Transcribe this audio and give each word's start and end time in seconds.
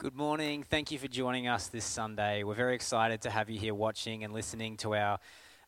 Good 0.00 0.14
morning. 0.14 0.62
Thank 0.62 0.92
you 0.92 0.98
for 1.00 1.08
joining 1.08 1.48
us 1.48 1.66
this 1.66 1.84
Sunday. 1.84 2.44
We're 2.44 2.54
very 2.54 2.76
excited 2.76 3.22
to 3.22 3.30
have 3.30 3.50
you 3.50 3.58
here 3.58 3.74
watching 3.74 4.22
and 4.22 4.32
listening 4.32 4.76
to 4.76 4.94
our 4.94 5.18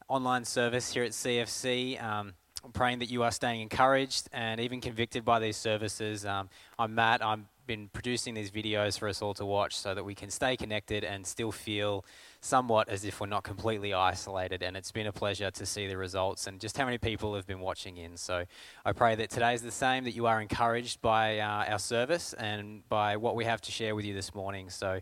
online 0.06 0.45
service 0.45 0.92
here 0.92 1.03
at 1.03 1.10
CFC. 1.10 2.00
Um, 2.00 2.35
I'm 2.64 2.72
praying 2.72 2.98
that 2.98 3.10
you 3.10 3.22
are 3.22 3.30
staying 3.30 3.62
encouraged 3.62 4.28
and 4.32 4.60
even 4.60 4.80
convicted 4.80 5.24
by 5.24 5.38
these 5.38 5.56
services. 5.56 6.26
Um, 6.26 6.50
I'm 6.79 6.94
Matt. 6.94 7.24
I've 7.24 7.40
been 7.66 7.88
producing 7.88 8.34
these 8.34 8.50
videos 8.50 8.98
for 8.98 9.08
us 9.08 9.22
all 9.22 9.32
to 9.34 9.46
watch 9.46 9.76
so 9.76 9.94
that 9.94 10.04
we 10.04 10.14
can 10.14 10.29
stay 10.29 10.56
connected 10.56 11.02
and 11.02 11.26
still 11.26 11.52
feel 11.52 12.04
somewhat 12.40 12.88
as 12.88 13.04
if 13.04 13.20
we're 13.20 13.29
not 13.29 13.44
completely 13.44 13.94
isolated. 13.94 14.62
And 14.62 14.76
it's 14.76 14.93
been 14.93 15.07
a 15.07 15.12
pleasure 15.12 15.50
to 15.50 15.64
see 15.64 15.86
the 15.86 15.96
results 15.96 16.46
and 16.46 16.61
just 16.61 16.76
how 16.76 16.84
many 16.84 16.98
people 16.98 17.34
have 17.34 17.46
been 17.46 17.61
watching 17.61 17.96
in. 17.96 18.16
So 18.18 18.44
I 18.84 18.92
pray 18.92 19.14
that 19.14 19.30
today 19.30 19.54
is 19.54 19.62
the 19.62 19.70
same, 19.70 20.04
that 20.04 20.14
you 20.14 20.27
are 20.27 20.40
encouraged 20.40 21.00
by 21.00 21.38
uh, 21.38 21.64
our 21.66 21.79
service 21.79 22.34
and 22.34 22.86
by 22.90 23.16
what 23.16 23.36
we 23.36 23.46
have 23.46 23.62
to 23.62 23.72
share 23.72 23.95
with 23.95 24.04
you 24.04 24.12
this 24.12 24.34
morning. 24.34 24.68
So 24.68 25.00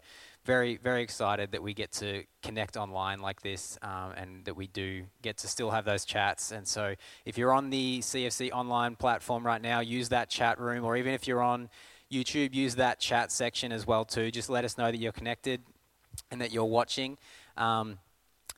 very, 0.49 0.79
very 0.79 1.03
excited 1.03 1.53
that 1.53 1.63
we 1.63 1.75
get 1.75 1.93
to 1.93 2.25
connect 2.43 2.79
online 2.79 3.21
like 3.21 3.43
this 3.43 3.79
um, 3.83 4.13
and 4.17 4.47
that 4.47 4.57
we 4.57 4.67
do 4.67 5.05
get 5.21 5.37
to 5.37 5.47
still 5.47 5.71
have 5.71 5.85
those 5.85 6.07
chats. 6.07 6.53
And 6.53 6.67
so 6.67 6.95
if 7.27 7.37
you're 7.37 7.53
on 7.53 7.69
the 7.69 7.99
CFC 7.99 8.51
online 8.51 8.97
platform 8.97 9.45
right 9.45 9.61
now, 9.61 9.81
use 9.81 10.09
that 10.09 10.31
chat 10.31 10.59
room, 10.59 10.87
or 10.87 10.97
even 10.97 11.13
if 11.13 11.29
you're 11.29 11.43
on 11.43 11.69
YouTube, 12.11 12.55
use 12.55 12.77
that 12.77 12.99
chat 12.99 13.31
section 13.31 13.73
as 13.73 13.87
well 13.87 14.07
too. 14.07 14.31
Just 14.31 14.49
let 14.49 14.65
us 14.65 14.79
know 14.79 14.91
that 14.91 14.97
you're 14.97 15.13
connected 15.13 15.61
and 16.31 16.41
that 16.41 16.51
you're 16.51 16.65
watching. 16.65 17.19
Um, 17.59 17.99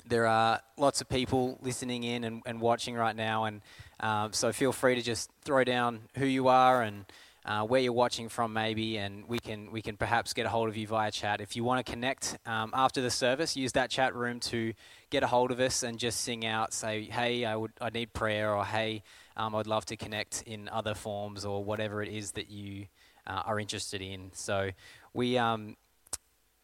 there 0.06 0.28
are 0.28 0.60
lots 0.76 1.00
of 1.00 1.08
people 1.08 1.58
listening 1.60 2.04
in 2.04 2.22
and, 2.22 2.40
and 2.46 2.60
watching 2.60 2.94
right 2.94 3.16
now, 3.16 3.46
and 3.46 3.62
um, 3.98 4.32
so 4.32 4.52
feel 4.52 4.72
free 4.72 4.94
to 4.94 5.02
just 5.02 5.28
throw 5.44 5.64
down 5.64 6.02
who 6.14 6.26
you 6.26 6.46
are 6.46 6.82
and 6.82 7.04
uh, 7.44 7.62
where 7.64 7.80
you're 7.80 7.92
watching 7.92 8.28
from, 8.28 8.52
maybe, 8.52 8.98
and 8.98 9.26
we 9.26 9.38
can 9.38 9.70
we 9.70 9.80
can 9.82 9.96
perhaps 9.96 10.32
get 10.32 10.46
a 10.46 10.48
hold 10.48 10.68
of 10.68 10.76
you 10.76 10.86
via 10.86 11.10
chat. 11.10 11.40
If 11.40 11.56
you 11.56 11.64
want 11.64 11.84
to 11.84 11.90
connect 11.90 12.38
um, 12.46 12.70
after 12.74 13.00
the 13.00 13.10
service, 13.10 13.56
use 13.56 13.72
that 13.72 13.90
chat 13.90 14.14
room 14.14 14.40
to 14.40 14.72
get 15.10 15.22
a 15.22 15.26
hold 15.26 15.50
of 15.50 15.60
us 15.60 15.82
and 15.82 15.98
just 15.98 16.20
sing 16.20 16.44
out, 16.44 16.72
say, 16.72 17.04
"Hey, 17.04 17.44
I 17.44 17.56
would 17.56 17.72
I 17.80 17.90
need 17.90 18.12
prayer," 18.12 18.54
or 18.54 18.64
"Hey, 18.64 19.02
um, 19.36 19.54
I'd 19.54 19.66
love 19.66 19.86
to 19.86 19.96
connect 19.96 20.42
in 20.42 20.68
other 20.68 20.94
forms," 20.94 21.44
or 21.44 21.64
whatever 21.64 22.02
it 22.02 22.08
is 22.08 22.32
that 22.32 22.50
you 22.50 22.86
uh, 23.26 23.42
are 23.46 23.58
interested 23.58 24.02
in. 24.02 24.30
So 24.34 24.70
we 25.14 25.38
um, 25.38 25.76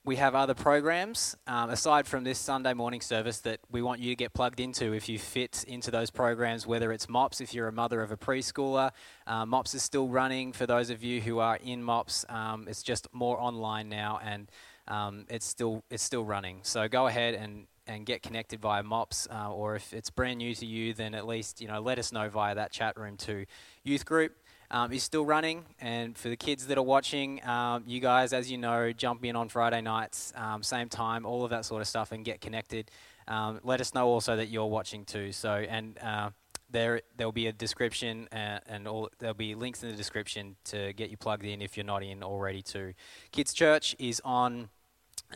we 0.07 0.17
have 0.17 0.37
other 0.37 0.55
programs 0.55 1.37
um, 1.49 1.69
aside 1.69 2.07
from 2.07 2.23
this 2.23 2.39
Sunday 2.39 2.73
morning 2.73 3.01
service 3.01 3.41
that 3.41 3.59
we 3.73 3.83
want 3.83 4.01
you 4.01 4.13
to 4.13 4.15
get 4.15 4.33
plugged 4.33 4.61
into 4.61 4.93
if 4.93 5.09
you 5.09 5.19
fit 5.19 5.65
into 5.67 5.91
those 5.91 6.11
programs, 6.11 6.65
whether 6.65 6.93
it's 6.93 7.09
MOPS, 7.09 7.41
if 7.41 7.53
you're 7.53 7.67
a 7.67 7.73
mother 7.73 8.01
of 8.03 8.13
a 8.13 8.17
preschooler. 8.17 8.93
Uh, 9.27 9.45
MOPS 9.45 9.75
is 9.75 9.83
still 9.83 10.07
running 10.07 10.53
for 10.53 10.65
those 10.65 10.91
of 10.91 11.03
you 11.03 11.21
who 11.21 11.41
are 11.41 11.57
in 11.57 11.83
MOPS. 11.83 12.25
Um, 12.29 12.69
it's 12.69 12.85
just 12.85 13.09
more 13.13 13.41
online 13.41 13.89
now 13.89 14.21
and 14.23 14.49
um, 14.87 15.27
it's, 15.29 15.45
still, 15.45 15.83
it's 15.91 16.05
still 16.05 16.25
running. 16.25 16.61
So 16.63 16.87
go 16.87 17.09
ahead 17.09 17.35
and, 17.35 17.67
and 17.89 18.07
get 18.07 18.23
connected 18.23 18.61
via 18.61 18.85
MOPS, 18.85 19.27
uh, 19.29 19.53
or 19.53 19.75
if 19.75 19.93
it's 19.93 20.11
brand 20.11 20.39
new 20.39 20.55
to 20.55 20.67
you, 20.67 20.95
then 20.95 21.17
at 21.17 21.27
least 21.27 21.61
you 21.61 21.67
know 21.67 21.81
let 21.81 21.99
us 21.99 22.13
know 22.13 22.29
via 22.29 22.55
that 22.55 22.71
chat 22.71 22.97
room 22.97 23.17
to 23.19 23.45
youth 23.83 24.05
group 24.05 24.37
um, 24.71 24.93
is 24.93 25.03
still 25.03 25.25
running. 25.25 25.65
And 25.81 26.17
for 26.17 26.29
the 26.29 26.37
kids 26.37 26.67
that 26.67 26.79
are 26.79 26.83
watching, 26.83 27.45
um, 27.47 27.85
you 27.87 28.01
guys, 28.01 28.33
as 28.33 28.51
you 28.51 28.59
know, 28.59 28.93
jump 28.93 29.25
in 29.25 29.37
on 29.37 29.49
Friday 29.49 29.81
nights, 29.81 30.33
um, 30.37 30.63
same 30.63 30.89
time, 30.89 31.27
all 31.27 31.45
of 31.45 31.51
that 31.51 31.65
sort 31.65 31.83
of 31.83 31.89
stuff, 31.89 32.13
and 32.13 32.25
get 32.25 32.41
connected. 32.41 32.91
Um, 33.29 33.61
let 33.65 33.81
us 33.81 33.95
know 33.95 34.07
also 34.07 34.37
that 34.37 34.49
you're 34.49 34.67
watching 34.67 35.05
too. 35.05 35.33
So, 35.33 35.51
and 35.51 35.99
uh, 35.99 36.31
there 36.71 37.01
there'll 37.17 37.33
be 37.33 37.47
a 37.47 37.53
description 37.53 38.29
uh, 38.33 38.59
and 38.67 38.87
all 38.89 39.09
there'll 39.19 39.35
be 39.35 39.55
links 39.55 39.83
in 39.83 39.91
the 39.91 39.97
description 39.97 40.57
to 40.65 40.93
get 40.93 41.11
you 41.11 41.17
plugged 41.17 41.45
in 41.45 41.63
if 41.63 41.77
you're 41.77 41.87
not 41.87 42.03
in 42.03 42.23
already 42.23 42.63
too. 42.63 42.95
Kids 43.33 43.53
Church 43.53 43.95
is 43.99 44.21
on 44.25 44.69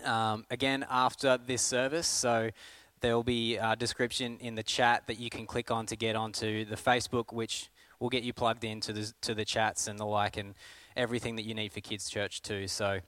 um, 0.05 0.45
again 0.51 0.85
after 0.91 1.39
this 1.39 1.63
service, 1.63 2.07
so 2.07 2.51
there'll 3.01 3.23
be 3.23 3.57
a 3.57 3.77
description 3.77 4.39
in 4.41 4.55
the 4.55 4.63
chat 4.63 5.07
that 5.07 5.19
you 5.19 5.31
can 5.31 5.47
click 5.47 5.71
on 5.71 5.87
to 5.87 5.97
get 5.97 6.17
onto 6.17 6.65
the 6.65 6.77
Facebook, 6.77 7.33
which 7.33 7.70
we'll 8.01 8.11
get 8.11 8.25
you 8.25 8.33
plugged 8.33 8.65
into 8.65 8.93
the, 8.93 9.13
to 9.21 9.35
the 9.35 9.45
chats 9.45 9.87
and 9.87 9.99
the 9.99 10.07
like 10.07 10.37
and 10.37 10.55
everything 10.97 11.37
that 11.37 11.45
you 11.45 11.55
need 11.55 11.73
for 11.73 11.81
Kids 11.81 12.09
Church 12.09 12.43
too. 12.43 12.67
So 12.67 13.01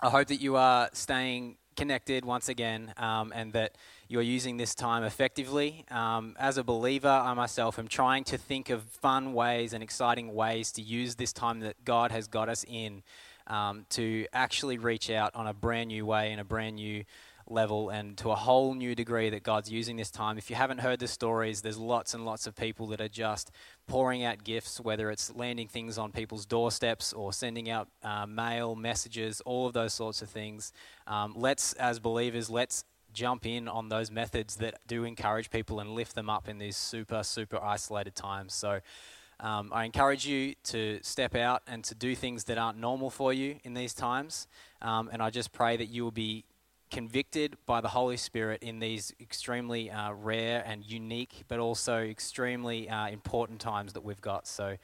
I 0.00 0.10
hope 0.10 0.28
that 0.28 0.40
you 0.40 0.56
are 0.56 0.90
staying 0.92 1.56
connected 1.74 2.24
once 2.24 2.48
again 2.48 2.92
um, 2.96 3.32
and 3.34 3.52
that 3.52 3.76
you're 4.08 4.20
using 4.20 4.56
this 4.56 4.74
time 4.74 5.04
effectively. 5.04 5.84
Um, 5.90 6.34
as 6.38 6.58
a 6.58 6.64
believer, 6.64 7.08
I 7.08 7.34
myself 7.34 7.78
am 7.78 7.88
trying 7.88 8.24
to 8.24 8.38
think 8.38 8.68
of 8.68 8.82
fun 8.82 9.32
ways 9.32 9.72
and 9.72 9.82
exciting 9.82 10.34
ways 10.34 10.72
to 10.72 10.82
use 10.82 11.14
this 11.14 11.32
time 11.32 11.60
that 11.60 11.84
God 11.84 12.10
has 12.10 12.26
got 12.26 12.48
us 12.48 12.64
in 12.68 13.02
um, 13.46 13.86
to 13.90 14.26
actually 14.32 14.76
reach 14.78 15.08
out 15.08 15.34
on 15.34 15.46
a 15.46 15.54
brand 15.54 15.88
new 15.88 16.04
way 16.04 16.32
in 16.32 16.38
a 16.38 16.44
brand 16.44 16.76
new 16.76 17.04
level 17.50 17.90
and 17.90 18.16
to 18.18 18.30
a 18.30 18.34
whole 18.34 18.74
new 18.74 18.94
degree 18.94 19.30
that 19.30 19.42
God's 19.42 19.70
using 19.70 19.96
this 19.96 20.10
time. 20.10 20.36
If 20.36 20.50
you 20.50 20.56
haven't 20.56 20.78
heard 20.78 20.98
the 20.98 21.08
stories, 21.08 21.62
there's 21.62 21.78
lots 21.78 22.12
and 22.12 22.24
lots 22.24 22.46
of 22.46 22.54
people 22.54 22.88
that 22.88 23.00
are 23.00 23.08
just 23.08 23.50
pouring 23.88 24.22
out 24.22 24.44
gifts, 24.44 24.80
whether 24.80 25.10
it's 25.10 25.34
landing 25.34 25.66
things 25.66 25.98
on 25.98 26.12
people's 26.12 26.46
doorsteps 26.46 27.12
or 27.12 27.32
sending 27.32 27.68
out 27.68 27.88
uh, 28.04 28.26
mail, 28.26 28.76
messages, 28.76 29.40
all 29.40 29.66
of 29.66 29.72
those 29.72 29.92
sorts 29.92 30.22
of 30.22 30.28
things. 30.28 30.72
Um, 31.06 31.32
let's, 31.34 31.72
as 31.74 31.98
believers, 31.98 32.48
let's 32.48 32.84
jump 33.12 33.46
in 33.46 33.66
on 33.66 33.88
those 33.88 34.10
methods 34.10 34.56
that 34.56 34.74
do 34.86 35.04
encourage 35.04 35.50
people 35.50 35.80
and 35.80 35.90
lift 35.90 36.14
them 36.14 36.30
up 36.30 36.48
in 36.48 36.58
these 36.58 36.76
super, 36.76 37.22
super 37.22 37.58
isolated 37.60 38.14
times. 38.14 38.54
So, 38.54 38.80
um, 39.40 39.70
I 39.72 39.84
encourage 39.84 40.26
you 40.26 40.54
to 40.64 40.98
step 41.02 41.36
out 41.36 41.62
and 41.66 41.84
to 41.84 41.94
do 41.94 42.16
things 42.16 42.44
that 42.44 42.58
aren't 42.58 42.78
normal 42.78 43.08
for 43.08 43.32
you 43.32 43.60
in 43.62 43.74
these 43.74 43.94
times. 43.94 44.48
Um, 44.82 45.08
and 45.12 45.22
I 45.22 45.30
just 45.30 45.52
pray 45.52 45.76
that 45.76 45.86
you 45.86 46.02
will 46.02 46.10
be 46.10 46.44
convicted 46.90 47.56
by 47.66 47.80
the 47.80 47.88
Holy 47.88 48.16
Spirit 48.16 48.62
in 48.62 48.78
these 48.78 49.14
extremely 49.20 49.90
uh, 49.90 50.12
rare 50.12 50.62
and 50.66 50.84
unique, 50.84 51.44
but 51.48 51.58
also 51.58 51.98
extremely 51.98 52.88
uh, 52.88 53.08
important 53.08 53.60
times 53.60 53.92
that 53.92 54.04
we've 54.04 54.20
got. 54.20 54.46
So 54.46 54.76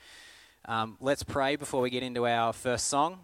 um, 0.66 0.96
let's 1.00 1.22
pray 1.22 1.56
before 1.56 1.80
we 1.80 1.90
get 1.90 2.02
into 2.02 2.26
our 2.26 2.52
first 2.52 2.88
song, 2.88 3.18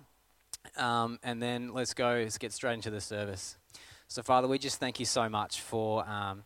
um, 0.77 1.19
and 1.23 1.43
then 1.43 1.73
let's 1.73 1.95
go, 1.95 2.21
let's 2.23 2.39
get 2.39 2.53
straight 2.53 2.75
into 2.75 2.91
the 2.91 3.01
service. 3.01 3.57
So, 4.09 4.23
Father, 4.23 4.49
we 4.49 4.59
just 4.59 4.81
thank 4.81 4.99
you 4.99 5.07
so 5.07 5.29
much 5.29 5.61
for. 5.61 6.09
Um, 6.09 6.43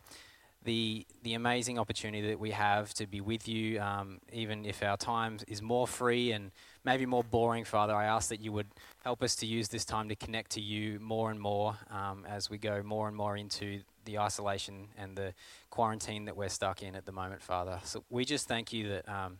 the, 0.65 1.05
the 1.23 1.35
amazing 1.35 1.79
opportunity 1.79 2.27
that 2.27 2.39
we 2.39 2.51
have 2.51 2.93
to 2.95 3.07
be 3.07 3.21
with 3.21 3.47
you, 3.47 3.79
um, 3.79 4.19
even 4.33 4.65
if 4.65 4.83
our 4.83 4.97
time 4.97 5.37
is 5.47 5.61
more 5.61 5.87
free 5.87 6.31
and 6.31 6.51
maybe 6.83 7.05
more 7.05 7.23
boring, 7.23 7.63
Father, 7.63 7.93
I 7.93 8.05
ask 8.05 8.29
that 8.29 8.41
you 8.41 8.51
would 8.51 8.67
help 9.03 9.23
us 9.23 9.35
to 9.37 9.45
use 9.45 9.69
this 9.69 9.85
time 9.85 10.09
to 10.09 10.15
connect 10.15 10.51
to 10.51 10.61
you 10.61 10.99
more 10.99 11.31
and 11.31 11.39
more 11.39 11.77
um, 11.89 12.25
as 12.27 12.49
we 12.49 12.57
go 12.57 12.83
more 12.83 13.07
and 13.07 13.15
more 13.15 13.37
into 13.37 13.81
the 14.05 14.19
isolation 14.19 14.87
and 14.97 15.15
the 15.15 15.33
quarantine 15.69 16.25
that 16.25 16.35
we're 16.35 16.49
stuck 16.49 16.81
in 16.81 16.95
at 16.95 17.05
the 17.05 17.11
moment, 17.11 17.41
Father. 17.41 17.79
So 17.83 18.03
we 18.09 18.25
just 18.25 18.47
thank 18.47 18.73
you 18.73 18.89
that 18.89 19.07
um, 19.07 19.37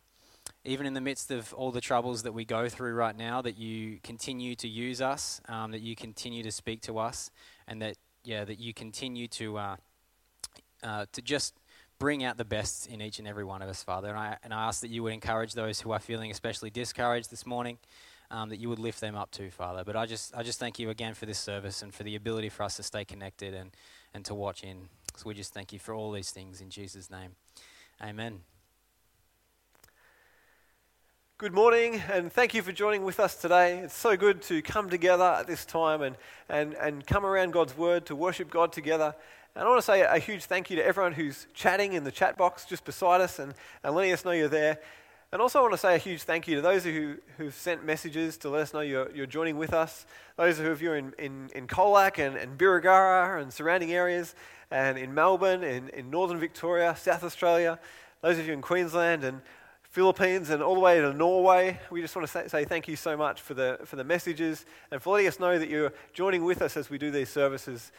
even 0.64 0.86
in 0.86 0.94
the 0.94 1.02
midst 1.02 1.32
of 1.32 1.54
all 1.54 1.72
the 1.72 1.82
troubles 1.82 2.24
that 2.24 2.34
we 2.34 2.46
go 2.46 2.70
through 2.70 2.94
right 2.94 3.18
now, 3.18 3.42
that 3.42 3.58
you 3.58 4.00
continue 4.04 4.56
to 4.56 4.68
use 4.68 5.02
us, 5.02 5.42
um, 5.50 5.72
that 5.72 5.82
you 5.82 5.96
continue 5.96 6.44
to 6.44 6.52
speak 6.52 6.82
to 6.82 7.00
us, 7.00 7.32
and 7.68 7.82
that 7.82 7.96
yeah, 8.24 8.44
that 8.44 8.60
you 8.60 8.74
continue 8.74 9.28
to 9.28 9.58
uh, 9.58 9.76
uh, 10.86 11.06
to 11.12 11.22
just 11.22 11.56
bring 11.98 12.24
out 12.24 12.38
the 12.38 12.46
best 12.46 12.88
in 12.88 13.02
each 13.02 13.20
and 13.20 13.28
every 13.28 13.44
one 13.44 13.62
of 13.62 13.70
us, 13.70 13.82
Father. 13.84 14.10
And 14.10 14.18
I, 14.18 14.38
and 14.44 14.54
I 14.54 14.68
ask 14.68 14.82
that 14.82 14.90
you 14.90 15.02
would 15.04 15.14
encourage 15.14 15.54
those 15.54 15.82
who 15.82 15.92
are 15.92 16.00
feeling 16.00 16.30
especially 16.30 16.70
discouraged 16.70 17.32
this 17.32 17.46
morning, 17.46 17.78
um, 18.30 18.50
that 18.50 18.58
you 18.58 18.70
would 18.70 18.80
lift 18.80 19.02
them 19.02 19.16
up 19.16 19.32
too, 19.32 19.50
Father. 19.50 19.84
But 19.84 19.96
I 19.96 20.06
just, 20.06 20.36
I 20.36 20.44
just 20.44 20.60
thank 20.60 20.78
you 20.78 20.90
again 20.90 21.14
for 21.14 21.26
this 21.26 21.40
service 21.40 21.82
and 21.82 21.94
for 21.94 22.04
the 22.04 22.16
ability 22.16 22.50
for 22.50 22.64
us 22.64 22.76
to 22.76 22.84
stay 22.84 23.04
connected 23.04 23.54
and, 23.54 23.72
and 24.14 24.24
to 24.26 24.36
watch 24.36 24.64
in. 24.64 24.90
So 25.16 25.28
we 25.28 25.34
just 25.34 25.54
thank 25.54 25.74
you 25.74 25.80
for 25.80 25.94
all 25.94 26.12
these 26.12 26.32
things 26.32 26.62
in 26.62 26.70
Jesus' 26.70 27.10
name. 27.10 27.32
Amen. 28.04 28.42
Good 31.38 31.54
morning, 31.54 32.02
and 32.10 32.32
thank 32.32 32.54
you 32.54 32.62
for 32.62 32.72
joining 32.72 33.04
with 33.04 33.20
us 33.20 33.36
today. 33.36 33.80
It's 33.80 33.94
so 33.94 34.16
good 34.16 34.42
to 34.44 34.62
come 34.62 34.90
together 34.90 35.26
at 35.26 35.48
this 35.48 35.66
time 35.66 36.02
and, 36.02 36.16
and, 36.48 36.74
and 36.76 37.06
come 37.06 37.26
around 37.26 37.52
God's 37.52 37.78
Word 37.78 38.06
to 38.06 38.16
worship 38.16 38.50
God 38.50 38.72
together. 38.72 39.16
And 39.56 39.64
I 39.64 39.70
want 39.70 39.80
to 39.80 39.86
say 39.86 40.02
a 40.02 40.20
huge 40.20 40.44
thank 40.44 40.70
you 40.70 40.76
to 40.76 40.86
everyone 40.86 41.14
who's 41.14 41.48
chatting 41.54 41.94
in 41.94 42.04
the 42.04 42.12
chat 42.12 42.36
box 42.36 42.66
just 42.66 42.84
beside 42.84 43.22
us 43.22 43.40
and, 43.40 43.54
and 43.84 43.96
letting 43.96 44.12
us 44.12 44.26
know 44.26 44.32
you're 44.32 44.50
there. 44.50 44.80
And 45.32 45.42
also, 45.42 45.60
I 45.60 45.62
want 45.62 45.74
to 45.74 45.78
say 45.78 45.96
a 45.96 45.98
huge 45.98 46.24
thank 46.24 46.46
you 46.46 46.56
to 46.56 46.62
those 46.62 46.84
who, 46.84 47.16
who've 47.38 47.54
sent 47.54 47.86
messages 47.86 48.36
to 48.40 48.50
let 48.50 48.64
us 48.64 48.74
know 48.74 48.82
you're, 48.82 49.10
you're 49.12 49.26
joining 49.26 49.58
with 49.58 49.74
us. 49.74 50.06
Those 50.36 50.60
of 50.60 50.82
you 50.82 50.92
in, 50.92 51.14
in, 51.18 51.50
in 51.56 51.68
Colac 51.68 52.20
and, 52.20 52.36
and 52.36 52.58
Birregurra 52.58 53.42
and 53.42 53.52
surrounding 53.52 53.94
areas, 53.94 54.36
and 54.72 54.98
in 54.98 55.14
Melbourne, 55.14 55.64
in, 55.64 55.88
in 55.90 56.10
northern 56.10 56.38
Victoria, 56.38 56.94
South 56.98 57.24
Australia. 57.24 57.80
Those 58.22 58.38
of 58.38 58.48
you 58.48 58.52
in 58.52 58.62
Queensland 58.62 59.24
and 59.24 59.42
Philippines 59.84 60.50
and 60.50 60.62
all 60.62 60.74
the 60.74 60.82
way 60.82 61.00
to 61.00 61.14
Norway. 61.14 61.80
We 61.90 62.02
just 62.02 62.14
want 62.14 62.28
to 62.28 62.32
say, 62.32 62.48
say, 62.50 62.66
thank 62.66 62.90
you 62.90 62.98
so 62.98 63.16
much 63.16 63.40
for 63.40 63.54
the, 63.54 63.80
for 63.86 63.96
the 63.96 64.04
messages 64.04 64.66
and 64.92 65.02
for 65.02 65.14
letting 65.14 65.28
us 65.28 65.40
know 65.40 65.58
that 65.58 65.70
you're 65.70 65.94
joining 66.14 66.44
with 66.44 66.62
us 66.62 66.76
as 66.76 66.90
we 66.90 66.98
do 66.98 67.10
these 67.10 67.30
services. 67.30 67.94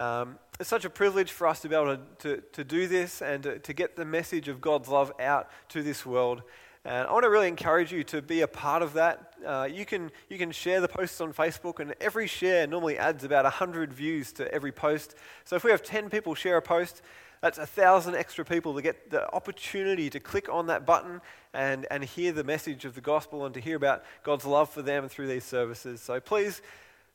Um, 0.00 0.38
it's 0.58 0.70
such 0.70 0.86
a 0.86 0.90
privilege 0.90 1.30
for 1.30 1.46
us 1.46 1.60
to 1.60 1.68
be 1.68 1.74
able 1.74 1.94
to, 1.96 2.00
to, 2.20 2.42
to 2.52 2.64
do 2.64 2.88
this 2.88 3.20
and 3.20 3.42
to, 3.42 3.58
to, 3.58 3.74
get 3.74 3.96
the 3.96 4.04
message 4.06 4.48
of 4.48 4.58
God's 4.58 4.88
love 4.88 5.12
out 5.20 5.50
to 5.68 5.82
this 5.82 6.06
world. 6.06 6.42
And 6.86 7.06
I 7.06 7.12
want 7.12 7.24
to 7.24 7.30
really 7.30 7.48
encourage 7.48 7.92
you 7.92 8.02
to 8.04 8.22
be 8.22 8.40
a 8.40 8.48
part 8.48 8.80
of 8.80 8.94
that. 8.94 9.34
Uh, 9.44 9.68
you, 9.70 9.84
can, 9.84 10.10
you 10.30 10.38
can 10.38 10.52
share 10.52 10.80
the 10.80 10.88
posts 10.88 11.20
on 11.20 11.34
Facebook, 11.34 11.80
and 11.80 11.94
every 12.00 12.26
share 12.26 12.66
normally 12.66 12.96
adds 12.96 13.24
about 13.24 13.44
100 13.44 13.92
views 13.92 14.32
to 14.32 14.50
every 14.54 14.72
post. 14.72 15.16
So 15.44 15.54
if 15.54 15.64
we 15.64 15.70
have 15.70 15.82
10 15.82 16.08
people 16.08 16.34
share 16.34 16.56
a 16.56 16.62
post, 16.62 17.02
that's 17.42 17.58
a 17.58 17.66
thousand 17.66 18.16
extra 18.16 18.42
people 18.42 18.74
to 18.76 18.80
get 18.80 19.10
the 19.10 19.30
opportunity 19.34 20.08
to 20.08 20.18
click 20.18 20.48
on 20.50 20.68
that 20.68 20.86
button 20.86 21.20
and, 21.52 21.86
and 21.90 22.04
hear 22.04 22.32
the 22.32 22.44
message 22.44 22.86
of 22.86 22.94
the 22.94 23.02
gospel 23.02 23.44
and 23.44 23.52
to 23.52 23.60
hear 23.60 23.76
about 23.76 24.02
God's 24.22 24.46
love 24.46 24.70
for 24.70 24.80
them 24.80 25.10
through 25.10 25.26
these 25.26 25.44
services. 25.44 26.00
So 26.00 26.20
please 26.20 26.62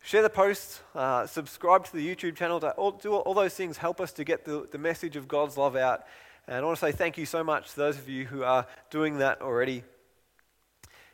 share 0.05 0.21
the 0.21 0.29
posts, 0.29 0.81
uh, 0.93 1.25
subscribe 1.25 1.83
to 1.83 1.91
the 1.93 2.15
YouTube 2.15 2.35
channel, 2.35 2.59
to 2.59 2.69
all, 2.73 2.91
do 2.91 3.11
all, 3.11 3.21
all 3.21 3.33
those 3.33 3.55
things 3.55 3.75
help 3.75 3.99
us 3.99 4.11
to 4.11 4.23
get 4.23 4.45
the, 4.45 4.67
the 4.71 4.77
message 4.77 5.15
of 5.15 5.27
God's 5.27 5.57
love 5.57 5.75
out. 5.75 6.05
And 6.47 6.57
I 6.57 6.61
want 6.61 6.77
to 6.77 6.85
say 6.85 6.91
thank 6.91 7.17
you 7.17 7.25
so 7.25 7.43
much 7.43 7.71
to 7.71 7.77
those 7.77 7.97
of 7.97 8.07
you 8.07 8.25
who 8.25 8.43
are 8.43 8.67
doing 8.91 9.17
that 9.17 9.41
already. 9.41 9.83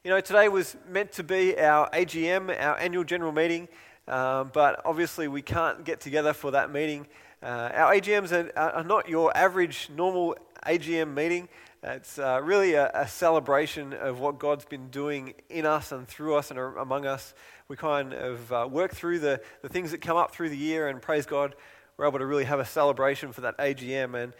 You 0.04 0.12
know, 0.12 0.20
today 0.20 0.50
was 0.50 0.76
meant 0.90 1.14
to 1.14 1.24
be 1.24 1.58
our 1.58 1.90
AGM, 1.92 2.50
our 2.62 2.78
annual 2.80 3.06
general 3.06 3.32
meeting, 3.32 3.70
um, 4.10 4.52
but 4.54 4.82
obviously 4.84 5.30
we 5.30 5.42
can't 5.42 5.86
get 5.86 6.02
together 6.02 6.34
for 6.34 6.52
that 6.52 6.70
meeting. 6.70 7.08
Uh, 7.42 7.70
our 7.74 7.96
AGMs 7.96 8.34
are, 8.34 8.60
are, 8.60 8.84
not 8.84 9.08
your 9.08 9.36
average 9.38 9.90
normal 9.96 10.36
AGM 10.66 11.14
meeting. 11.14 11.48
It's 11.84 12.20
uh, 12.20 12.40
really 12.44 12.76
a, 12.76 12.92
a, 12.94 13.08
celebration 13.08 13.94
of 13.94 14.20
what 14.20 14.38
God's 14.38 14.66
been 14.66 14.90
doing 14.90 15.34
in 15.50 15.66
us 15.66 15.92
and 15.92 16.08
through 16.08 16.36
us 16.36 16.52
and 16.52 16.60
among 16.60 17.08
us. 17.08 17.34
We 17.70 17.76
kind 17.76 18.14
of 18.14 18.54
uh, 18.54 18.68
work 18.70 18.94
through 18.94 19.18
the, 19.18 19.42
the 19.64 19.70
things 19.70 19.90
that 19.90 20.00
come 20.00 20.16
up 20.16 20.32
through 20.32 20.50
the 20.50 20.58
year, 20.58 20.90
and 20.90 21.02
praise 21.02 21.26
God, 21.26 21.56
we're 21.98 22.06
able 22.06 22.20
to 22.20 22.26
really 22.28 22.44
have 22.44 22.60
a 22.60 22.66
celebration 22.66 23.32
for 23.32 23.42
that 23.42 23.58
AGM. 23.58 24.14
And 24.14 24.34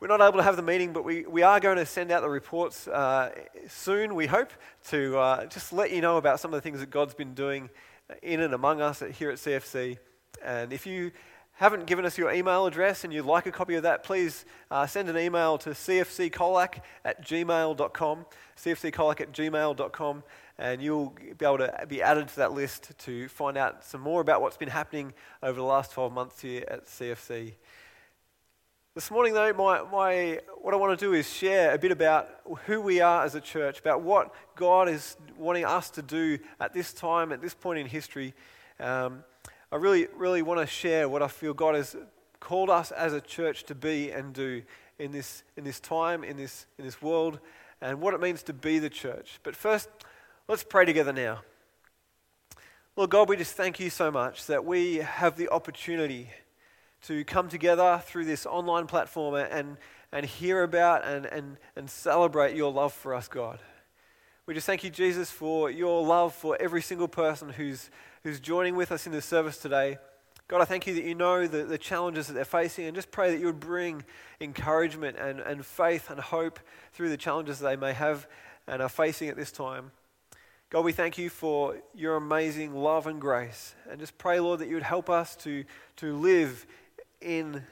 we're 0.00 0.08
not 0.08 0.20
able 0.20 0.38
to 0.38 0.42
have 0.42 0.56
the 0.56 0.62
meeting, 0.62 0.92
but 0.92 1.04
we, 1.04 1.24
we 1.26 1.44
are 1.44 1.60
going 1.60 1.76
to 1.76 1.86
send 1.86 2.10
out 2.10 2.22
the 2.22 2.28
reports 2.28 2.88
uh, 2.88 3.30
soon, 3.68 4.16
we 4.16 4.26
hope, 4.26 4.50
to 4.88 5.16
uh, 5.16 5.46
just 5.46 5.72
let 5.72 5.92
you 5.92 6.00
know 6.00 6.16
about 6.16 6.40
some 6.40 6.52
of 6.52 6.58
the 6.58 6.60
things 6.60 6.80
that 6.80 6.90
God's 6.90 7.14
been 7.14 7.34
doing 7.34 7.70
in 8.20 8.40
and 8.40 8.52
among 8.52 8.80
us 8.80 9.00
here 9.16 9.30
at 9.30 9.36
CFC. 9.36 9.96
And 10.44 10.72
if 10.72 10.88
you 10.88 11.12
haven't 11.60 11.84
given 11.84 12.06
us 12.06 12.16
your 12.16 12.32
email 12.32 12.64
address 12.64 13.04
and 13.04 13.12
you'd 13.12 13.26
like 13.26 13.44
a 13.44 13.52
copy 13.52 13.74
of 13.74 13.82
that, 13.82 14.02
please 14.02 14.46
uh, 14.70 14.86
send 14.86 15.10
an 15.10 15.18
email 15.18 15.58
to 15.58 15.70
cfccolac 15.70 16.80
at 17.04 17.22
gmail.com, 17.22 18.24
cfccolac 18.56 19.20
at 19.20 19.32
gmail.com, 19.32 20.22
and 20.56 20.80
you'll 20.80 21.14
be 21.36 21.44
able 21.44 21.58
to 21.58 21.84
be 21.86 22.00
added 22.00 22.28
to 22.28 22.36
that 22.36 22.52
list 22.52 22.92
to 23.00 23.28
find 23.28 23.58
out 23.58 23.84
some 23.84 24.00
more 24.00 24.22
about 24.22 24.40
what's 24.40 24.56
been 24.56 24.70
happening 24.70 25.12
over 25.42 25.60
the 25.60 25.66
last 25.66 25.92
12 25.92 26.14
months 26.14 26.40
here 26.40 26.64
at 26.66 26.86
CFC. 26.86 27.52
This 28.94 29.10
morning, 29.10 29.34
though, 29.34 29.52
my, 29.52 29.82
my, 29.82 30.40
what 30.62 30.72
I 30.72 30.78
want 30.78 30.98
to 30.98 31.06
do 31.06 31.12
is 31.12 31.30
share 31.30 31.74
a 31.74 31.78
bit 31.78 31.92
about 31.92 32.30
who 32.64 32.80
we 32.80 33.02
are 33.02 33.22
as 33.22 33.34
a 33.34 33.40
church, 33.40 33.80
about 33.80 34.00
what 34.00 34.34
God 34.56 34.88
is 34.88 35.18
wanting 35.36 35.66
us 35.66 35.90
to 35.90 36.00
do 36.00 36.38
at 36.58 36.72
this 36.72 36.94
time, 36.94 37.32
at 37.32 37.42
this 37.42 37.52
point 37.52 37.80
in 37.80 37.86
history. 37.86 38.32
Um, 38.78 39.24
I 39.72 39.76
really, 39.76 40.08
really 40.16 40.42
want 40.42 40.60
to 40.60 40.66
share 40.66 41.08
what 41.08 41.22
I 41.22 41.28
feel 41.28 41.54
God 41.54 41.76
has 41.76 41.94
called 42.40 42.70
us 42.70 42.90
as 42.90 43.12
a 43.12 43.20
church 43.20 43.62
to 43.64 43.74
be 43.74 44.10
and 44.10 44.34
do 44.34 44.62
in 44.98 45.12
this, 45.12 45.44
in 45.56 45.62
this 45.62 45.78
time, 45.78 46.24
in 46.24 46.36
this, 46.36 46.66
in 46.76 46.84
this 46.84 47.00
world, 47.00 47.38
and 47.80 48.00
what 48.00 48.12
it 48.12 48.20
means 48.20 48.42
to 48.44 48.52
be 48.52 48.80
the 48.80 48.90
church. 48.90 49.38
But 49.44 49.54
first, 49.54 49.88
let's 50.48 50.64
pray 50.64 50.84
together 50.86 51.12
now. 51.12 51.42
Lord 52.96 53.10
God, 53.10 53.28
we 53.28 53.36
just 53.36 53.54
thank 53.54 53.78
you 53.78 53.90
so 53.90 54.10
much 54.10 54.46
that 54.46 54.64
we 54.64 54.96
have 54.96 55.36
the 55.36 55.48
opportunity 55.50 56.28
to 57.02 57.24
come 57.24 57.48
together 57.48 58.02
through 58.04 58.24
this 58.24 58.46
online 58.46 58.88
platform 58.88 59.36
and, 59.36 59.76
and 60.10 60.26
hear 60.26 60.64
about 60.64 61.04
and, 61.04 61.26
and, 61.26 61.58
and 61.76 61.88
celebrate 61.88 62.56
your 62.56 62.72
love 62.72 62.92
for 62.92 63.14
us, 63.14 63.28
God. 63.28 63.60
We 64.46 64.54
just 64.54 64.66
thank 64.66 64.82
you, 64.82 64.90
Jesus, 64.90 65.30
for 65.30 65.70
your 65.70 66.04
love 66.04 66.34
for 66.34 66.56
every 66.60 66.82
single 66.82 67.06
person 67.06 67.50
who's 67.50 67.88
who's 68.22 68.40
joining 68.40 68.76
with 68.76 68.92
us 68.92 69.06
in 69.06 69.12
this 69.12 69.24
service 69.24 69.58
today. 69.58 69.98
God, 70.48 70.60
I 70.60 70.64
thank 70.64 70.86
you 70.86 70.94
that 70.94 71.04
you 71.04 71.14
know 71.14 71.46
the, 71.46 71.64
the 71.64 71.78
challenges 71.78 72.26
that 72.26 72.32
they're 72.32 72.44
facing 72.44 72.86
and 72.86 72.94
just 72.94 73.10
pray 73.10 73.30
that 73.30 73.38
you 73.38 73.46
would 73.46 73.60
bring 73.60 74.04
encouragement 74.40 75.16
and, 75.16 75.40
and 75.40 75.64
faith 75.64 76.10
and 76.10 76.18
hope 76.18 76.58
through 76.92 77.08
the 77.08 77.16
challenges 77.16 77.60
they 77.60 77.76
may 77.76 77.92
have 77.92 78.26
and 78.66 78.82
are 78.82 78.88
facing 78.88 79.28
at 79.28 79.36
this 79.36 79.52
time. 79.52 79.92
God, 80.70 80.84
we 80.84 80.92
thank 80.92 81.18
you 81.18 81.30
for 81.30 81.76
your 81.94 82.16
amazing 82.16 82.74
love 82.74 83.06
and 83.06 83.20
grace. 83.20 83.74
And 83.90 83.98
just 83.98 84.18
pray, 84.18 84.38
Lord, 84.38 84.60
that 84.60 84.68
you 84.68 84.74
would 84.74 84.82
help 84.82 85.08
us 85.08 85.34
to, 85.36 85.64
to 85.96 86.16
live 86.16 86.66
in 87.20 87.62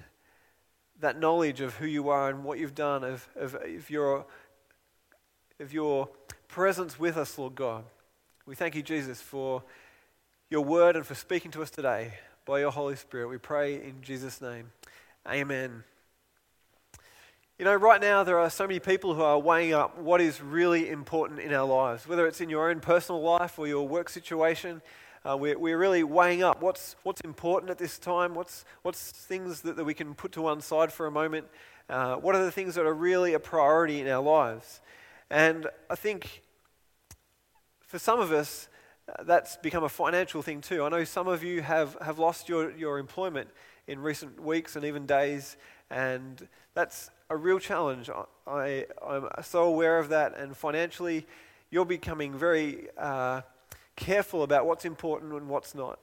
that 1.01 1.19
knowledge 1.19 1.61
of 1.61 1.77
who 1.77 1.87
you 1.87 2.09
are 2.09 2.29
and 2.29 2.43
what 2.45 2.59
you've 2.59 2.75
done, 2.75 3.05
of, 3.05 3.29
of, 3.37 3.55
of, 3.55 3.91
your, 3.91 4.27
of 5.61 5.73
your 5.73 6.09
presence 6.49 6.99
with 6.99 7.17
us, 7.17 7.39
Lord 7.39 7.55
God. 7.55 7.85
We 8.47 8.55
thank 8.55 8.75
you, 8.75 8.83
Jesus, 8.83 9.21
for 9.21 9.63
your 10.51 10.65
word 10.65 10.97
and 10.97 11.07
for 11.07 11.15
speaking 11.15 11.51
to 11.51 11.61
us 11.61 11.69
today 11.69 12.15
by 12.47 12.61
your 12.61 12.71
Holy 12.71 12.97
Spirit. 12.97 13.29
We 13.29 13.37
pray 13.37 13.75
in 13.75 14.01
Jesus' 14.01 14.41
name. 14.41 14.71
Amen. 15.29 15.85
You 17.59 17.67
know, 17.67 17.75
right 17.75 18.01
now 18.01 18.25
there 18.25 18.39
are 18.39 18.49
so 18.49 18.67
many 18.67 18.81
people 18.81 19.13
who 19.15 19.21
are 19.21 19.39
weighing 19.39 19.75
up 19.75 19.99
what 19.99 20.23
is 20.23 20.41
really 20.41 20.89
important 20.89 21.41
in 21.41 21.53
our 21.53 21.67
lives, 21.67 22.09
whether 22.09 22.27
it's 22.27 22.41
in 22.41 22.49
your 22.49 22.71
own 22.71 22.81
personal 22.81 23.21
life 23.21 23.59
or 23.59 23.67
your 23.69 23.87
work 23.87 24.09
situation. 24.09 24.81
Uh, 25.23 25.37
we're, 25.37 25.59
we're 25.59 25.77
really 25.77 26.03
weighing 26.03 26.43
up 26.43 26.63
what's, 26.63 26.97
what's 27.03 27.21
important 27.21 27.71
at 27.71 27.77
this 27.77 27.99
time, 27.99 28.35
what's, 28.35 28.65
what's 28.81 29.11
things 29.11 29.61
that, 29.61 29.77
that 29.77 29.85
we 29.85 29.93
can 29.93 30.15
put 30.15 30.33
to 30.33 30.41
one 30.41 30.63
side 30.63 30.91
for 30.91 31.07
a 31.07 31.11
moment, 31.11 31.47
uh, 31.91 32.17
what 32.17 32.35
are 32.35 32.43
the 32.43 32.53
things 32.53 32.75
that 32.75 32.87
are 32.87 32.95
really 32.95 33.35
a 33.35 33.39
priority 33.39 34.01
in 34.01 34.09
our 34.09 34.23
lives. 34.23 34.81
And 35.29 35.67
I 35.91 35.95
think 35.95 36.41
for 37.81 37.99
some 37.99 38.19
of 38.19 38.33
us, 38.33 38.69
that's 39.25 39.57
become 39.57 39.85
a 39.85 39.89
financial 39.89 40.43
thing 40.43 40.61
too. 40.61 40.85
I 40.85 40.89
know 40.89 41.05
some 41.05 41.29
of 41.29 41.43
you 41.43 41.63
have, 41.63 41.97
have 42.01 42.19
lost 42.19 42.49
your, 42.49 42.71
your 42.73 42.99
employment 42.99 43.49
in 43.87 43.99
recent 44.01 44.43
weeks 44.43 44.77
and 44.77 44.85
even 44.85 45.07
days, 45.07 45.57
and 45.91 46.47
that's 46.75 47.11
a 47.31 47.37
real 47.37 47.59
challenge. 47.59 48.11
I, 48.47 48.87
I'm 49.07 49.29
so 49.43 49.65
aware 49.65 49.99
of 49.99 50.11
that, 50.11 50.37
and 50.37 50.57
financially, 50.57 51.27
you're 51.71 51.85
becoming 51.85 52.35
very 52.35 52.89
uh, 52.97 53.43
careful 53.97 54.43
about 54.43 54.67
what's 54.67 54.85
important 54.85 55.33
and 55.33 55.49
what's 55.49 55.75
not. 55.75 55.99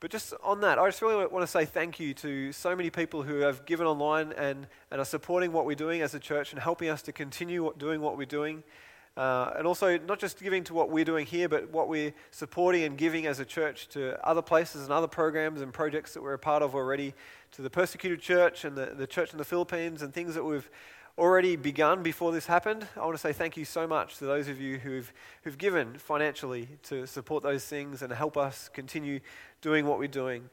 But 0.00 0.10
just 0.10 0.34
on 0.42 0.60
that, 0.62 0.80
I 0.80 0.88
just 0.88 1.00
really 1.00 1.26
want 1.26 1.44
to 1.44 1.46
say 1.46 1.64
thank 1.64 2.00
you 2.00 2.12
to 2.14 2.50
so 2.50 2.74
many 2.74 2.90
people 2.90 3.22
who 3.22 3.36
have 3.36 3.64
given 3.64 3.86
online 3.86 4.32
and, 4.32 4.66
and 4.90 5.00
are 5.00 5.04
supporting 5.04 5.52
what 5.52 5.64
we're 5.64 5.76
doing 5.76 6.02
as 6.02 6.12
a 6.12 6.18
church 6.18 6.52
and 6.52 6.60
helping 6.60 6.88
us 6.88 7.02
to 7.02 7.12
continue 7.12 7.72
doing 7.78 8.00
what 8.00 8.18
we're 8.18 8.26
doing. 8.26 8.64
Uh, 9.16 9.52
and 9.58 9.66
also, 9.66 9.98
not 9.98 10.18
just 10.18 10.40
giving 10.40 10.64
to 10.64 10.72
what 10.72 10.88
we're 10.88 11.04
doing 11.04 11.26
here, 11.26 11.46
but 11.48 11.70
what 11.70 11.86
we're 11.86 12.14
supporting 12.30 12.84
and 12.84 12.96
giving 12.96 13.26
as 13.26 13.40
a 13.40 13.44
church 13.44 13.88
to 13.88 14.18
other 14.26 14.40
places 14.40 14.84
and 14.84 14.92
other 14.92 15.06
programs 15.06 15.60
and 15.60 15.72
projects 15.72 16.14
that 16.14 16.22
we're 16.22 16.32
a 16.32 16.38
part 16.38 16.62
of 16.62 16.74
already, 16.74 17.12
to 17.50 17.60
the 17.60 17.68
persecuted 17.68 18.22
church 18.22 18.64
and 18.64 18.74
the, 18.74 18.86
the 18.96 19.06
church 19.06 19.32
in 19.32 19.38
the 19.38 19.44
Philippines 19.44 20.00
and 20.00 20.14
things 20.14 20.34
that 20.34 20.42
we've 20.42 20.70
already 21.18 21.56
begun 21.56 22.02
before 22.02 22.32
this 22.32 22.46
happened. 22.46 22.86
I 22.96 23.00
want 23.00 23.14
to 23.14 23.18
say 23.18 23.34
thank 23.34 23.58
you 23.58 23.66
so 23.66 23.86
much 23.86 24.16
to 24.16 24.24
those 24.24 24.48
of 24.48 24.58
you 24.58 24.78
who've, 24.78 25.12
who've 25.42 25.58
given 25.58 25.98
financially 25.98 26.68
to 26.84 27.06
support 27.06 27.42
those 27.42 27.66
things 27.66 28.00
and 28.00 28.10
help 28.12 28.38
us 28.38 28.70
continue 28.72 29.20
doing 29.60 29.84
what 29.84 29.98
we're 29.98 30.08
doing. 30.08 30.48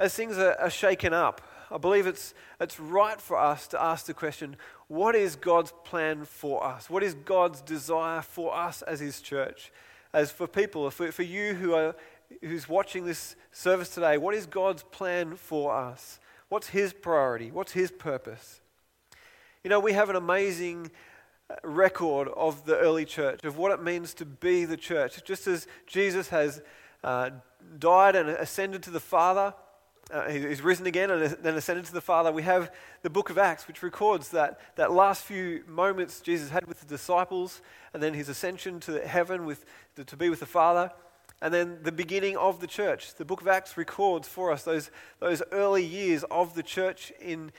As 0.00 0.14
things 0.14 0.36
are, 0.36 0.58
are 0.58 0.70
shaken 0.70 1.12
up, 1.12 1.40
I 1.72 1.78
believe 1.78 2.06
it's, 2.06 2.34
it's 2.60 2.78
right 2.78 3.18
for 3.18 3.38
us 3.38 3.66
to 3.68 3.82
ask 3.82 4.06
the 4.06 4.14
question 4.14 4.56
what 4.88 5.14
is 5.14 5.36
God's 5.36 5.72
plan 5.84 6.26
for 6.26 6.62
us? 6.62 6.90
What 6.90 7.02
is 7.02 7.14
God's 7.14 7.62
desire 7.62 8.20
for 8.20 8.54
us 8.54 8.82
as 8.82 9.00
His 9.00 9.22
church? 9.22 9.72
As 10.12 10.30
for 10.30 10.46
people, 10.46 10.90
for, 10.90 11.10
for 11.10 11.22
you 11.22 11.54
who 11.54 11.72
are 11.72 11.94
who's 12.42 12.68
watching 12.68 13.06
this 13.06 13.36
service 13.52 13.88
today, 13.88 14.18
what 14.18 14.34
is 14.34 14.46
God's 14.46 14.82
plan 14.84 15.36
for 15.36 15.74
us? 15.74 16.20
What's 16.50 16.68
His 16.68 16.92
priority? 16.92 17.50
What's 17.50 17.72
His 17.72 17.90
purpose? 17.90 18.60
You 19.64 19.70
know, 19.70 19.80
we 19.80 19.92
have 19.92 20.10
an 20.10 20.16
amazing 20.16 20.90
uh, 21.48 21.54
record 21.62 22.28
of 22.36 22.66
the 22.66 22.76
early 22.78 23.06
church, 23.06 23.44
of 23.44 23.56
what 23.56 23.72
it 23.72 23.82
means 23.82 24.12
to 24.14 24.26
be 24.26 24.66
the 24.66 24.76
church. 24.76 25.24
Just 25.24 25.46
as 25.46 25.66
Jesus 25.86 26.28
has 26.28 26.60
uh, 27.02 27.30
died 27.78 28.16
and 28.16 28.28
ascended 28.28 28.82
to 28.82 28.90
the 28.90 29.00
Father, 29.00 29.54
uh, 30.10 30.28
he's 30.28 30.60
risen 30.60 30.86
again 30.86 31.10
and 31.10 31.22
then 31.42 31.54
ascended 31.54 31.84
to 31.86 31.92
the 31.92 32.00
Father. 32.00 32.32
We 32.32 32.42
have 32.42 32.70
the 33.02 33.10
book 33.10 33.30
of 33.30 33.38
Acts, 33.38 33.66
which 33.68 33.82
records 33.82 34.28
that, 34.30 34.60
that 34.76 34.92
last 34.92 35.24
few 35.24 35.64
moments 35.66 36.20
Jesus 36.20 36.50
had 36.50 36.66
with 36.66 36.80
the 36.80 36.86
disciples, 36.86 37.62
and 37.94 38.02
then 38.02 38.12
his 38.14 38.28
ascension 38.28 38.80
to 38.80 39.06
heaven 39.06 39.46
with, 39.46 39.64
to, 39.96 40.04
to 40.04 40.16
be 40.16 40.28
with 40.28 40.40
the 40.40 40.46
Father, 40.46 40.90
and 41.40 41.52
then 41.52 41.78
the 41.82 41.92
beginning 41.92 42.36
of 42.36 42.60
the 42.60 42.66
church. 42.66 43.14
The 43.14 43.24
book 43.24 43.40
of 43.40 43.48
Acts 43.48 43.76
records 43.76 44.28
for 44.28 44.52
us 44.52 44.64
those, 44.64 44.90
those 45.18 45.42
early 45.50 45.84
years 45.84 46.24
of 46.30 46.54
the 46.54 46.62
church 46.62 47.12
in, 47.20 47.50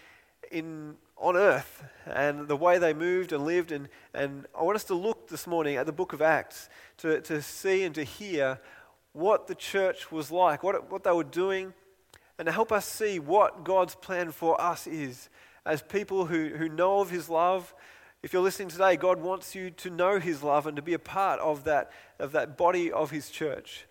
in, 0.52 0.96
on 1.18 1.36
earth 1.36 1.84
and 2.06 2.48
the 2.48 2.56
way 2.56 2.78
they 2.78 2.94
moved 2.94 3.32
and 3.32 3.46
lived. 3.46 3.72
And, 3.72 3.90
and 4.14 4.46
I 4.58 4.64
want 4.64 4.76
us 4.76 4.84
to 4.86 4.96
look 4.96 5.28
this 5.28 5.48
morning 5.48 5.78
at 5.78 5.86
the 5.86 5.92
book 5.92 6.14
of 6.14 6.22
Acts 6.22 6.70
to, 6.98 7.20
to 7.22 7.42
see 7.42 7.84
and 7.84 7.96
to 7.96 8.04
hear 8.04 8.60
what 9.14 9.48
the 9.48 9.56
church 9.56 10.12
was 10.12 10.32
like, 10.32 10.64
what, 10.64 10.92
what 10.92 11.04
they 11.04 11.12
were 11.12 11.24
doing 11.24 11.74
and 12.38 12.46
to 12.48 12.52
help 12.52 12.72
us 12.72 12.86
see 12.86 13.20
what 13.20 13.64
God's 13.64 13.96
plan 13.96 14.32
for 14.32 14.60
us 14.60 14.88
is 14.88 15.30
as 15.66 15.82
people 15.82 16.26
who, 16.26 16.50
who 16.50 16.68
know 16.68 17.00
of 17.00 17.10
His 17.10 17.30
love, 17.30 17.74
If 18.22 18.32
you're 18.32 18.42
listening 18.42 18.70
today, 18.70 18.96
God 18.96 19.20
wants 19.22 19.54
you 19.54 19.70
to 19.72 19.90
know 19.90 20.18
His 20.20 20.44
love 20.44 20.66
and 20.66 20.76
to 20.78 20.82
be 20.82 20.94
a 20.94 21.00
part 21.00 21.40
of 21.42 21.66
that, 21.66 21.92
of 22.20 22.32
that 22.32 22.58
body 22.58 22.92
of 22.92 23.12
His 23.12 23.30
church. 23.30 23.86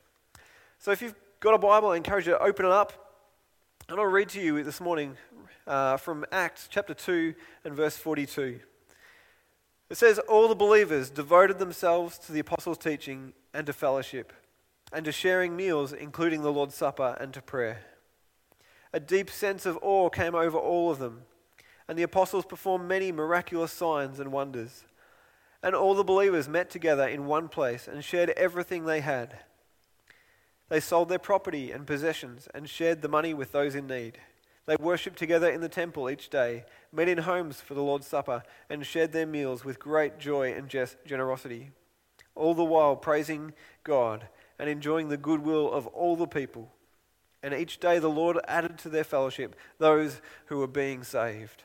So 0.78 0.90
if 0.90 1.02
you've 1.02 1.14
got 1.40 1.54
a 1.54 1.58
Bible, 1.58 1.90
I 1.90 1.96
encourage 1.96 2.26
you 2.26 2.32
to 2.32 2.42
open 2.42 2.64
it 2.64 2.72
up. 2.72 2.92
And 3.88 4.00
I'll 4.00 4.06
read 4.06 4.30
to 4.30 4.40
you 4.40 4.62
this 4.62 4.80
morning 4.80 5.16
uh, 5.66 5.98
from 5.98 6.24
Acts 6.32 6.66
chapter 6.70 6.94
2 6.94 7.34
and 7.64 7.74
verse 7.74 7.96
42. 7.96 8.60
It 9.90 9.96
says, 9.96 10.18
All 10.18 10.48
the 10.48 10.54
believers 10.54 11.10
devoted 11.10 11.58
themselves 11.58 12.16
to 12.20 12.32
the 12.32 12.40
apostles' 12.40 12.78
teaching 12.78 13.34
and 13.52 13.66
to 13.66 13.74
fellowship, 13.74 14.32
and 14.92 15.04
to 15.04 15.12
sharing 15.12 15.54
meals, 15.54 15.92
including 15.92 16.40
the 16.40 16.52
Lord's 16.52 16.74
Supper, 16.74 17.18
and 17.20 17.34
to 17.34 17.42
prayer. 17.42 17.80
A 18.92 19.00
deep 19.00 19.30
sense 19.30 19.66
of 19.66 19.78
awe 19.82 20.10
came 20.10 20.34
over 20.34 20.58
all 20.58 20.90
of 20.90 20.98
them 20.98 21.22
and 21.88 21.98
the 21.98 22.02
apostles 22.04 22.44
performed 22.44 22.88
many 22.88 23.12
miraculous 23.12 23.72
signs 23.72 24.18
and 24.20 24.32
wonders. 24.32 24.84
And 25.62 25.74
all 25.74 25.94
the 25.94 26.04
believers 26.04 26.48
met 26.48 26.70
together 26.70 27.06
in 27.06 27.26
one 27.26 27.48
place 27.48 27.86
and 27.86 28.04
shared 28.04 28.30
everything 28.30 28.84
they 28.84 29.00
had. 29.00 29.40
They 30.68 30.80
sold 30.80 31.08
their 31.08 31.18
property 31.18 31.70
and 31.70 31.86
possessions 31.86 32.48
and 32.54 32.68
shared 32.68 33.02
the 33.02 33.08
money 33.08 33.34
with 33.34 33.52
those 33.52 33.74
in 33.74 33.86
need. 33.86 34.18
They 34.64 34.76
worshipped 34.76 35.18
together 35.18 35.50
in 35.50 35.60
the 35.60 35.68
temple 35.68 36.08
each 36.08 36.30
day, 36.30 36.64
met 36.92 37.08
in 37.08 37.18
homes 37.18 37.60
for 37.60 37.74
the 37.74 37.82
Lord's 37.82 38.06
Supper, 38.06 38.42
and 38.70 38.86
shared 38.86 39.12
their 39.12 39.26
meals 39.26 39.64
with 39.64 39.78
great 39.78 40.18
joy 40.18 40.52
and 40.54 40.68
generosity, 41.04 41.72
all 42.34 42.54
the 42.54 42.64
while 42.64 42.96
praising 42.96 43.52
God 43.84 44.28
and 44.58 44.70
enjoying 44.70 45.08
the 45.08 45.16
goodwill 45.16 45.70
of 45.70 45.86
all 45.88 46.16
the 46.16 46.26
people. 46.26 46.72
And 47.42 47.52
each 47.52 47.80
day 47.80 47.98
the 47.98 48.10
Lord 48.10 48.38
added 48.46 48.78
to 48.78 48.88
their 48.88 49.04
fellowship 49.04 49.56
those 49.78 50.20
who 50.46 50.58
were 50.58 50.68
being 50.68 51.02
saved. 51.02 51.64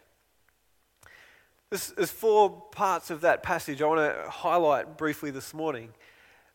There's, 1.69 1.89
there's 1.91 2.11
four 2.11 2.49
parts 2.71 3.09
of 3.09 3.21
that 3.21 3.43
passage 3.43 3.81
I 3.81 3.85
want 3.85 3.99
to 3.99 4.29
highlight 4.29 4.97
briefly 4.97 5.31
this 5.31 5.53
morning. 5.53 5.93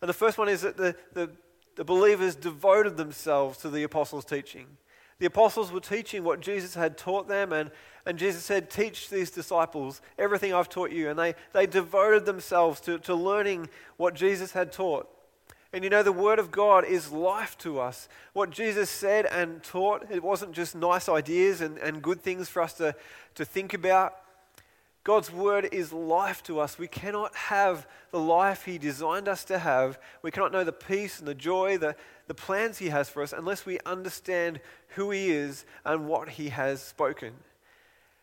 And 0.00 0.08
the 0.08 0.14
first 0.14 0.38
one 0.38 0.48
is 0.48 0.62
that 0.62 0.76
the, 0.76 0.96
the, 1.12 1.30
the 1.76 1.84
believers 1.84 2.34
devoted 2.34 2.96
themselves 2.96 3.58
to 3.58 3.70
the 3.70 3.82
apostles' 3.82 4.24
teaching. 4.24 4.66
The 5.18 5.26
apostles 5.26 5.70
were 5.70 5.80
teaching 5.80 6.24
what 6.24 6.40
Jesus 6.40 6.74
had 6.74 6.98
taught 6.98 7.28
them, 7.28 7.52
and, 7.52 7.70
and 8.06 8.18
Jesus 8.18 8.42
said, 8.44 8.70
Teach 8.70 9.08
these 9.08 9.30
disciples 9.30 10.00
everything 10.18 10.52
I've 10.52 10.68
taught 10.68 10.90
you. 10.90 11.10
And 11.10 11.18
they, 11.18 11.34
they 11.52 11.66
devoted 11.66 12.24
themselves 12.24 12.80
to, 12.80 12.98
to 13.00 13.14
learning 13.14 13.68
what 13.98 14.14
Jesus 14.14 14.50
had 14.50 14.72
taught. 14.72 15.08
And 15.72 15.84
you 15.84 15.90
know, 15.90 16.02
the 16.02 16.12
Word 16.12 16.38
of 16.38 16.50
God 16.50 16.84
is 16.84 17.10
life 17.10 17.56
to 17.58 17.80
us. 17.80 18.08
What 18.34 18.50
Jesus 18.50 18.90
said 18.90 19.26
and 19.26 19.62
taught, 19.62 20.06
it 20.10 20.22
wasn't 20.22 20.52
just 20.52 20.74
nice 20.74 21.08
ideas 21.08 21.60
and, 21.60 21.78
and 21.78 22.02
good 22.02 22.20
things 22.20 22.48
for 22.48 22.60
us 22.60 22.74
to, 22.74 22.94
to 23.36 23.44
think 23.44 23.72
about. 23.72 24.16
God's 25.04 25.32
word 25.32 25.68
is 25.72 25.92
life 25.92 26.44
to 26.44 26.60
us. 26.60 26.78
We 26.78 26.86
cannot 26.86 27.34
have 27.34 27.88
the 28.12 28.20
life 28.20 28.64
He 28.64 28.78
designed 28.78 29.26
us 29.26 29.44
to 29.46 29.58
have. 29.58 29.98
We 30.22 30.30
cannot 30.30 30.52
know 30.52 30.62
the 30.62 30.72
peace 30.72 31.18
and 31.18 31.26
the 31.26 31.34
joy, 31.34 31.76
the, 31.76 31.96
the 32.28 32.34
plans 32.34 32.78
He 32.78 32.90
has 32.90 33.08
for 33.08 33.22
us, 33.22 33.32
unless 33.32 33.66
we 33.66 33.80
understand 33.84 34.60
who 34.90 35.10
He 35.10 35.30
is 35.30 35.64
and 35.84 36.06
what 36.06 36.28
He 36.28 36.50
has 36.50 36.80
spoken. 36.80 37.32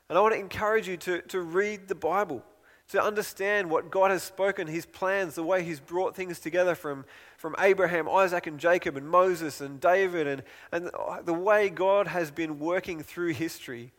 And 0.08 0.18
I 0.18 0.22
want 0.22 0.36
to 0.36 0.40
encourage 0.40 0.88
you 0.88 0.96
to, 0.98 1.22
to 1.24 1.42
read 1.42 1.90
the 1.90 1.96
Bible, 1.96 2.44
to 2.90 3.02
understand 3.02 3.70
what 3.70 3.92
God 3.92 4.12
has 4.12 4.24
spoken, 4.24 4.68
His 4.68 4.86
plans, 4.86 5.36
the 5.36 5.44
way 5.44 5.64
He's 5.64 5.80
brought 5.80 6.16
things 6.16 6.40
together 6.40 6.76
from, 6.76 7.06
from 7.38 7.56
Abraham, 7.60 8.10
Isaac, 8.10 8.48
and 8.48 8.60
Jacob, 8.60 8.98
and 8.98 9.08
Moses, 9.08 9.62
and 9.62 9.80
David, 9.80 10.28
and, 10.28 10.44
and 10.72 10.90
the 11.24 11.34
way 11.34 11.70
God 11.70 12.08
has 12.08 12.32
been 12.32 12.60
working 12.60 13.02
through 13.02 13.34
history. 13.34 13.92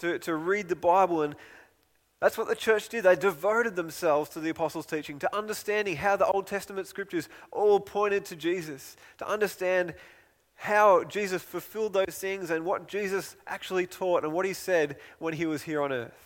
To, 0.00 0.18
to 0.20 0.36
read 0.36 0.68
the 0.68 0.76
Bible 0.76 1.22
and 1.22 1.34
that's 2.20 2.38
what 2.38 2.48
the 2.48 2.56
church 2.56 2.88
did. 2.88 3.04
They 3.04 3.14
devoted 3.14 3.76
themselves 3.76 4.30
to 4.30 4.40
the 4.40 4.50
apostles' 4.50 4.86
teaching, 4.86 5.18
to 5.18 5.36
understanding 5.36 5.96
how 5.96 6.16
the 6.16 6.26
Old 6.26 6.46
Testament 6.46 6.86
scriptures 6.86 7.28
all 7.52 7.78
pointed 7.78 8.24
to 8.26 8.36
Jesus, 8.36 8.96
to 9.18 9.28
understand 9.28 9.94
how 10.54 11.04
Jesus 11.04 11.42
fulfilled 11.42 11.92
those 11.92 12.18
things 12.18 12.50
and 12.50 12.64
what 12.64 12.88
Jesus 12.88 13.36
actually 13.46 13.86
taught 13.86 14.24
and 14.24 14.32
what 14.32 14.46
he 14.46 14.54
said 14.54 14.96
when 15.18 15.34
he 15.34 15.44
was 15.44 15.62
here 15.62 15.82
on 15.82 15.92
earth. 15.92 16.25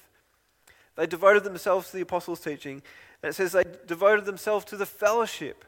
They 1.01 1.07
devoted 1.07 1.45
themselves 1.45 1.89
to 1.91 1.97
the 1.97 2.03
apostles' 2.03 2.41
teaching, 2.41 2.83
and 3.23 3.31
it 3.31 3.33
says 3.33 3.53
they 3.53 3.65
devoted 3.87 4.27
themselves 4.27 4.67
to 4.67 4.77
the 4.77 4.85
fellowship. 4.85 5.65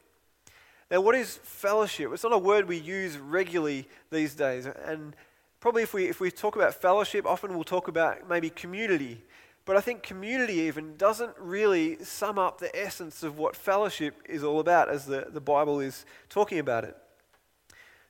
Now, 0.90 1.00
what 1.00 1.14
is 1.14 1.38
fellowship? 1.42 2.10
It's 2.12 2.22
not 2.22 2.34
a 2.34 2.38
word 2.38 2.68
we 2.68 2.76
use 2.76 3.16
regularly 3.16 3.88
these 4.10 4.34
days. 4.34 4.66
And 4.66 5.16
probably 5.58 5.82
if 5.82 5.94
we, 5.94 6.04
if 6.04 6.20
we 6.20 6.30
talk 6.30 6.54
about 6.54 6.74
fellowship, 6.74 7.24
often 7.24 7.54
we'll 7.54 7.64
talk 7.64 7.88
about 7.88 8.28
maybe 8.28 8.50
community 8.50 9.22
but 9.64 9.76
I 9.76 9.80
think 9.80 10.02
community 10.02 10.54
even 10.54 10.96
doesn't 10.96 11.34
really 11.38 12.02
sum 12.02 12.38
up 12.38 12.58
the 12.58 12.74
essence 12.76 13.22
of 13.22 13.38
what 13.38 13.54
fellowship 13.54 14.16
is 14.28 14.42
all 14.42 14.58
about 14.58 14.88
as 14.88 15.06
the, 15.06 15.28
the 15.30 15.40
Bible 15.40 15.78
is 15.78 16.04
talking 16.28 16.58
about 16.58 16.82
it. 16.84 16.96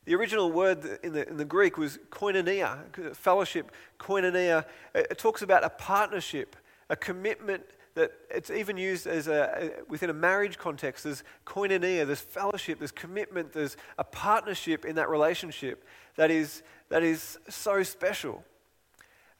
The 0.04 0.14
original 0.14 0.50
word 0.50 0.98
in 1.02 1.12
the, 1.12 1.28
in 1.28 1.36
the 1.36 1.44
Greek 1.44 1.76
was 1.76 1.98
koinonia, 2.10 3.14
fellowship, 3.14 3.70
koinonia. 4.00 4.64
It, 4.94 5.08
it 5.10 5.18
talks 5.18 5.42
about 5.42 5.62
a 5.62 5.68
partnership, 5.68 6.56
a 6.92 6.96
commitment 6.96 7.64
that 7.94 8.12
it's 8.30 8.50
even 8.50 8.76
used 8.76 9.06
as 9.06 9.26
a, 9.26 9.72
within 9.88 10.10
a 10.10 10.14
marriage 10.14 10.58
context. 10.58 11.04
There's 11.04 11.24
koinonia, 11.46 12.06
there's 12.06 12.20
fellowship, 12.20 12.78
there's 12.78 12.92
commitment, 12.92 13.52
there's 13.52 13.78
a 13.98 14.04
partnership 14.04 14.84
in 14.84 14.96
that 14.96 15.08
relationship 15.08 15.84
that 16.16 16.30
is, 16.30 16.62
that 16.90 17.02
is 17.02 17.38
so 17.48 17.82
special. 17.82 18.44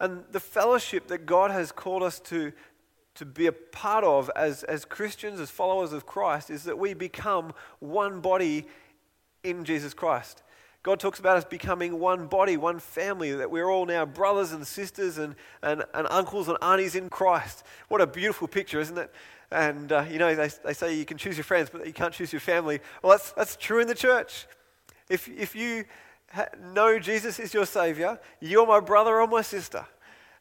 And 0.00 0.24
the 0.32 0.40
fellowship 0.40 1.08
that 1.08 1.26
God 1.26 1.50
has 1.50 1.72
called 1.72 2.02
us 2.02 2.18
to, 2.20 2.52
to 3.16 3.26
be 3.26 3.46
a 3.46 3.52
part 3.52 4.02
of 4.02 4.30
as, 4.34 4.64
as 4.64 4.86
Christians, 4.86 5.38
as 5.38 5.50
followers 5.50 5.92
of 5.92 6.06
Christ, 6.06 6.50
is 6.50 6.64
that 6.64 6.78
we 6.78 6.94
become 6.94 7.52
one 7.80 8.20
body 8.20 8.66
in 9.44 9.64
Jesus 9.64 9.92
Christ. 9.92 10.42
God 10.82 10.98
talks 10.98 11.20
about 11.20 11.36
us 11.36 11.44
becoming 11.44 12.00
one 12.00 12.26
body, 12.26 12.56
one 12.56 12.80
family, 12.80 13.32
that 13.32 13.50
we're 13.50 13.70
all 13.70 13.86
now 13.86 14.04
brothers 14.04 14.52
and 14.52 14.66
sisters 14.66 15.16
and, 15.18 15.36
and, 15.62 15.84
and 15.94 16.08
uncles 16.10 16.48
and 16.48 16.58
aunties 16.60 16.96
in 16.96 17.08
Christ. 17.08 17.64
What 17.88 18.00
a 18.00 18.06
beautiful 18.06 18.48
picture, 18.48 18.80
isn't 18.80 18.98
it? 18.98 19.12
And, 19.52 19.92
uh, 19.92 20.06
you 20.10 20.18
know, 20.18 20.34
they, 20.34 20.50
they 20.64 20.72
say 20.72 20.94
you 20.94 21.04
can 21.04 21.18
choose 21.18 21.36
your 21.36 21.44
friends, 21.44 21.70
but 21.70 21.86
you 21.86 21.92
can't 21.92 22.12
choose 22.12 22.32
your 22.32 22.40
family. 22.40 22.80
Well, 23.02 23.12
that's, 23.12 23.32
that's 23.32 23.54
true 23.56 23.80
in 23.80 23.86
the 23.86 23.94
church. 23.94 24.46
If, 25.08 25.28
if 25.28 25.54
you 25.54 25.84
know 26.72 26.98
Jesus 26.98 27.38
is 27.38 27.54
your 27.54 27.66
Savior, 27.66 28.18
you're 28.40 28.66
my 28.66 28.80
brother 28.80 29.20
or 29.20 29.26
my 29.26 29.42
sister. 29.42 29.86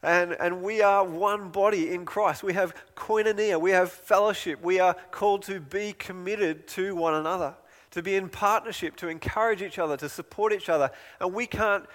And, 0.02 0.32
and 0.40 0.64
we 0.64 0.82
are 0.82 1.04
one 1.04 1.50
body 1.50 1.94
in 1.94 2.06
Christ. 2.06 2.42
We 2.42 2.54
have 2.54 2.74
koinonia, 2.96 3.62
we 3.62 3.72
have 3.72 3.92
fellowship. 3.92 4.64
We 4.64 4.80
are 4.80 4.96
called 5.12 5.44
to 5.44 5.60
be 5.60 5.94
committed 5.94 6.68
to 6.70 6.96
one 6.96 7.14
another, 7.14 7.54
to 7.92 8.02
be 8.02 8.16
in 8.16 8.30
partnership, 8.30 8.96
to 8.98 9.08
encourage 9.08 9.62
each 9.62 9.80
other, 9.80 9.98
to 9.98 10.10
support 10.10 10.54
each 10.54 10.70
other. 10.70 10.92
And 11.20 11.34
we 11.34 11.46
can't 11.46 11.86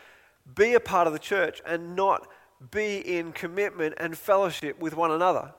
be 0.55 0.75
a 0.75 0.81
part 0.81 1.07
of 1.07 1.13
the 1.13 1.19
church 1.19 1.61
and 1.67 1.97
not 1.97 2.29
be 2.71 2.99
in 2.99 3.33
commitment 3.33 3.95
and 3.99 4.17
fellowship 4.17 4.79
with 4.79 4.95
one 4.95 5.11
another. 5.11 5.53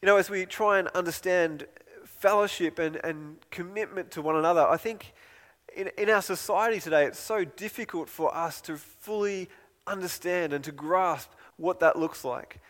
You 0.00 0.06
know, 0.06 0.16
as 0.16 0.28
we 0.28 0.46
try 0.46 0.78
and 0.78 0.88
understand 0.88 1.66
fellowship 2.04 2.78
and, 2.78 2.96
and 3.04 3.36
commitment 3.50 4.10
to 4.12 4.22
one 4.22 4.36
another, 4.36 4.66
I 4.66 4.76
think 4.76 5.12
in, 5.74 5.90
in 5.96 6.10
our 6.10 6.22
society 6.22 6.80
today, 6.80 7.06
it's 7.06 7.18
so 7.18 7.44
difficult 7.44 8.08
for 8.08 8.34
us 8.34 8.60
to 8.62 8.76
fully 8.76 9.48
understand 9.86 10.52
and 10.52 10.62
to 10.64 10.72
grasp 10.72 11.30
what 11.56 11.80
that 11.80 11.98
looks 11.98 12.24
like. 12.24 12.60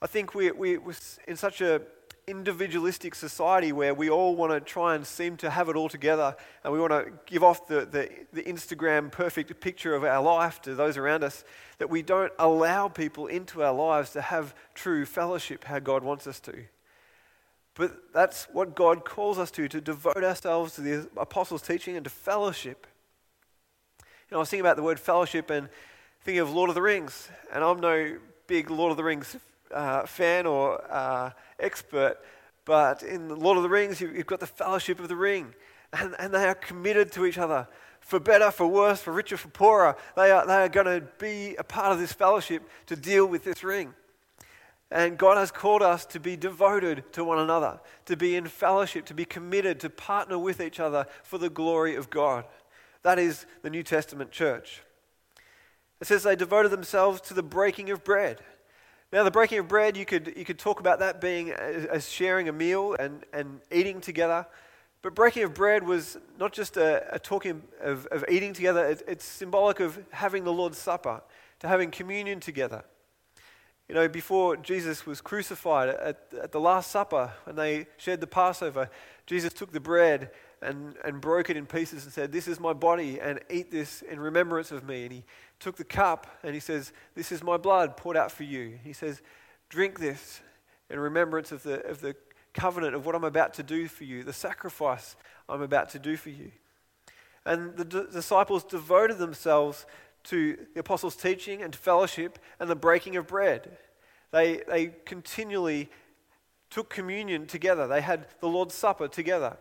I 0.00 0.06
think 0.06 0.34
we, 0.34 0.50
we, 0.50 0.78
we're 0.78 0.94
in 1.28 1.36
such 1.36 1.60
a 1.60 1.82
individualistic 2.26 3.14
society 3.14 3.72
where 3.72 3.94
we 3.94 4.08
all 4.08 4.36
want 4.36 4.52
to 4.52 4.60
try 4.60 4.94
and 4.94 5.04
seem 5.04 5.36
to 5.36 5.50
have 5.50 5.68
it 5.68 5.74
all 5.74 5.88
together 5.88 6.36
and 6.62 6.72
we 6.72 6.78
want 6.78 6.92
to 6.92 7.12
give 7.26 7.42
off 7.42 7.66
the, 7.66 7.84
the, 7.84 8.08
the, 8.32 8.42
Instagram 8.42 9.10
perfect 9.10 9.60
picture 9.60 9.94
of 9.94 10.04
our 10.04 10.22
life 10.22 10.62
to 10.62 10.74
those 10.74 10.96
around 10.96 11.24
us, 11.24 11.44
that 11.78 11.90
we 11.90 12.00
don't 12.00 12.32
allow 12.38 12.86
people 12.86 13.26
into 13.26 13.62
our 13.62 13.72
lives 13.72 14.10
to 14.10 14.20
have 14.20 14.54
true 14.74 15.04
fellowship 15.04 15.64
how 15.64 15.80
God 15.80 16.04
wants 16.04 16.26
us 16.28 16.38
to. 16.40 16.64
But 17.74 18.12
that's 18.12 18.44
what 18.52 18.76
God 18.76 19.04
calls 19.04 19.38
us 19.38 19.50
to, 19.52 19.66
to 19.66 19.80
devote 19.80 20.22
ourselves 20.22 20.74
to 20.74 20.80
the 20.80 21.08
apostles' 21.16 21.62
teaching 21.62 21.96
and 21.96 22.04
to 22.04 22.10
fellowship. 22.10 22.86
You 24.00 24.34
know, 24.34 24.38
I 24.38 24.40
was 24.40 24.50
thinking 24.50 24.64
about 24.64 24.76
the 24.76 24.82
word 24.82 25.00
fellowship 25.00 25.50
and 25.50 25.68
thinking 26.22 26.40
of 26.40 26.52
Lord 26.52 26.68
of 26.68 26.74
the 26.74 26.82
Rings, 26.82 27.28
and 27.52 27.64
I'm 27.64 27.80
no 27.80 28.18
big 28.46 28.70
Lord 28.70 28.90
of 28.90 28.96
the 28.96 29.04
Rings 29.04 29.36
uh, 29.72 30.06
fan 30.06 30.46
or 30.46 30.82
uh, 30.90 31.30
expert, 31.58 32.18
but 32.64 33.02
in 33.02 33.28
the 33.28 33.36
Lord 33.36 33.56
of 33.56 33.62
the 33.62 33.68
Rings, 33.68 34.00
you've 34.00 34.26
got 34.26 34.40
the 34.40 34.46
Fellowship 34.46 35.00
of 35.00 35.08
the 35.08 35.16
Ring, 35.16 35.54
and, 35.92 36.14
and 36.18 36.32
they 36.32 36.46
are 36.46 36.54
committed 36.54 37.12
to 37.12 37.26
each 37.26 37.38
other. 37.38 37.66
For 38.00 38.18
better, 38.18 38.50
for 38.50 38.66
worse, 38.66 39.00
for 39.00 39.12
richer, 39.12 39.36
for 39.36 39.48
poorer, 39.48 39.96
they 40.16 40.30
are, 40.30 40.46
they 40.46 40.56
are 40.56 40.68
going 40.68 40.86
to 40.86 41.06
be 41.18 41.54
a 41.56 41.62
part 41.62 41.92
of 41.92 42.00
this 42.00 42.12
fellowship 42.12 42.68
to 42.86 42.96
deal 42.96 43.26
with 43.26 43.44
this 43.44 43.62
ring. 43.62 43.94
And 44.90 45.16
God 45.16 45.38
has 45.38 45.50
called 45.50 45.82
us 45.82 46.04
to 46.06 46.20
be 46.20 46.36
devoted 46.36 47.10
to 47.12 47.24
one 47.24 47.38
another, 47.38 47.80
to 48.06 48.16
be 48.16 48.36
in 48.36 48.46
fellowship, 48.46 49.06
to 49.06 49.14
be 49.14 49.24
committed, 49.24 49.80
to 49.80 49.88
partner 49.88 50.38
with 50.38 50.60
each 50.60 50.80
other 50.80 51.06
for 51.22 51.38
the 51.38 51.48
glory 51.48 51.94
of 51.94 52.10
God. 52.10 52.44
That 53.02 53.18
is 53.18 53.46
the 53.62 53.70
New 53.70 53.82
Testament 53.82 54.32
church. 54.32 54.82
It 56.00 56.08
says 56.08 56.24
they 56.24 56.36
devoted 56.36 56.72
themselves 56.72 57.20
to 57.22 57.34
the 57.34 57.42
breaking 57.42 57.88
of 57.90 58.04
bread. 58.04 58.40
Now, 59.12 59.24
the 59.24 59.30
breaking 59.30 59.58
of 59.58 59.68
bread, 59.68 59.94
you 59.94 60.06
could, 60.06 60.32
you 60.38 60.44
could 60.46 60.58
talk 60.58 60.80
about 60.80 61.00
that 61.00 61.20
being 61.20 61.50
as, 61.50 62.10
sharing 62.10 62.48
a 62.48 62.52
meal 62.52 62.96
and, 62.98 63.22
and 63.34 63.60
eating 63.70 64.00
together. 64.00 64.46
But 65.02 65.14
breaking 65.14 65.42
of 65.42 65.52
bread 65.52 65.82
was 65.82 66.16
not 66.38 66.54
just 66.54 66.78
a, 66.78 67.14
a 67.14 67.18
talking 67.18 67.62
of, 67.82 68.06
of 68.06 68.24
eating 68.30 68.54
together, 68.54 68.86
it, 68.86 69.02
it's 69.06 69.26
symbolic 69.26 69.80
of 69.80 70.02
having 70.12 70.44
the 70.44 70.52
Lord's 70.52 70.78
Supper, 70.78 71.20
to 71.58 71.68
having 71.68 71.90
communion 71.90 72.40
together. 72.40 72.84
You 73.86 73.96
know, 73.96 74.08
before 74.08 74.56
Jesus 74.56 75.04
was 75.04 75.20
crucified 75.20 75.90
at, 75.90 76.32
at 76.42 76.52
the 76.52 76.60
Last 76.60 76.90
Supper, 76.90 77.34
when 77.44 77.56
they 77.56 77.88
shared 77.98 78.22
the 78.22 78.26
Passover, 78.26 78.88
Jesus 79.26 79.52
took 79.52 79.72
the 79.72 79.80
bread 79.80 80.30
and, 80.62 80.94
and 81.04 81.20
broke 81.20 81.50
it 81.50 81.56
in 81.56 81.66
pieces 81.66 82.04
and 82.04 82.12
said, 82.12 82.32
This 82.32 82.48
is 82.48 82.60
my 82.60 82.72
body, 82.72 83.20
and 83.20 83.40
eat 83.50 83.70
this 83.70 84.02
in 84.02 84.20
remembrance 84.20 84.70
of 84.70 84.86
me. 84.86 85.02
And 85.04 85.12
he 85.12 85.24
took 85.58 85.76
the 85.76 85.84
cup 85.84 86.26
and 86.42 86.54
he 86.54 86.60
says, 86.60 86.92
This 87.14 87.32
is 87.32 87.42
my 87.42 87.56
blood 87.56 87.96
poured 87.96 88.16
out 88.16 88.30
for 88.32 88.44
you. 88.44 88.78
He 88.84 88.92
says, 88.92 89.20
Drink 89.68 89.98
this 89.98 90.40
in 90.88 90.98
remembrance 90.98 91.52
of 91.52 91.62
the, 91.62 91.84
of 91.86 92.00
the 92.00 92.14
covenant 92.54 92.94
of 92.94 93.06
what 93.06 93.14
I'm 93.14 93.24
about 93.24 93.54
to 93.54 93.62
do 93.62 93.88
for 93.88 94.04
you, 94.04 94.24
the 94.24 94.32
sacrifice 94.32 95.16
I'm 95.48 95.62
about 95.62 95.88
to 95.90 95.98
do 95.98 96.16
for 96.16 96.30
you. 96.30 96.52
And 97.44 97.76
the 97.76 97.84
d- 97.84 98.04
disciples 98.12 98.62
devoted 98.62 99.18
themselves 99.18 99.86
to 100.24 100.56
the 100.74 100.80
apostles' 100.80 101.16
teaching 101.16 101.62
and 101.62 101.74
fellowship 101.74 102.38
and 102.60 102.70
the 102.70 102.76
breaking 102.76 103.16
of 103.16 103.26
bread. 103.26 103.76
They, 104.30 104.62
they 104.68 104.92
continually 105.04 105.90
took 106.70 106.88
communion 106.88 107.46
together, 107.46 107.86
they 107.86 108.00
had 108.00 108.26
the 108.40 108.48
Lord's 108.48 108.74
Supper 108.74 109.08
together. 109.08 109.56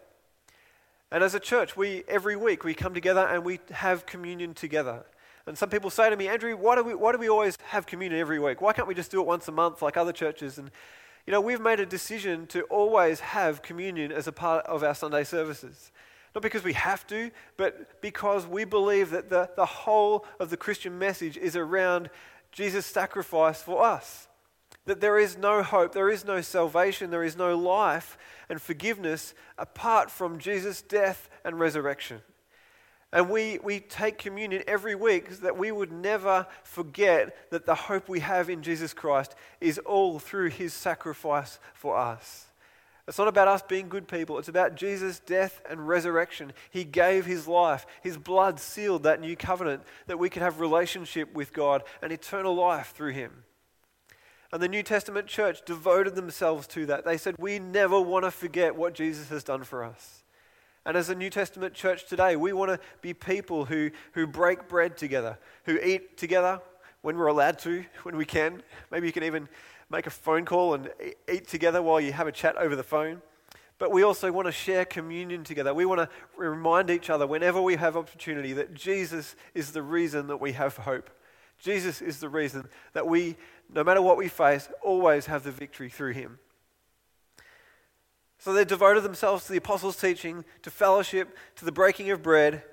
And 1.12 1.24
as 1.24 1.36
a 1.36 1.40
church, 1.40 1.76
we 1.76 2.04
every 2.08 2.36
week 2.36 2.64
we 2.64 2.74
come 2.74 2.94
together 2.94 3.22
and 3.22 3.44
we 3.44 3.60
have 3.72 4.06
communion 4.06 4.54
together. 4.54 5.04
And 5.46 5.58
some 5.58 5.70
people 5.70 5.90
say 5.90 6.10
to 6.10 6.16
me, 6.16 6.28
Andrew, 6.28 6.56
why 6.56 6.76
do 6.76 6.84
we, 6.84 6.94
why 6.94 7.12
do 7.12 7.18
we 7.18 7.30
always 7.30 7.58
have 7.68 7.86
communion 7.86 8.20
every 8.20 8.40
week? 8.40 8.62
Why 8.62 8.74
can't 8.74 8.88
we 8.88 8.96
just 8.96 9.12
do 9.12 9.20
it 9.20 9.28
once 9.28 9.48
a 9.48 9.52
month 9.52 9.82
like 9.82 9.98
other 9.98 10.14
churches? 10.14 10.58
And 10.58 10.72
you 11.26 11.32
know, 11.32 11.42
we've 11.42 11.62
made 11.62 11.80
a 11.80 11.86
decision 11.86 12.48
to 12.48 12.64
always 12.64 13.20
have 13.20 13.62
communion 13.62 14.12
as 14.12 14.28
a 14.28 14.32
part 14.32 14.66
of 14.66 14.84
our 14.84 14.96
Sunday 14.96 15.24
services. 15.24 15.92
Not 16.34 16.42
because 16.42 16.64
we 16.64 16.74
have 16.74 17.06
to, 17.08 17.32
but 17.58 18.02
because 18.02 18.48
we 18.48 18.64
believe 18.64 19.10
that 19.12 19.30
the, 19.30 19.50
the 19.56 19.66
whole 19.66 20.26
of 20.40 20.50
the 20.50 20.58
Christian 20.58 20.98
message 20.98 21.38
is 21.38 21.56
around 21.56 22.10
Jesus' 22.52 22.86
sacrifice 22.86 23.62
for 23.62 23.84
us. 23.84 24.28
That 24.86 25.02
there 25.02 25.20
is 25.20 25.38
no 25.38 25.62
hope, 25.62 25.94
there 25.94 26.10
is 26.10 26.26
no 26.26 26.42
salvation, 26.42 27.12
there 27.12 27.24
is 27.24 27.38
no 27.38 27.56
life 27.56 28.18
and 28.50 28.62
forgiveness 28.62 29.34
apart 29.58 30.10
from 30.10 30.40
Jesus' 30.40 30.82
death 30.82 31.30
and 31.46 31.60
resurrection. 31.60 32.22
And 33.14 33.30
we, 33.30 33.60
we 33.62 33.82
take 33.82 34.18
communion 34.18 34.64
every 34.68 34.96
week 34.96 35.32
so 35.32 35.42
that 35.42 35.58
we 35.58 35.72
would 35.72 35.92
never 35.92 36.48
forget 36.64 37.52
that 37.52 37.66
the 37.66 37.76
hope 37.76 38.08
we 38.08 38.22
have 38.22 38.50
in 38.50 38.64
Jesus 38.64 38.94
Christ 38.94 39.36
is 39.60 39.78
all 39.80 40.18
through 40.18 40.50
his 40.50 40.74
sacrifice 40.74 41.60
for 41.74 41.98
us. 41.98 42.48
It's 43.08 43.18
not 43.18 43.28
about 43.28 43.50
us 43.50 43.62
being 43.64 43.90
good 43.90 44.08
people. 44.08 44.40
It's 44.40 44.48
about 44.48 44.76
Jesus' 44.76 45.20
death 45.20 45.62
and 45.70 45.86
resurrection. 45.86 46.54
He 46.70 46.86
gave 46.86 47.26
his 47.26 47.48
life. 47.48 47.86
His 48.02 48.18
blood 48.18 48.60
sealed 48.60 49.04
that 49.04 49.20
new 49.20 49.36
covenant 49.36 49.84
that 50.08 50.20
we 50.20 50.30
could 50.30 50.42
have 50.42 50.62
relationship 50.62 51.34
with 51.34 51.52
God 51.52 51.84
and 52.02 52.14
eternal 52.14 52.56
life 52.56 52.94
through 52.96 53.12
him. 53.12 53.44
And 54.54 54.62
the 54.62 54.68
New 54.68 54.84
Testament 54.84 55.28
church 55.28 55.64
devoted 55.66 56.16
themselves 56.16 56.68
to 56.68 56.86
that. 56.88 57.06
They 57.06 57.18
said, 57.18 57.36
We 57.38 57.60
never 57.60 58.00
want 58.00 58.26
to 58.26 58.32
forget 58.32 58.76
what 58.76 58.94
Jesus 58.94 59.30
has 59.30 59.44
done 59.44 59.64
for 59.64 59.84
us. 59.84 60.24
And 60.86 60.98
as 60.98 61.10
a 61.10 61.16
New 61.16 61.30
Testament 61.30 61.74
church 61.74 62.08
today, 62.08 62.36
we 62.36 62.54
want 62.54 62.72
to 62.72 62.80
be 63.02 63.14
people 63.14 63.66
who, 63.66 63.92
who 64.14 64.28
break 64.28 64.68
bread 64.68 64.98
together, 64.98 65.38
who 65.66 65.78
eat 65.78 66.18
together 66.18 66.60
when 67.02 67.18
we're 67.18 67.28
allowed 67.28 67.60
to, 67.60 67.86
when 68.04 68.18
we 68.18 68.26
can. 68.26 68.62
Maybe 68.92 69.08
you 69.08 69.14
can 69.14 69.24
even 69.24 69.48
make 69.90 70.08
a 70.08 70.12
phone 70.12 70.46
call 70.46 70.74
and 70.74 70.90
eat 71.32 71.48
together 71.48 71.82
while 71.82 72.02
you 72.02 72.12
have 72.14 72.28
a 72.28 72.32
chat 72.32 72.58
over 72.58 72.76
the 72.76 72.84
phone. 72.84 73.22
But 73.78 73.92
we 73.92 74.04
also 74.04 74.32
want 74.32 74.48
to 74.48 74.52
share 74.52 74.86
communion 74.86 75.44
together. 75.44 75.74
We 75.74 75.86
want 75.86 76.02
to 76.02 76.10
remind 76.38 76.90
each 76.92 77.10
other 77.10 77.26
whenever 77.26 77.62
we 77.62 77.76
have 77.76 77.98
opportunity 77.98 78.54
that 78.54 78.74
Jesus 78.74 79.36
is 79.56 79.72
the 79.72 79.82
reason 79.82 80.28
that 80.28 80.38
we 80.38 80.52
have 80.52 80.78
hope. 80.78 81.10
Jesus 81.62 82.02
is 82.02 82.20
the 82.20 82.30
reason 82.30 82.68
that 82.94 83.08
we, 83.08 83.38
no 83.74 83.84
matter 83.84 84.02
what 84.02 84.18
we 84.18 84.28
face, 84.28 84.68
always 84.84 85.28
have 85.28 85.44
the 85.44 85.52
victory 85.52 85.90
through 85.90 86.14
him. 86.14 86.40
So 88.40 88.54
they 88.54 88.66
devoted 88.66 89.04
themselves 89.04 89.46
to 89.46 89.52
the 89.52 89.60
apostles' 89.60 89.98
teaching, 89.98 90.44
to 90.64 90.72
fellowship, 90.72 91.38
to 91.58 91.66
the 91.66 91.72
breaking 91.72 92.10
of 92.10 92.24
bread, 92.24 92.64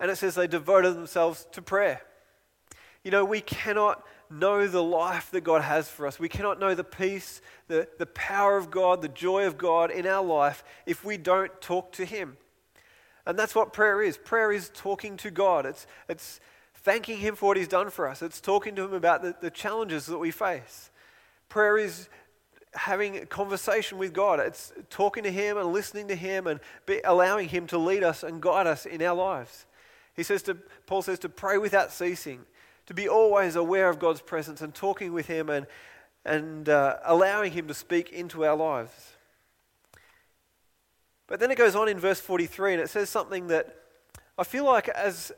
and 0.00 0.10
it 0.10 0.16
says 0.16 0.34
they 0.34 0.46
devoted 0.46 0.94
themselves 0.94 1.46
to 1.52 1.60
prayer. 1.60 2.00
You 3.04 3.10
know, 3.10 3.24
we 3.24 3.42
cannot 3.42 4.02
know 4.30 4.66
the 4.66 4.82
life 4.82 5.30
that 5.32 5.42
God 5.42 5.62
has 5.62 5.88
for 5.88 6.06
us. 6.06 6.18
We 6.18 6.28
cannot 6.28 6.58
know 6.58 6.74
the 6.74 6.84
peace, 6.84 7.42
the, 7.66 7.86
the 7.98 8.06
power 8.06 8.56
of 8.56 8.70
God, 8.70 9.02
the 9.02 9.08
joy 9.08 9.46
of 9.46 9.58
God 9.58 9.90
in 9.90 10.06
our 10.06 10.24
life 10.24 10.64
if 10.86 11.04
we 11.04 11.18
don't 11.18 11.60
talk 11.60 11.92
to 11.92 12.06
Him. 12.06 12.38
And 13.26 13.38
that's 13.38 13.54
what 13.54 13.74
prayer 13.74 14.02
is. 14.02 14.16
Prayer 14.16 14.50
is 14.50 14.70
talking 14.74 15.18
to 15.18 15.30
God, 15.30 15.66
it's, 15.66 15.86
it's 16.08 16.40
thanking 16.78 17.18
Him 17.18 17.34
for 17.34 17.46
what 17.46 17.56
He's 17.56 17.68
done 17.68 17.90
for 17.90 18.08
us, 18.08 18.22
it's 18.22 18.40
talking 18.40 18.74
to 18.76 18.84
Him 18.84 18.94
about 18.94 19.22
the, 19.22 19.34
the 19.40 19.50
challenges 19.50 20.06
that 20.06 20.18
we 20.18 20.30
face. 20.30 20.90
Prayer 21.48 21.78
is 21.78 22.08
having 22.74 23.16
a 23.16 23.26
conversation 23.26 23.98
with 23.98 24.12
God. 24.12 24.40
It's 24.40 24.72
talking 24.90 25.24
to 25.24 25.30
Him 25.30 25.56
and 25.56 25.72
listening 25.72 26.08
to 26.08 26.14
Him 26.14 26.46
and 26.46 26.60
be, 26.86 27.00
allowing 27.04 27.48
Him 27.48 27.66
to 27.68 27.78
lead 27.78 28.02
us 28.02 28.22
and 28.22 28.40
guide 28.40 28.66
us 28.66 28.86
in 28.86 29.02
our 29.02 29.14
lives. 29.14 29.66
He 30.14 30.22
says 30.22 30.42
to 30.44 30.56
Paul 30.86 31.02
says 31.02 31.18
to 31.20 31.28
pray 31.28 31.58
without 31.58 31.92
ceasing, 31.92 32.40
to 32.86 32.94
be 32.94 33.08
always 33.08 33.56
aware 33.56 33.88
of 33.88 33.98
God's 33.98 34.20
presence 34.20 34.60
and 34.60 34.74
talking 34.74 35.12
with 35.12 35.26
Him 35.26 35.48
and 35.48 35.66
and 36.24 36.68
uh, 36.68 36.96
allowing 37.04 37.52
Him 37.52 37.68
to 37.68 37.74
speak 37.74 38.12
into 38.12 38.44
our 38.44 38.56
lives. 38.56 39.12
But 41.26 41.40
then 41.40 41.50
it 41.50 41.58
goes 41.58 41.76
on 41.76 41.88
in 41.88 41.98
verse 41.98 42.20
43 42.20 42.74
and 42.74 42.82
it 42.82 42.88
says 42.88 43.10
something 43.10 43.48
that 43.48 43.76
I 44.36 44.44
feel 44.44 44.64
like 44.64 44.88
as 44.88 45.32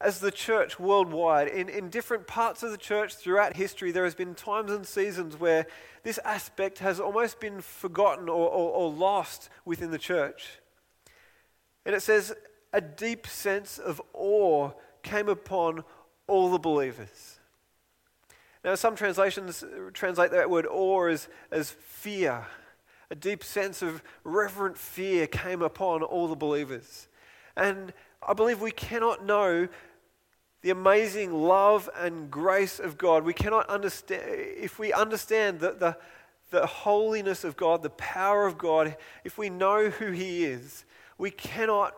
as 0.00 0.20
the 0.20 0.30
church 0.30 0.78
worldwide, 0.78 1.48
in, 1.48 1.68
in 1.68 1.88
different 1.88 2.26
parts 2.26 2.62
of 2.62 2.70
the 2.70 2.78
church 2.78 3.14
throughout 3.14 3.56
history, 3.56 3.92
there 3.92 4.04
has 4.04 4.14
been 4.14 4.34
times 4.34 4.70
and 4.70 4.86
seasons 4.86 5.38
where 5.38 5.66
this 6.02 6.18
aspect 6.24 6.78
has 6.80 7.00
almost 7.00 7.40
been 7.40 7.60
forgotten 7.60 8.28
or, 8.28 8.48
or, 8.48 8.70
or 8.70 8.90
lost 8.90 9.48
within 9.64 9.90
the 9.90 9.98
church. 9.98 10.58
And 11.86 11.94
it 11.94 12.00
says, 12.00 12.34
a 12.72 12.80
deep 12.80 13.26
sense 13.26 13.78
of 13.78 14.02
awe 14.12 14.72
came 15.02 15.28
upon 15.28 15.84
all 16.26 16.50
the 16.50 16.58
believers. 16.58 17.38
Now, 18.64 18.74
some 18.74 18.96
translations 18.96 19.62
translate 19.92 20.30
that 20.32 20.50
word 20.50 20.66
awe 20.66 21.06
as, 21.06 21.28
as 21.50 21.70
fear. 21.70 22.46
A 23.10 23.14
deep 23.14 23.44
sense 23.44 23.82
of 23.82 24.02
reverent 24.24 24.78
fear 24.78 25.26
came 25.26 25.62
upon 25.62 26.02
all 26.02 26.26
the 26.26 26.34
believers. 26.34 27.08
And 27.56 27.92
I 28.26 28.32
believe 28.32 28.60
we 28.60 28.70
cannot 28.70 29.24
know 29.24 29.68
the 30.62 30.70
amazing 30.70 31.32
love 31.32 31.90
and 31.94 32.30
grace 32.30 32.80
of 32.80 32.96
God. 32.96 33.22
We 33.24 33.34
cannot 33.34 33.68
understand, 33.68 34.22
if 34.26 34.78
we 34.78 34.92
understand 34.92 35.60
the, 35.60 35.72
the, 35.72 35.96
the 36.50 36.66
holiness 36.66 37.44
of 37.44 37.56
God, 37.56 37.82
the 37.82 37.90
power 37.90 38.46
of 38.46 38.56
God, 38.56 38.96
if 39.24 39.36
we 39.36 39.50
know 39.50 39.90
who 39.90 40.12
He 40.12 40.44
is, 40.44 40.84
we 41.18 41.30
cannot 41.30 41.94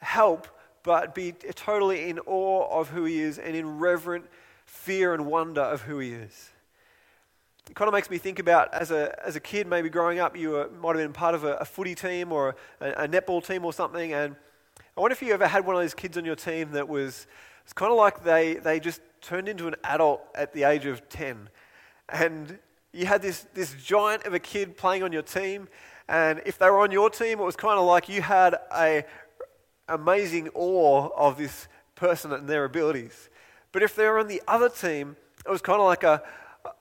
help 0.00 0.46
but 0.82 1.14
be 1.14 1.32
totally 1.32 2.10
in 2.10 2.18
awe 2.20 2.80
of 2.80 2.90
who 2.90 3.04
He 3.04 3.20
is 3.20 3.38
and 3.38 3.56
in 3.56 3.78
reverent 3.78 4.26
fear 4.66 5.14
and 5.14 5.26
wonder 5.26 5.62
of 5.62 5.82
who 5.82 5.98
He 6.00 6.12
is. 6.12 6.50
It 7.68 7.76
kind 7.76 7.88
of 7.88 7.94
makes 7.94 8.10
me 8.10 8.18
think 8.18 8.40
about 8.40 8.74
as 8.74 8.90
a, 8.90 9.18
as 9.24 9.36
a 9.36 9.40
kid, 9.40 9.66
maybe 9.66 9.88
growing 9.88 10.18
up, 10.18 10.36
you 10.36 10.50
were, 10.50 10.68
might 10.82 10.96
have 10.96 11.04
been 11.04 11.12
part 11.12 11.34
of 11.34 11.44
a, 11.44 11.54
a 11.54 11.64
footy 11.64 11.94
team 11.94 12.32
or 12.32 12.56
a, 12.80 12.90
a 13.04 13.08
netball 13.08 13.46
team 13.46 13.64
or 13.64 13.72
something. 13.72 14.12
And 14.12 14.36
I 14.96 15.00
wonder 15.00 15.12
if 15.12 15.22
you 15.22 15.32
ever 15.32 15.46
had 15.46 15.64
one 15.64 15.76
of 15.76 15.82
those 15.82 15.94
kids 15.94 16.18
on 16.18 16.24
your 16.24 16.34
team 16.34 16.72
that 16.72 16.88
was 16.88 17.26
it's 17.62 17.72
kind 17.72 17.92
of 17.92 17.98
like 17.98 18.24
they, 18.24 18.54
they 18.54 18.80
just 18.80 19.00
turned 19.20 19.48
into 19.48 19.68
an 19.68 19.76
adult 19.84 20.22
at 20.34 20.52
the 20.52 20.64
age 20.64 20.86
of 20.86 21.08
10. 21.08 21.48
And 22.08 22.58
you 22.92 23.06
had 23.06 23.22
this, 23.22 23.46
this 23.54 23.74
giant 23.74 24.24
of 24.24 24.34
a 24.34 24.40
kid 24.40 24.76
playing 24.76 25.04
on 25.04 25.12
your 25.12 25.22
team. 25.22 25.68
And 26.08 26.42
if 26.44 26.58
they 26.58 26.68
were 26.68 26.80
on 26.80 26.90
your 26.90 27.10
team, 27.10 27.38
it 27.38 27.44
was 27.44 27.54
kind 27.54 27.78
of 27.78 27.86
like 27.86 28.08
you 28.08 28.22
had 28.22 28.56
a 28.74 29.04
amazing 29.88 30.48
awe 30.54 31.10
of 31.16 31.38
this 31.38 31.68
person 31.94 32.32
and 32.32 32.48
their 32.48 32.64
abilities. 32.64 33.28
But 33.70 33.84
if 33.84 33.94
they 33.94 34.08
were 34.08 34.18
on 34.18 34.26
the 34.26 34.42
other 34.48 34.68
team, 34.68 35.14
it 35.46 35.50
was 35.50 35.62
kind 35.62 35.80
of 35.80 35.86
like 35.86 36.02
a, 36.02 36.22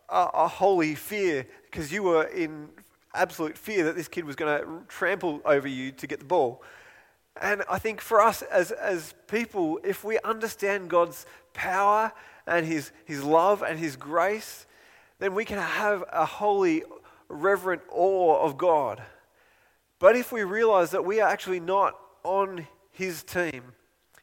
a, 0.10 0.30
a 0.34 0.48
holy 0.48 0.96
fear 0.96 1.46
because 1.66 1.92
you 1.92 2.02
were 2.02 2.24
in 2.24 2.70
absolute 3.14 3.58
fear 3.58 3.84
that 3.86 3.96
this 3.96 4.08
kid 4.08 4.26
was 4.26 4.36
going 4.36 4.60
to 4.60 4.82
trample 4.88 5.42
over 5.46 5.68
you 5.68 5.92
to 5.92 6.08
get 6.08 6.18
the 6.18 6.26
ball. 6.26 6.64
And 7.42 7.64
I 7.70 7.80
think 7.80 8.02
for 8.02 8.20
us 8.22 8.42
as, 8.42 8.72
as 8.72 9.14
people, 9.28 9.80
if 9.84 10.04
we 10.04 10.20
understand 10.20 10.90
God's 10.90 11.26
power 11.54 12.12
and 12.46 12.66
his, 12.66 12.92
his 13.06 13.24
love 13.24 13.62
and 13.62 13.80
His 13.80 13.96
grace, 13.96 14.66
then 15.20 15.36
we 15.36 15.46
can 15.46 15.60
have 15.60 16.04
a 16.12 16.26
holy, 16.26 16.84
reverent 17.28 17.82
awe 17.90 18.44
of 18.44 18.58
God. 18.58 19.02
But 20.00 20.16
if 20.16 20.32
we 20.32 20.44
realize 20.44 20.92
that 20.92 21.06
we 21.06 21.20
are 21.20 21.30
actually 21.30 21.60
not 21.60 22.00
on 22.24 22.68
His 22.92 23.24
team, 23.24 23.64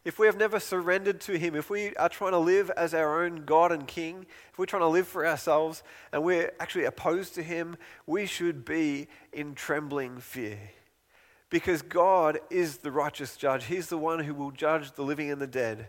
if 0.04 0.18
we 0.18 0.26
have 0.26 0.36
never 0.36 0.60
surrendered 0.60 1.20
to 1.22 1.38
Him, 1.38 1.54
if 1.54 1.68
we 1.68 1.94
are 1.96 2.08
trying 2.08 2.32
to 2.32 2.38
live 2.38 2.70
as 2.70 2.94
our 2.94 3.24
own 3.24 3.44
God 3.44 3.72
and 3.72 3.86
King, 3.86 4.26
if 4.50 4.58
we're 4.58 4.66
trying 4.66 4.82
to 4.82 4.88
live 4.88 5.06
for 5.06 5.26
ourselves 5.26 5.82
and 6.12 6.22
we're 6.22 6.52
actually 6.60 6.84
opposed 6.84 7.34
to 7.34 7.42
Him, 7.42 7.76
we 8.06 8.24
should 8.26 8.64
be 8.64 9.08
in 9.32 9.54
trembling 9.54 10.18
fear. 10.18 10.58
Because 11.50 11.82
God 11.82 12.38
is 12.50 12.78
the 12.78 12.90
righteous 12.90 13.36
judge. 13.36 13.64
He's 13.64 13.88
the 13.88 13.98
one 13.98 14.20
who 14.20 14.34
will 14.34 14.50
judge 14.50 14.92
the 14.92 15.02
living 15.02 15.30
and 15.30 15.40
the 15.40 15.46
dead. 15.46 15.88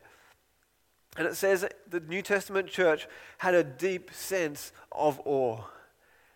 And 1.17 1.27
it 1.27 1.35
says 1.35 1.65
the 1.89 1.99
New 1.99 2.21
Testament 2.21 2.67
church 2.67 3.07
had 3.39 3.55
a 3.55 3.63
deep 3.63 4.11
sense 4.13 4.71
of 4.91 5.19
awe. 5.25 5.61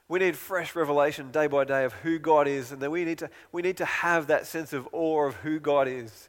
We 0.08 0.20
need 0.20 0.36
fresh 0.36 0.76
revelation 0.76 1.32
day 1.32 1.48
by 1.48 1.64
day 1.64 1.86
of 1.86 1.94
who 1.94 2.20
God 2.20 2.48
is, 2.48 2.72
and 2.72 2.82
then 2.82 2.92
we 2.92 3.06
need 3.06 3.20
to, 3.20 3.30
we 3.52 3.62
need 3.62 3.78
to 3.78 3.86
have 3.86 4.28
that 4.28 4.46
sense 4.46 4.74
of 4.74 4.90
awe 4.92 5.28
of 5.28 5.36
who 5.36 5.60
God 5.60 5.88
is. 5.88 6.28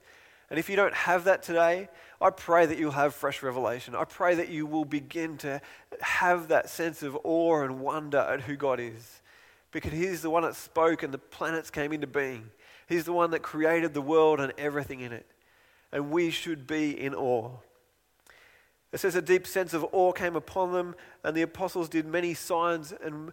And 0.51 0.59
if 0.59 0.69
you 0.69 0.77
don't 0.77 0.95
have 0.95 1.25
that 1.25 1.43
today, 1.43 1.89
I 2.21 2.31
pray 2.31 2.67
that 2.67 2.79
you'll 2.79 2.93
have 2.93 3.15
fresh 3.15 3.43
revelation. 3.43 3.97
I 3.97 4.05
pray 4.05 4.35
that 4.35 4.51
you 4.51 4.67
will 4.67 4.85
begin 4.85 5.39
to 5.39 5.61
have 6.01 6.49
that 6.49 6.69
sense 6.69 7.03
of 7.03 7.19
awe 7.25 7.63
and 7.63 7.81
wonder 7.81 8.19
at 8.19 8.43
who 8.43 8.55
God 8.55 8.79
is. 8.79 9.23
Because 9.73 9.93
He's 9.93 10.21
the 10.21 10.31
one 10.31 10.43
that 10.43 10.55
spoke 10.55 11.03
and 11.03 11.13
the 11.13 11.19
planets 11.19 11.71
came 11.71 11.93
into 11.93 12.07
being. 12.07 12.51
He's 12.93 13.05
the 13.05 13.13
one 13.13 13.31
that 13.31 13.41
created 13.41 13.95
the 13.95 14.03
world 14.03 14.39
and 14.39 14.53
everything 14.59 15.01
in 15.01 15.13
it. 15.13 15.27
And 15.91 16.11
we 16.11 16.31
should 16.31 16.67
be 16.67 16.99
in 16.99 17.15
awe. 17.15 17.51
It 18.93 19.01
says 19.01 19.15
a 19.15 19.23
deep 19.23 19.47
sense 19.47 19.73
of 19.73 19.87
awe 19.93 20.13
came 20.13 20.37
upon 20.37 20.73
them, 20.73 20.95
and 21.25 21.35
the 21.35 21.41
apostles 21.41 21.89
did 21.89 22.05
many 22.05 22.35
signs 22.35 22.93
and 22.93 23.33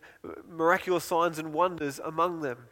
miraculous 0.50 1.04
signs 1.04 1.38
and 1.40 1.54
wonders 1.54 2.00
among 2.00 2.42
them. 2.42 2.68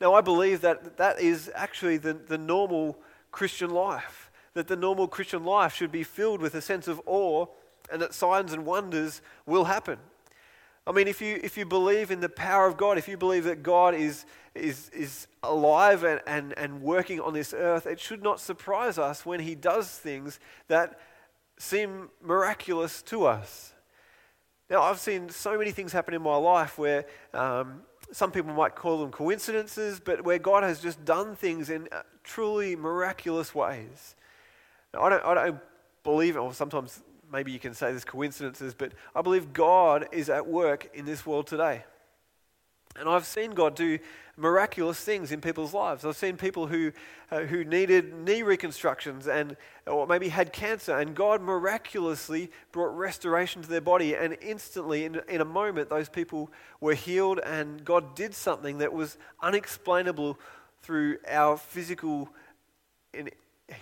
Now, 0.00 0.14
I 0.14 0.20
believe 0.20 0.62
that 0.62 0.96
that 0.96 1.20
is 1.20 1.48
actually 1.54 1.98
the, 1.98 2.14
the 2.14 2.38
normal 2.38 2.98
Christian 3.30 3.70
life. 3.70 4.32
That 4.54 4.66
the 4.66 4.74
normal 4.74 5.06
Christian 5.06 5.44
life 5.44 5.74
should 5.74 5.92
be 5.92 6.02
filled 6.02 6.40
with 6.40 6.56
a 6.56 6.60
sense 6.60 6.88
of 6.88 7.00
awe 7.06 7.46
and 7.92 8.02
that 8.02 8.14
signs 8.14 8.52
and 8.52 8.66
wonders 8.66 9.20
will 9.46 9.64
happen. 9.64 9.98
I 10.86 10.92
mean, 10.92 11.06
if 11.06 11.20
you, 11.20 11.38
if 11.42 11.56
you 11.56 11.66
believe 11.66 12.10
in 12.10 12.20
the 12.20 12.28
power 12.28 12.66
of 12.66 12.76
God, 12.76 12.98
if 12.98 13.06
you 13.06 13.16
believe 13.16 13.44
that 13.44 13.62
God 13.62 13.94
is, 13.94 14.24
is, 14.54 14.90
is 14.90 15.26
alive 15.42 16.04
and, 16.04 16.20
and, 16.26 16.56
and 16.58 16.82
working 16.82 17.20
on 17.20 17.32
this 17.34 17.54
earth, 17.54 17.86
it 17.86 18.00
should 18.00 18.22
not 18.22 18.40
surprise 18.40 18.98
us 18.98 19.24
when 19.24 19.40
He 19.40 19.54
does 19.54 19.88
things 19.88 20.40
that 20.68 20.98
seem 21.58 22.08
miraculous 22.22 23.02
to 23.02 23.26
us. 23.26 23.72
Now, 24.68 24.82
I've 24.82 25.00
seen 25.00 25.28
so 25.30 25.58
many 25.58 25.72
things 25.72 25.92
happen 25.92 26.14
in 26.14 26.22
my 26.22 26.36
life 26.36 26.78
where 26.78 27.04
um, 27.34 27.82
some 28.12 28.30
people 28.30 28.52
might 28.52 28.74
call 28.74 28.98
them 28.98 29.10
coincidences, 29.10 30.00
but 30.00 30.24
where 30.24 30.38
God 30.38 30.62
has 30.62 30.80
just 30.80 31.04
done 31.04 31.34
things 31.34 31.70
in 31.70 31.88
uh, 31.92 32.02
truly 32.24 32.76
miraculous 32.76 33.54
ways. 33.54 34.14
Now, 34.94 35.02
I 35.02 35.10
don't, 35.10 35.24
I 35.24 35.34
don't 35.34 35.60
believe, 36.02 36.36
or 36.36 36.54
sometimes 36.54 37.02
maybe 37.32 37.52
you 37.52 37.58
can 37.58 37.74
say 37.74 37.90
there's 37.90 38.04
coincidences, 38.04 38.74
but 38.74 38.92
I 39.14 39.22
believe 39.22 39.52
God 39.52 40.08
is 40.12 40.30
at 40.30 40.46
work 40.46 40.88
in 40.94 41.04
this 41.04 41.24
world 41.26 41.46
today. 41.46 41.84
And 42.96 43.08
I've 43.08 43.26
seen 43.26 43.52
God 43.52 43.76
do 43.76 43.98
miraculous 44.40 44.98
things 44.98 45.32
in 45.32 45.40
people's 45.40 45.74
lives. 45.74 46.04
I've 46.04 46.16
seen 46.16 46.36
people 46.36 46.66
who, 46.66 46.92
uh, 47.30 47.40
who 47.40 47.62
needed 47.62 48.14
knee 48.14 48.42
reconstructions 48.42 49.28
and, 49.28 49.56
or 49.86 50.06
maybe 50.06 50.30
had 50.30 50.52
cancer, 50.52 50.98
and 50.98 51.14
God 51.14 51.42
miraculously 51.42 52.50
brought 52.72 52.96
restoration 52.96 53.60
to 53.62 53.68
their 53.68 53.82
body. 53.82 54.16
And 54.16 54.36
instantly, 54.40 55.04
in, 55.04 55.20
in 55.28 55.40
a 55.40 55.44
moment, 55.44 55.90
those 55.90 56.08
people 56.08 56.50
were 56.80 56.94
healed, 56.94 57.38
and 57.44 57.84
God 57.84 58.16
did 58.16 58.34
something 58.34 58.78
that 58.78 58.92
was 58.92 59.18
unexplainable 59.42 60.38
through 60.82 61.18
our 61.28 61.58
physical 61.58 62.30
and 63.12 63.30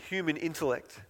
human 0.09 0.37
intellect. 0.37 1.01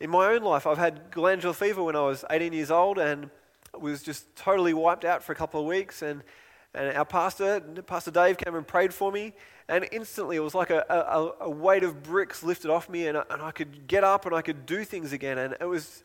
In 0.00 0.10
my 0.10 0.26
own 0.32 0.42
life, 0.42 0.66
I've 0.66 0.78
had 0.78 1.12
glandular 1.12 1.54
fever 1.54 1.82
when 1.82 1.94
I 1.94 2.00
was 2.00 2.24
18 2.28 2.52
years 2.52 2.70
old 2.70 2.98
and 2.98 3.30
was 3.72 4.02
just 4.02 4.34
totally 4.36 4.74
wiped 4.74 5.04
out 5.04 5.22
for 5.22 5.32
a 5.32 5.36
couple 5.36 5.60
of 5.60 5.66
weeks. 5.66 6.02
And 6.02 6.22
and 6.74 6.96
our 6.96 7.04
pastor, 7.04 7.60
Pastor 7.86 8.10
Dave, 8.10 8.36
came 8.36 8.54
and 8.54 8.66
prayed 8.66 8.92
for 8.92 9.12
me. 9.12 9.32
And 9.68 9.88
instantly, 9.92 10.36
it 10.36 10.40
was 10.40 10.54
like 10.54 10.70
a, 10.70 10.84
a, 10.90 11.44
a 11.44 11.50
weight 11.50 11.84
of 11.84 12.02
bricks 12.02 12.42
lifted 12.42 12.70
off 12.70 12.88
me, 12.88 13.06
and 13.06 13.16
I, 13.16 13.24
and 13.30 13.40
I 13.40 13.50
could 13.50 13.86
get 13.86 14.04
up 14.04 14.26
and 14.26 14.34
I 14.34 14.42
could 14.42 14.66
do 14.66 14.84
things 14.84 15.12
again. 15.12 15.38
And 15.38 15.56
it 15.58 15.64
was 15.64 16.02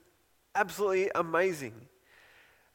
absolutely 0.56 1.12
amazing. 1.14 1.74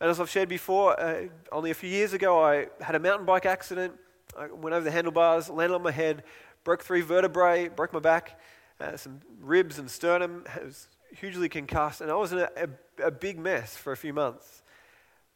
And 0.00 0.10
as 0.10 0.20
I've 0.20 0.28
shared 0.28 0.48
before, 0.48 1.00
uh, 1.00 1.28
only 1.52 1.70
a 1.70 1.74
few 1.74 1.88
years 1.88 2.12
ago, 2.12 2.44
I 2.44 2.66
had 2.80 2.94
a 2.94 2.98
mountain 2.98 3.24
bike 3.24 3.46
accident. 3.46 3.94
I 4.36 4.48
went 4.48 4.74
over 4.74 4.84
the 4.84 4.90
handlebars, 4.90 5.48
landed 5.48 5.74
on 5.74 5.82
my 5.82 5.92
head, 5.92 6.24
broke 6.64 6.82
three 6.82 7.00
vertebrae, 7.00 7.68
broke 7.68 7.92
my 7.92 8.00
back, 8.00 8.38
uh, 8.80 8.96
some 8.96 9.20
ribs 9.40 9.78
and 9.78 9.88
sternum. 9.88 10.44
I 10.54 10.64
was 10.64 10.88
hugely 11.16 11.48
concussed, 11.48 12.00
and 12.00 12.10
I 12.10 12.16
was 12.16 12.32
in 12.32 12.40
a, 12.40 12.48
a, 12.56 13.06
a 13.06 13.10
big 13.10 13.38
mess 13.38 13.76
for 13.76 13.92
a 13.92 13.96
few 13.96 14.12
months. 14.12 14.63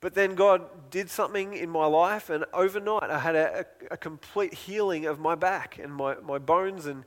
But 0.01 0.15
then 0.15 0.35
God 0.35 0.91
did 0.91 1.11
something 1.11 1.55
in 1.55 1.71
my 1.71 1.87
life, 1.87 2.31
and 2.31 2.45
overnight 2.53 3.11
I 3.11 3.19
had 3.19 3.35
a, 3.35 3.61
a, 3.61 3.65
a, 3.93 3.97
complete 3.97 4.55
healing 4.55 5.07
of 5.07 5.19
my 5.19 5.35
back 5.35 5.79
and 5.79 5.93
my, 5.93 6.15
my 6.17 6.39
bones. 6.39 6.87
And 6.87 7.05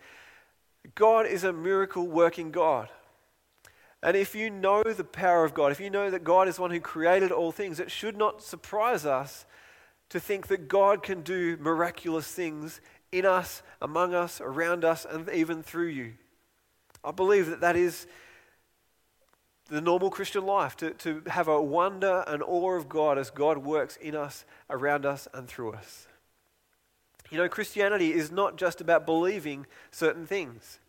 God 0.93 1.25
is 1.25 1.45
a 1.45 1.54
miracle 1.54 2.06
working 2.06 2.51
God. 2.51 2.89
And 4.04 4.17
if 4.17 4.36
you 4.36 4.49
know 4.49 4.84
the 4.84 5.04
power 5.04 5.45
of 5.45 5.54
God, 5.54 5.71
if 5.71 5.80
you 5.80 5.89
know 5.89 6.10
that 6.10 6.23
God 6.23 6.47
is 6.47 6.60
one 6.60 6.71
who 6.71 6.80
created 6.80 7.32
all 7.32 7.51
things, 7.51 7.80
it 7.80 7.91
should 7.91 8.17
not 8.17 8.41
surprise 8.41 9.06
us 9.06 9.45
to 10.10 10.19
think 10.19 10.47
that 10.47 10.67
God 10.67 11.04
can 11.04 11.21
do 11.21 11.56
miraculous 11.58 12.27
things 12.27 12.82
in 13.12 13.25
us, 13.25 13.62
among 13.82 14.13
us, 14.13 14.41
around 14.41 14.84
us, 14.84 15.06
and 15.10 15.30
even 15.30 15.63
through 15.63 15.88
you. 15.88 16.13
I 17.04 17.12
believe 17.12 17.47
that 17.47 17.62
that 17.62 17.75
is 17.75 18.08
the 19.72 19.82
normal 19.82 20.10
Christian 20.10 20.46
life, 20.46 20.76
to, 20.78 20.92
to 20.92 21.24
have 21.28 21.48
a 21.48 21.62
wonder 21.62 22.26
and 22.28 22.44
awe 22.44 22.76
of 22.76 22.90
God 22.90 23.18
as 23.18 23.30
God 23.30 23.60
works 23.60 23.96
in 23.96 24.16
us, 24.16 24.44
around 24.70 25.06
us, 25.06 25.30
and 25.34 25.48
through 25.48 25.72
us. 25.72 26.08
You 27.30 27.38
know, 27.38 27.48
Christianity 27.48 28.14
is 28.14 28.32
not 28.32 28.58
just 28.58 28.82
about 28.82 29.06
believing 29.06 29.66
certain 29.90 30.26
things. 30.26 30.80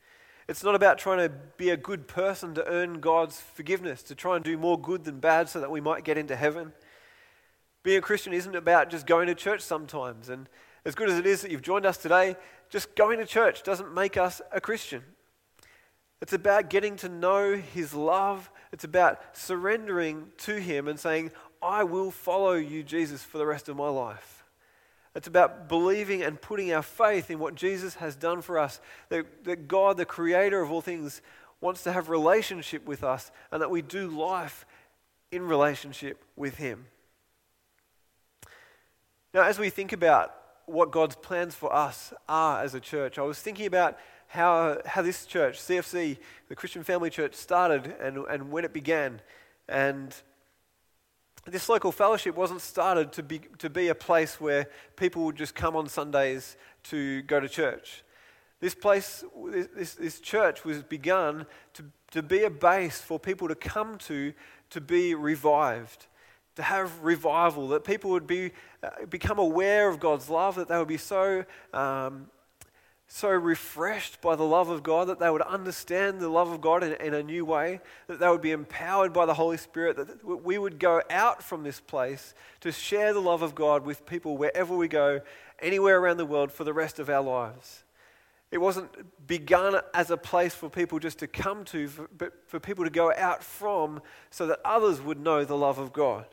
It's 0.49 0.65
not 0.65 0.75
about 0.75 0.99
trying 0.99 1.19
to 1.19 1.33
be 1.57 1.71
a 1.71 1.77
good 1.77 2.09
person 2.09 2.55
to 2.55 2.67
earn 2.67 2.99
God's 2.99 3.41
forgiveness, 3.41 4.03
to 4.03 4.17
try 4.17 4.35
and 4.35 4.45
do 4.45 4.59
more 4.59 4.79
good 4.79 5.05
than 5.05 5.21
bad 5.21 5.49
so 5.49 5.61
that 5.61 5.71
we 5.71 5.81
might 5.81 6.03
get 6.03 6.19
into 6.19 6.35
heaven. 6.35 6.73
Being 7.85 7.99
a 7.99 8.03
Christian 8.03 8.33
isn't 8.33 8.57
about 8.57 8.91
just 8.91 9.07
going 9.07 9.29
to 9.29 9.35
church 9.37 9.61
sometimes. 9.61 10.29
And 10.29 10.49
as 10.85 10.97
good 10.97 11.09
as 11.09 11.19
it 11.19 11.27
is 11.27 11.43
that 11.43 11.53
you've 11.53 11.63
joined 11.63 11.87
us 11.87 11.97
today, 11.99 12.35
just 12.69 12.97
going 12.97 13.21
to 13.21 13.27
church 13.27 13.63
doesn't 13.63 13.95
make 13.95 14.17
us 14.17 14.43
a 14.51 14.61
Christian. 14.61 15.05
It's 16.23 16.33
about 16.33 16.71
getting 16.71 16.97
to 16.97 17.11
know 17.11 17.57
His 17.57 17.93
love 17.93 18.51
it's 18.73 18.85
about 18.85 19.21
surrendering 19.37 20.33
to 20.39 20.59
Him 20.59 20.89
and 20.89 20.99
saying, 20.99 21.31
I 21.61 21.85
will 21.85 22.11
follow 22.11 22.55
you, 22.55 22.83
Jesus, 22.83 23.23
for 23.23 23.39
the 23.39 23.47
rest 23.47 23.69
of 23.69 23.77
my 23.77 23.89
life. 23.89 24.45
It's 25.15 25.29
about 25.29 25.69
believing 25.69 26.23
and 26.23 26.41
putting 26.41 26.73
our 26.73 26.83
faith 26.83 27.31
in 27.31 27.39
what 27.39 27.55
Jesus 27.55 27.97
has 27.97 28.17
done 28.17 28.41
for 28.41 28.59
us. 28.59 28.81
That, 29.11 29.45
that 29.45 29.69
God, 29.69 29.99
the 29.99 30.07
creator 30.07 30.63
of 30.63 30.73
all 30.73 30.81
things, 30.81 31.21
wants 31.61 31.83
to 31.85 31.93
have 31.93 32.09
relationship 32.09 32.87
with 32.87 33.05
us 33.05 33.31
and 33.53 33.61
that 33.61 33.71
we 33.71 33.83
do 33.83 34.09
life 34.09 34.65
in 35.31 35.43
relationship 35.43 36.25
with 36.35 36.57
Him. 36.57 36.87
Now, 39.35 39.43
as 39.43 39.59
we 39.59 39.69
think 39.69 39.93
about 39.93 40.35
what 40.65 40.91
God's 40.91 41.17
plans 41.17 41.55
for 41.55 41.73
us 41.73 42.15
are 42.27 42.63
as 42.63 42.75
a 42.75 42.81
church, 42.81 43.19
I 43.19 43.23
was 43.23 43.39
thinking 43.39 43.67
about 43.67 43.99
how, 44.33 44.79
how 44.87 45.03
this 45.03 45.27
church, 45.27 45.61
CFC, 45.61 46.17
the 46.49 46.57
Christian 46.57 46.83
Family 46.83 47.11
Church, 47.11 47.35
started 47.35 47.95
and, 48.01 48.17
and 48.17 48.51
when 48.51 48.65
it 48.65 48.73
began. 48.73 49.21
And 49.69 50.15
this 51.45 51.69
local 51.69 51.93
fellowship 51.93 52.35
wasn't 52.35 52.63
started 52.63 53.13
to 53.13 53.23
be, 53.23 53.41
to 53.59 53.69
be 53.69 53.89
a 53.89 53.95
place 53.95 54.41
where 54.41 54.69
people 54.97 55.27
would 55.27 55.37
just 55.37 55.55
come 55.55 55.77
on 55.77 55.87
Sundays 55.87 56.57
to 56.85 57.21
go 57.25 57.41
to 57.41 57.49
church. 57.49 58.05
This 58.59 58.75
place, 58.75 59.23
this, 59.77 59.97
this 59.97 60.19
church 60.19 60.65
was 60.65 60.83
begun 60.83 61.45
to, 61.75 61.85
to 62.13 62.23
be 62.23 62.45
a 62.45 62.51
base 62.51 63.03
for 63.03 63.21
people 63.21 63.49
to 63.49 63.55
come 63.55 63.99
to, 63.99 64.33
to 64.71 64.81
be 64.81 65.15
revived, 65.15 66.07
to 66.57 66.63
have 66.63 67.03
revival, 67.03 67.69
that 67.69 67.85
people 67.85 68.11
would 68.13 68.27
be, 68.27 68.53
uh, 68.83 69.05
become 69.11 69.39
aware 69.39 69.91
of 69.91 70.01
God's 70.01 70.31
love, 70.31 70.55
that 70.55 70.69
they 70.69 70.79
would 70.79 70.89
be 70.89 70.97
so 70.97 71.45
um, 71.75 72.29
so 73.15 73.29
refreshed 73.29 74.23
by 74.23 74.35
the 74.37 74.43
love 74.43 74.71
of 74.71 74.83
God 74.83 75.09
that 75.09 75.19
they 75.19 75.29
would 75.29 75.43
understand 75.43 76.19
the 76.19 76.31
love 76.31 76.51
of 76.51 76.63
God 76.63 76.83
in, 76.83 76.95
in, 76.95 77.13
a 77.13 77.23
new 77.23 77.45
way, 77.45 77.79
that 78.07 78.19
they 78.19 78.27
would 78.27 78.41
be 78.41 78.53
empowered 78.53 79.13
by 79.13 79.27
the 79.27 79.35
Holy 79.35 79.59
Spirit, 79.59 79.99
that 79.99 80.25
we 80.25 80.57
would 80.57 80.79
go 80.79 81.03
out 81.11 81.43
from 81.43 81.63
this 81.63 81.79
place 81.79 82.33
to 82.63 82.73
share 82.73 83.13
the 83.13 83.21
love 83.21 83.43
of 83.43 83.55
God 83.55 83.85
with 83.85 84.07
people 84.07 84.39
wherever 84.39 84.75
we 84.75 84.89
go, 84.89 85.21
anywhere 85.61 85.99
around 85.99 86.17
the 86.17 86.25
world 86.25 86.51
for 86.51 86.65
the 86.65 86.73
rest 86.73 86.99
of 86.99 87.11
our 87.11 87.23
lives. 87.23 87.85
It 88.51 88.63
wasn't 88.63 88.89
begun 89.27 89.79
as 89.93 90.11
a 90.11 90.17
place 90.17 90.55
for 90.55 90.71
people 90.71 90.99
just 90.99 91.19
to 91.19 91.27
come 91.27 91.67
to, 91.67 91.91
but 92.17 92.33
for 92.47 92.61
people 92.61 92.85
to 92.85 92.91
go 92.91 93.13
out 93.13 93.45
from 93.45 94.01
so 94.31 94.47
that 94.47 94.61
others 94.65 95.03
would 95.03 95.21
know 95.21 95.45
the 95.45 95.57
love 95.57 95.79
of 95.79 95.93
God. 95.93 96.25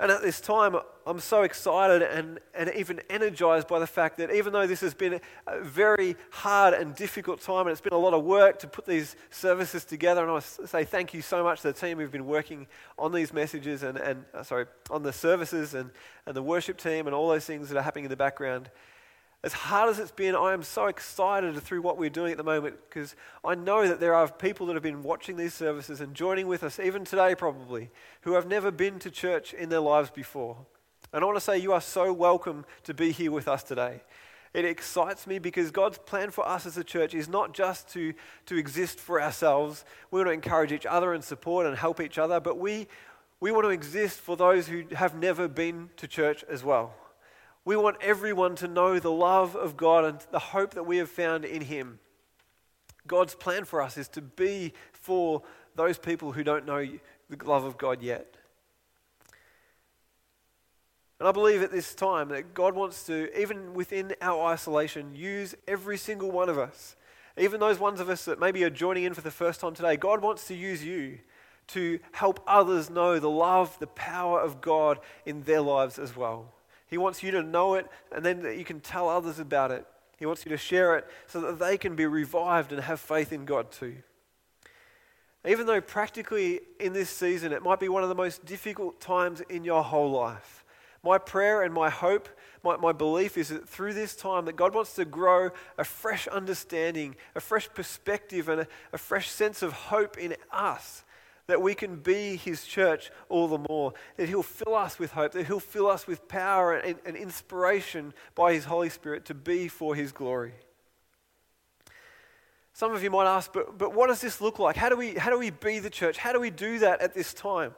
And 0.00 0.10
at 0.10 0.22
this 0.22 0.40
time, 0.40 0.74
I'm 1.06 1.20
so 1.20 1.42
excited 1.42 2.02
and, 2.02 2.40
and 2.52 2.68
even 2.74 3.00
energized 3.08 3.68
by 3.68 3.78
the 3.78 3.86
fact 3.86 4.16
that 4.16 4.32
even 4.32 4.52
though 4.52 4.66
this 4.66 4.80
has 4.80 4.92
been 4.92 5.20
a 5.46 5.60
very 5.60 6.16
hard 6.30 6.74
and 6.74 6.96
difficult 6.96 7.40
time, 7.40 7.66
and 7.66 7.70
it's 7.70 7.80
been 7.80 7.92
a 7.92 7.98
lot 7.98 8.12
of 8.12 8.24
work 8.24 8.58
to 8.60 8.66
put 8.66 8.86
these 8.86 9.14
services 9.30 9.84
together, 9.84 10.22
and 10.22 10.32
I 10.32 10.40
say 10.40 10.84
thank 10.84 11.14
you 11.14 11.22
so 11.22 11.44
much 11.44 11.60
to 11.60 11.68
the 11.68 11.72
team 11.72 11.98
who've 11.98 12.10
been 12.10 12.26
working 12.26 12.66
on 12.98 13.12
these 13.12 13.32
messages 13.32 13.84
and, 13.84 13.96
and 13.96 14.24
uh, 14.34 14.42
sorry, 14.42 14.66
on 14.90 15.04
the 15.04 15.12
services 15.12 15.74
and, 15.74 15.90
and 16.26 16.34
the 16.34 16.42
worship 16.42 16.76
team 16.76 17.06
and 17.06 17.14
all 17.14 17.28
those 17.28 17.44
things 17.44 17.68
that 17.68 17.78
are 17.78 17.82
happening 17.82 18.06
in 18.06 18.10
the 18.10 18.16
background 18.16 18.70
as 19.44 19.52
hard 19.52 19.90
as 19.90 19.98
it's 19.98 20.10
been, 20.10 20.34
I 20.34 20.54
am 20.54 20.62
so 20.62 20.86
excited 20.86 21.54
through 21.60 21.82
what 21.82 21.98
we're 21.98 22.08
doing 22.08 22.32
at 22.32 22.38
the 22.38 22.44
moment 22.44 22.76
because 22.88 23.14
I 23.44 23.54
know 23.54 23.86
that 23.86 24.00
there 24.00 24.14
are 24.14 24.26
people 24.26 24.66
that 24.66 24.72
have 24.72 24.82
been 24.82 25.02
watching 25.02 25.36
these 25.36 25.52
services 25.52 26.00
and 26.00 26.14
joining 26.14 26.46
with 26.46 26.64
us, 26.64 26.80
even 26.80 27.04
today 27.04 27.34
probably, 27.34 27.90
who 28.22 28.32
have 28.32 28.48
never 28.48 28.70
been 28.70 28.98
to 29.00 29.10
church 29.10 29.52
in 29.52 29.68
their 29.68 29.80
lives 29.80 30.08
before. 30.08 30.56
And 31.12 31.22
I 31.22 31.26
want 31.26 31.36
to 31.36 31.42
say 31.42 31.58
you 31.58 31.74
are 31.74 31.82
so 31.82 32.10
welcome 32.10 32.64
to 32.84 32.94
be 32.94 33.12
here 33.12 33.30
with 33.30 33.46
us 33.46 33.62
today. 33.62 34.00
It 34.54 34.64
excites 34.64 35.26
me 35.26 35.38
because 35.38 35.70
God's 35.70 35.98
plan 35.98 36.30
for 36.30 36.48
us 36.48 36.64
as 36.64 36.78
a 36.78 36.84
church 36.84 37.12
is 37.12 37.28
not 37.28 37.52
just 37.52 37.86
to, 37.90 38.14
to 38.46 38.56
exist 38.56 38.98
for 38.98 39.20
ourselves. 39.20 39.84
We 40.10 40.20
want 40.20 40.28
to 40.28 40.32
encourage 40.32 40.72
each 40.72 40.86
other 40.86 41.12
and 41.12 41.22
support 41.22 41.66
and 41.66 41.76
help 41.76 42.00
each 42.00 42.16
other, 42.16 42.40
but 42.40 42.56
we, 42.56 42.86
we 43.40 43.52
want 43.52 43.64
to 43.64 43.70
exist 43.70 44.20
for 44.20 44.38
those 44.38 44.68
who 44.68 44.84
have 44.94 45.14
never 45.14 45.48
been 45.48 45.90
to 45.98 46.08
church 46.08 46.44
as 46.48 46.64
well. 46.64 46.94
We 47.64 47.76
want 47.76 47.96
everyone 48.02 48.56
to 48.56 48.68
know 48.68 48.98
the 48.98 49.10
love 49.10 49.56
of 49.56 49.76
God 49.76 50.04
and 50.04 50.18
the 50.30 50.38
hope 50.38 50.74
that 50.74 50.84
we 50.84 50.98
have 50.98 51.08
found 51.08 51.44
in 51.44 51.62
Him. 51.62 51.98
God's 53.06 53.34
plan 53.34 53.64
for 53.64 53.80
us 53.80 53.96
is 53.96 54.08
to 54.08 54.22
be 54.22 54.72
for 54.92 55.42
those 55.74 55.98
people 55.98 56.32
who 56.32 56.44
don't 56.44 56.66
know 56.66 56.86
the 57.30 57.44
love 57.44 57.64
of 57.64 57.78
God 57.78 58.02
yet. 58.02 58.36
And 61.18 61.28
I 61.28 61.32
believe 61.32 61.62
at 61.62 61.70
this 61.70 61.94
time 61.94 62.28
that 62.30 62.54
God 62.54 62.74
wants 62.74 63.06
to, 63.06 63.40
even 63.40 63.72
within 63.72 64.14
our 64.20 64.46
isolation, 64.46 65.14
use 65.14 65.54
every 65.66 65.96
single 65.96 66.30
one 66.30 66.48
of 66.48 66.58
us. 66.58 66.96
Even 67.38 67.60
those 67.60 67.78
ones 67.78 68.00
of 68.00 68.10
us 68.10 68.24
that 68.26 68.38
maybe 68.38 68.62
are 68.64 68.70
joining 68.70 69.04
in 69.04 69.14
for 69.14 69.20
the 69.20 69.30
first 69.30 69.60
time 69.60 69.74
today, 69.74 69.96
God 69.96 70.22
wants 70.22 70.46
to 70.48 70.54
use 70.54 70.84
you 70.84 71.18
to 71.68 71.98
help 72.12 72.40
others 72.46 72.90
know 72.90 73.18
the 73.18 73.30
love, 73.30 73.78
the 73.78 73.86
power 73.86 74.40
of 74.40 74.60
God 74.60 74.98
in 75.24 75.42
their 75.42 75.60
lives 75.60 75.98
as 75.98 76.14
well. 76.14 76.52
He 76.94 76.98
wants 76.98 77.24
you 77.24 77.32
to 77.32 77.42
know 77.42 77.74
it 77.74 77.88
and 78.14 78.24
then 78.24 78.56
you 78.56 78.64
can 78.64 78.78
tell 78.78 79.08
others 79.08 79.40
about 79.40 79.72
it. 79.72 79.84
He 80.16 80.26
wants 80.26 80.46
you 80.46 80.50
to 80.50 80.56
share 80.56 80.96
it 80.96 81.04
so 81.26 81.40
that 81.40 81.58
they 81.58 81.76
can 81.76 81.96
be 81.96 82.06
revived 82.06 82.70
and 82.70 82.80
have 82.80 83.00
faith 83.00 83.32
in 83.32 83.44
God 83.46 83.72
too. 83.72 83.96
Even 85.44 85.66
though 85.66 85.80
practically 85.80 86.60
in 86.78 86.92
this 86.92 87.10
season 87.10 87.52
it 87.52 87.64
might 87.64 87.80
be 87.80 87.88
one 87.88 88.04
of 88.04 88.08
the 88.10 88.14
most 88.14 88.44
difficult 88.44 89.00
times 89.00 89.40
in 89.48 89.64
your 89.64 89.82
whole 89.82 90.12
life, 90.12 90.64
my 91.02 91.18
prayer 91.18 91.62
and 91.62 91.74
my 91.74 91.90
hope, 91.90 92.28
my, 92.62 92.76
my 92.76 92.92
belief 92.92 93.36
is 93.36 93.48
that 93.48 93.68
through 93.68 93.94
this 93.94 94.14
time 94.14 94.44
that 94.44 94.54
God 94.54 94.72
wants 94.72 94.94
to 94.94 95.04
grow 95.04 95.50
a 95.76 95.82
fresh 95.82 96.28
understanding, 96.28 97.16
a 97.34 97.40
fresh 97.40 97.68
perspective, 97.74 98.48
and 98.48 98.60
a, 98.60 98.68
a 98.92 98.98
fresh 98.98 99.28
sense 99.28 99.62
of 99.62 99.72
hope 99.72 100.16
in 100.16 100.36
us 100.52 101.03
that 101.46 101.60
we 101.60 101.74
can 101.74 101.96
be 101.96 102.36
his 102.36 102.64
church 102.64 103.10
all 103.28 103.48
the 103.48 103.58
more, 103.68 103.92
that 104.16 104.28
he'll 104.28 104.42
fill 104.42 104.74
us 104.74 104.98
with 104.98 105.12
hope, 105.12 105.32
that 105.32 105.46
he'll 105.46 105.60
fill 105.60 105.86
us 105.86 106.06
with 106.06 106.26
power 106.26 106.74
and, 106.74 106.98
and 107.04 107.16
inspiration 107.16 108.14
by 108.34 108.54
his 108.54 108.64
Holy 108.64 108.88
Spirit 108.88 109.26
to 109.26 109.34
be 109.34 109.68
for 109.68 109.94
his 109.94 110.12
glory. 110.12 110.54
Some 112.72 112.92
of 112.92 113.02
you 113.02 113.10
might 113.10 113.26
ask, 113.26 113.52
but, 113.52 113.78
but 113.78 113.94
what 113.94 114.08
does 114.08 114.20
this 114.20 114.40
look 114.40 114.58
like? 114.58 114.76
How 114.76 114.88
do, 114.88 114.96
we, 114.96 115.14
how 115.14 115.30
do 115.30 115.38
we 115.38 115.50
be 115.50 115.78
the 115.78 115.90
church? 115.90 116.16
How 116.16 116.32
do 116.32 116.40
we 116.40 116.50
do 116.50 116.80
that 116.80 117.00
at 117.00 117.14
this 117.14 117.32
time? 117.32 117.74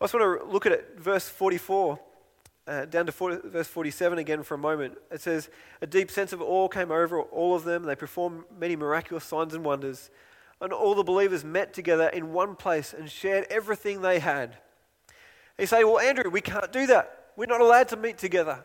I 0.00 0.04
just 0.04 0.14
want 0.14 0.40
to 0.40 0.46
look 0.46 0.66
at 0.66 0.72
it, 0.72 0.94
verse 0.98 1.28
44, 1.28 1.98
uh, 2.66 2.84
down 2.86 3.06
to 3.06 3.12
40, 3.12 3.48
verse 3.48 3.68
47 3.68 4.18
again 4.18 4.42
for 4.42 4.54
a 4.54 4.58
moment. 4.58 4.98
It 5.12 5.20
says, 5.20 5.48
A 5.80 5.86
deep 5.86 6.10
sense 6.10 6.32
of 6.32 6.42
awe 6.42 6.66
came 6.68 6.90
over 6.90 7.20
all 7.20 7.54
of 7.54 7.64
them. 7.64 7.84
They 7.84 7.94
performed 7.94 8.44
many 8.58 8.74
miraculous 8.74 9.24
signs 9.24 9.54
and 9.54 9.64
wonders 9.64 10.10
and 10.60 10.72
all 10.72 10.94
the 10.94 11.02
believers 11.02 11.44
met 11.44 11.74
together 11.74 12.08
in 12.08 12.32
one 12.32 12.56
place 12.56 12.94
and 12.96 13.10
shared 13.10 13.46
everything 13.50 14.00
they 14.00 14.18
had. 14.18 14.56
You 15.58 15.66
say, 15.66 15.84
Well, 15.84 15.98
Andrew, 15.98 16.30
we 16.30 16.40
can't 16.40 16.72
do 16.72 16.86
that. 16.88 17.30
We're 17.36 17.46
not 17.46 17.60
allowed 17.60 17.88
to 17.88 17.96
meet 17.96 18.18
together. 18.18 18.64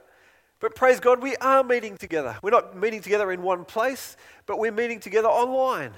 But 0.59 0.75
praise 0.75 0.99
God, 0.99 1.21
we 1.21 1.35
are 1.37 1.63
meeting 1.63 1.97
together. 1.97 2.37
We're 2.43 2.51
not 2.51 2.77
meeting 2.77 3.01
together 3.01 3.31
in 3.31 3.41
one 3.41 3.65
place, 3.65 4.15
but 4.45 4.59
we're 4.59 4.71
meeting 4.71 4.99
together 4.99 5.27
online. 5.27 5.91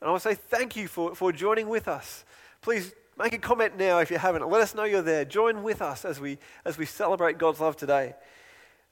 And 0.00 0.08
I 0.08 0.10
want 0.10 0.22
to 0.22 0.28
say 0.28 0.34
thank 0.36 0.76
you 0.76 0.86
for, 0.86 1.14
for 1.14 1.32
joining 1.32 1.68
with 1.68 1.88
us. 1.88 2.24
Please 2.60 2.94
make 3.18 3.32
a 3.32 3.38
comment 3.38 3.76
now 3.76 3.98
if 3.98 4.10
you 4.10 4.18
haven't. 4.18 4.48
Let 4.48 4.60
us 4.60 4.74
know 4.74 4.84
you're 4.84 5.02
there. 5.02 5.24
Join 5.24 5.62
with 5.62 5.82
us 5.82 6.04
as 6.04 6.20
we, 6.20 6.38
as 6.64 6.78
we 6.78 6.86
celebrate 6.86 7.38
God's 7.38 7.60
love 7.60 7.76
today. 7.76 8.14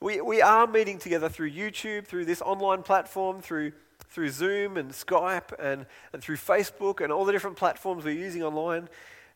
We, 0.01 0.21
we 0.21 0.43
are 0.43 0.67
meeting 0.67 0.99
together 0.99 1.29
through 1.29 1.53
YouTube, 1.53 2.07
through 2.07 2.25
this 2.25 2.43
online 2.43 2.83
platform, 2.83 3.41
through 3.41 3.73
through 4.15 4.31
Zoom 4.31 4.77
and 4.77 4.93
Skype 4.93 5.53
and, 5.59 5.87
and 6.13 6.23
through 6.23 6.37
Facebook 6.37 7.03
and 7.03 7.13
all 7.13 7.25
the 7.25 7.33
different 7.33 7.57
platforms 7.57 8.05
we're 8.05 8.15
using 8.15 8.45
online, 8.45 8.89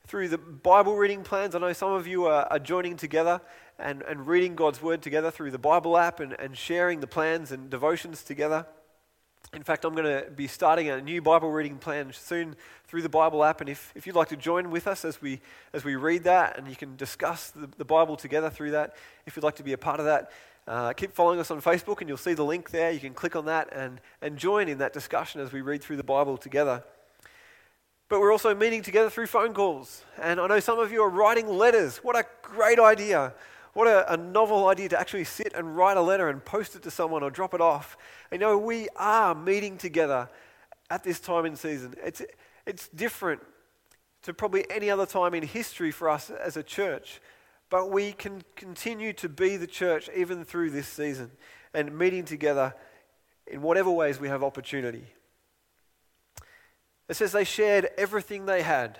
through 0.06 0.28
the 0.28 0.38
Bible 0.38 0.96
reading 0.96 1.24
plans. 1.24 1.56
I 1.56 1.58
know 1.58 1.72
some 1.72 1.90
of 1.90 2.06
you 2.06 2.26
are, 2.26 2.46
are 2.48 2.60
joining 2.60 2.96
together 2.96 3.40
and, 3.80 4.02
and 4.02 4.24
reading 4.24 4.54
God's 4.54 4.80
Word 4.80 5.02
together 5.02 5.32
through 5.32 5.50
the 5.50 5.58
Bible 5.58 5.98
app 5.98 6.20
and, 6.20 6.32
and 6.38 6.56
sharing 6.56 7.00
the 7.00 7.08
plans 7.08 7.50
and 7.50 7.68
devotions 7.68 8.22
together. 8.22 8.66
In 9.52 9.64
fact, 9.64 9.84
I'm 9.84 9.96
going 9.96 10.22
to 10.24 10.30
be 10.30 10.46
starting 10.46 10.90
a 10.90 11.00
new 11.00 11.22
Bible 11.22 11.50
reading 11.50 11.78
plan 11.78 12.12
soon 12.12 12.54
through 12.86 13.02
the 13.02 13.08
Bible 13.08 13.42
app. 13.42 13.60
And 13.60 13.68
if, 13.68 13.92
if 13.96 14.06
you'd 14.06 14.14
like 14.14 14.28
to 14.28 14.36
join 14.36 14.70
with 14.70 14.86
us 14.86 15.04
as 15.04 15.20
we, 15.20 15.40
as 15.72 15.84
we 15.84 15.96
read 15.96 16.24
that 16.24 16.56
and 16.56 16.68
you 16.68 16.76
can 16.76 16.94
discuss 16.94 17.50
the, 17.50 17.68
the 17.78 17.84
Bible 17.84 18.16
together 18.16 18.48
through 18.48 18.72
that, 18.72 18.94
if 19.26 19.34
you'd 19.34 19.44
like 19.44 19.56
to 19.56 19.64
be 19.64 19.72
a 19.72 19.78
part 19.78 19.98
of 19.98 20.06
that, 20.06 20.30
uh, 20.68 20.92
keep 20.92 21.12
following 21.12 21.40
us 21.40 21.50
on 21.50 21.62
Facebook, 21.62 22.00
and 22.00 22.08
you'll 22.08 22.18
see 22.18 22.34
the 22.34 22.44
link 22.44 22.70
there. 22.70 22.90
You 22.90 23.00
can 23.00 23.14
click 23.14 23.34
on 23.34 23.46
that 23.46 23.72
and, 23.72 24.02
and 24.20 24.36
join 24.36 24.68
in 24.68 24.78
that 24.78 24.92
discussion 24.92 25.40
as 25.40 25.50
we 25.50 25.62
read 25.62 25.82
through 25.82 25.96
the 25.96 26.04
Bible 26.04 26.36
together. 26.36 26.84
But 28.10 28.20
we're 28.20 28.32
also 28.32 28.54
meeting 28.54 28.82
together 28.82 29.08
through 29.08 29.28
phone 29.28 29.54
calls. 29.54 30.04
And 30.20 30.38
I 30.38 30.46
know 30.46 30.60
some 30.60 30.78
of 30.78 30.92
you 30.92 31.02
are 31.02 31.08
writing 31.08 31.48
letters. 31.48 31.98
What 31.98 32.16
a 32.16 32.24
great 32.42 32.78
idea! 32.78 33.32
What 33.72 33.86
a, 33.86 34.12
a, 34.12 34.16
novel 34.16 34.68
idea 34.68 34.88
to 34.88 34.98
actually 34.98 35.24
sit 35.24 35.52
and 35.54 35.76
write 35.76 35.96
a 35.96 36.02
letter 36.02 36.28
and 36.28 36.44
post 36.44 36.74
it 36.74 36.82
to 36.82 36.90
someone 36.90 37.22
or 37.22 37.30
drop 37.30 37.54
it 37.54 37.60
off. 37.60 37.96
And 38.30 38.40
you 38.40 38.46
know, 38.46 38.58
we 38.58 38.88
are 38.96 39.34
meeting 39.34 39.78
together 39.78 40.28
at 40.90 41.04
this 41.04 41.20
time 41.20 41.46
in 41.46 41.54
season. 41.54 41.94
It's, 42.02 42.20
it's 42.66 42.88
different 42.88 43.40
to 44.22 44.34
probably 44.34 44.68
any 44.68 44.90
other 44.90 45.06
time 45.06 45.32
in 45.32 45.44
history 45.44 45.92
for 45.92 46.08
us 46.08 46.28
as 46.28 46.56
a 46.56 46.62
church. 46.62 47.20
But 47.70 47.90
we 47.90 48.12
can 48.12 48.42
continue 48.56 49.12
to 49.14 49.28
be 49.28 49.56
the 49.56 49.66
church 49.66 50.08
even 50.16 50.44
through 50.44 50.70
this 50.70 50.88
season 50.88 51.30
and 51.74 51.96
meeting 51.96 52.24
together 52.24 52.74
in 53.46 53.62
whatever 53.62 53.90
ways 53.90 54.18
we 54.18 54.28
have 54.28 54.42
opportunity. 54.42 55.06
It 57.08 57.14
says 57.14 57.32
they 57.32 57.44
shared 57.44 57.88
everything 57.96 58.46
they 58.46 58.62
had. 58.62 58.98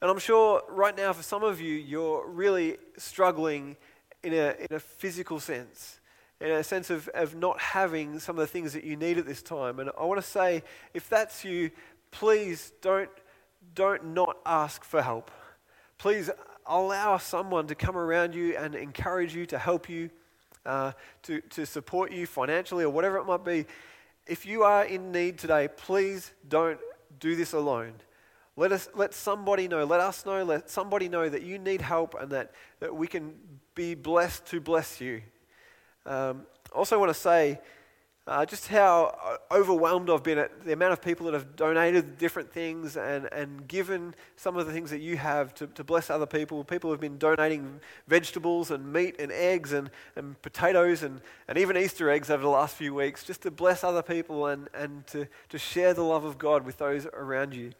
And 0.00 0.10
I'm 0.10 0.18
sure 0.18 0.62
right 0.68 0.96
now, 0.96 1.12
for 1.12 1.22
some 1.22 1.42
of 1.42 1.60
you, 1.60 1.74
you're 1.74 2.28
really 2.28 2.76
struggling 2.96 3.76
in 4.22 4.34
a, 4.34 4.54
in 4.58 4.76
a 4.76 4.80
physical 4.80 5.40
sense, 5.40 6.00
in 6.40 6.50
a 6.50 6.64
sense 6.64 6.90
of, 6.90 7.08
of 7.08 7.34
not 7.34 7.60
having 7.60 8.18
some 8.18 8.36
of 8.36 8.40
the 8.40 8.46
things 8.46 8.72
that 8.72 8.84
you 8.84 8.96
need 8.96 9.18
at 9.18 9.26
this 9.26 9.42
time. 9.42 9.78
And 9.80 9.90
I 9.98 10.04
want 10.04 10.20
to 10.20 10.26
say, 10.26 10.62
if 10.92 11.08
that's 11.08 11.44
you, 11.44 11.70
please 12.10 12.72
don't, 12.82 13.10
don't 13.74 14.14
not 14.14 14.38
ask 14.44 14.84
for 14.84 15.00
help. 15.00 15.30
Please 15.98 16.30
allow 16.66 17.18
someone 17.18 17.66
to 17.66 17.74
come 17.74 17.96
around 17.96 18.34
you 18.34 18.56
and 18.56 18.74
encourage 18.74 19.34
you, 19.34 19.46
to 19.46 19.58
help 19.58 19.88
you, 19.88 20.10
uh, 20.66 20.92
to, 21.22 21.40
to 21.40 21.66
support 21.66 22.12
you 22.12 22.26
financially 22.26 22.84
or 22.84 22.90
whatever 22.90 23.18
it 23.18 23.24
might 23.24 23.44
be. 23.44 23.66
If 24.26 24.46
you 24.46 24.62
are 24.62 24.84
in 24.84 25.12
need 25.12 25.38
today, 25.38 25.68
please 25.76 26.32
don't 26.48 26.78
do 27.20 27.36
this 27.36 27.52
alone. 27.52 27.92
Let, 28.56 28.72
us, 28.72 28.88
let 28.94 29.12
somebody 29.12 29.68
know, 29.68 29.84
let 29.84 30.00
us 30.00 30.24
know, 30.24 30.44
let 30.44 30.70
somebody 30.70 31.08
know 31.08 31.28
that 31.28 31.42
you 31.42 31.58
need 31.58 31.80
help 31.80 32.14
and 32.18 32.30
that, 32.30 32.52
that 32.80 32.94
we 32.94 33.06
can 33.06 33.34
be 33.74 33.94
blessed 33.94 34.46
to 34.46 34.60
bless 34.60 35.00
you. 35.00 35.22
Um, 36.06 36.46
also, 36.72 36.98
want 36.98 37.10
to 37.10 37.18
say, 37.18 37.60
uh, 38.26 38.46
just 38.46 38.68
how 38.68 39.14
uh, 39.22 39.36
overwhelmed 39.54 40.08
I've 40.08 40.22
been 40.22 40.38
at 40.38 40.64
the 40.64 40.72
amount 40.72 40.94
of 40.94 41.02
people 41.02 41.26
that 41.26 41.34
have 41.34 41.56
donated 41.56 42.16
different 42.16 42.50
things 42.50 42.96
and, 42.96 43.30
and 43.32 43.68
given 43.68 44.14
some 44.36 44.56
of 44.56 44.66
the 44.66 44.72
things 44.72 44.90
that 44.90 45.00
you 45.00 45.18
have 45.18 45.54
to, 45.56 45.66
to 45.66 45.84
bless 45.84 46.08
other 46.08 46.24
people. 46.24 46.64
People 46.64 46.90
have 46.90 47.00
been 47.00 47.18
donating 47.18 47.80
vegetables 48.08 48.70
and 48.70 48.90
meat 48.90 49.16
and 49.18 49.30
eggs 49.30 49.74
and, 49.74 49.90
and 50.16 50.40
potatoes 50.40 51.02
and, 51.02 51.20
and 51.48 51.58
even 51.58 51.76
Easter 51.76 52.08
eggs 52.08 52.30
over 52.30 52.42
the 52.42 52.48
last 52.48 52.76
few 52.76 52.94
weeks 52.94 53.24
just 53.24 53.42
to 53.42 53.50
bless 53.50 53.84
other 53.84 54.02
people 54.02 54.46
and, 54.46 54.68
and 54.72 55.06
to, 55.08 55.28
to 55.50 55.58
share 55.58 55.92
the 55.92 56.02
love 56.02 56.24
of 56.24 56.38
God 56.38 56.64
with 56.64 56.78
those 56.78 57.06
around 57.12 57.54
you. 57.54 57.72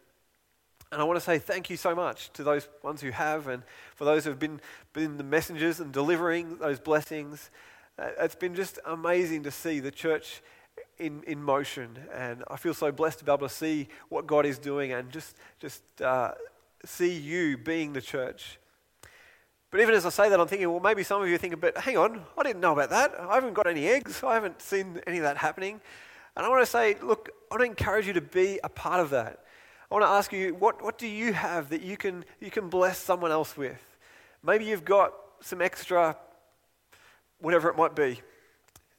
And 0.92 1.00
I 1.00 1.04
want 1.04 1.16
to 1.16 1.24
say 1.24 1.38
thank 1.38 1.70
you 1.70 1.78
so 1.78 1.94
much 1.94 2.30
to 2.34 2.44
those 2.44 2.68
ones 2.82 3.00
who 3.00 3.10
have 3.10 3.48
and 3.48 3.62
for 3.96 4.04
those 4.04 4.24
who 4.24 4.30
have 4.30 4.38
been, 4.38 4.60
been 4.92 5.16
the 5.16 5.24
messengers 5.24 5.80
and 5.80 5.90
delivering 5.90 6.58
those 6.58 6.78
blessings. 6.78 7.50
Uh, 7.96 8.08
it's 8.20 8.34
been 8.34 8.54
just 8.54 8.78
amazing 8.86 9.44
to 9.44 9.50
see 9.50 9.78
the 9.78 9.90
church 9.90 10.42
in, 10.98 11.22
in 11.28 11.42
motion. 11.42 11.96
And 12.12 12.42
I 12.48 12.56
feel 12.56 12.74
so 12.74 12.90
blessed 12.90 13.20
to 13.20 13.24
be 13.24 13.30
able 13.30 13.46
to 13.46 13.54
see 13.54 13.88
what 14.08 14.26
God 14.26 14.46
is 14.46 14.58
doing 14.58 14.92
and 14.92 15.10
just, 15.10 15.36
just 15.60 15.82
uh, 16.00 16.32
see 16.84 17.12
you 17.12 17.56
being 17.56 17.92
the 17.92 18.00
church. 18.00 18.58
But 19.70 19.80
even 19.80 19.94
as 19.94 20.06
I 20.06 20.10
say 20.10 20.28
that, 20.28 20.38
I'm 20.38 20.46
thinking, 20.46 20.70
well, 20.70 20.80
maybe 20.80 21.02
some 21.02 21.22
of 21.22 21.28
you 21.28 21.34
are 21.34 21.38
thinking, 21.38 21.58
but 21.60 21.76
hang 21.78 21.96
on, 21.96 22.22
I 22.38 22.42
didn't 22.42 22.60
know 22.60 22.72
about 22.72 22.90
that. 22.90 23.12
I 23.18 23.34
haven't 23.34 23.54
got 23.54 23.66
any 23.66 23.86
eggs. 23.86 24.22
I 24.22 24.34
haven't 24.34 24.60
seen 24.60 25.00
any 25.06 25.18
of 25.18 25.24
that 25.24 25.36
happening. 25.36 25.80
And 26.36 26.44
I 26.44 26.48
want 26.48 26.62
to 26.62 26.70
say, 26.70 26.96
look, 27.02 27.30
I 27.50 27.54
want 27.54 27.60
to 27.60 27.66
encourage 27.66 28.06
you 28.06 28.12
to 28.14 28.20
be 28.20 28.58
a 28.64 28.68
part 28.68 29.00
of 29.00 29.10
that. 29.10 29.44
I 29.90 29.94
want 29.94 30.04
to 30.04 30.08
ask 30.08 30.32
you, 30.32 30.54
what, 30.54 30.82
what 30.82 30.98
do 30.98 31.06
you 31.06 31.32
have 31.32 31.70
that 31.70 31.82
you 31.82 31.96
can, 31.96 32.24
you 32.40 32.50
can 32.50 32.68
bless 32.68 32.98
someone 32.98 33.30
else 33.30 33.56
with? 33.56 33.80
Maybe 34.42 34.64
you've 34.64 34.84
got 34.84 35.12
some 35.40 35.60
extra, 35.62 36.16
whatever 37.40 37.68
it 37.68 37.76
might 37.76 37.94
be. 37.94 38.20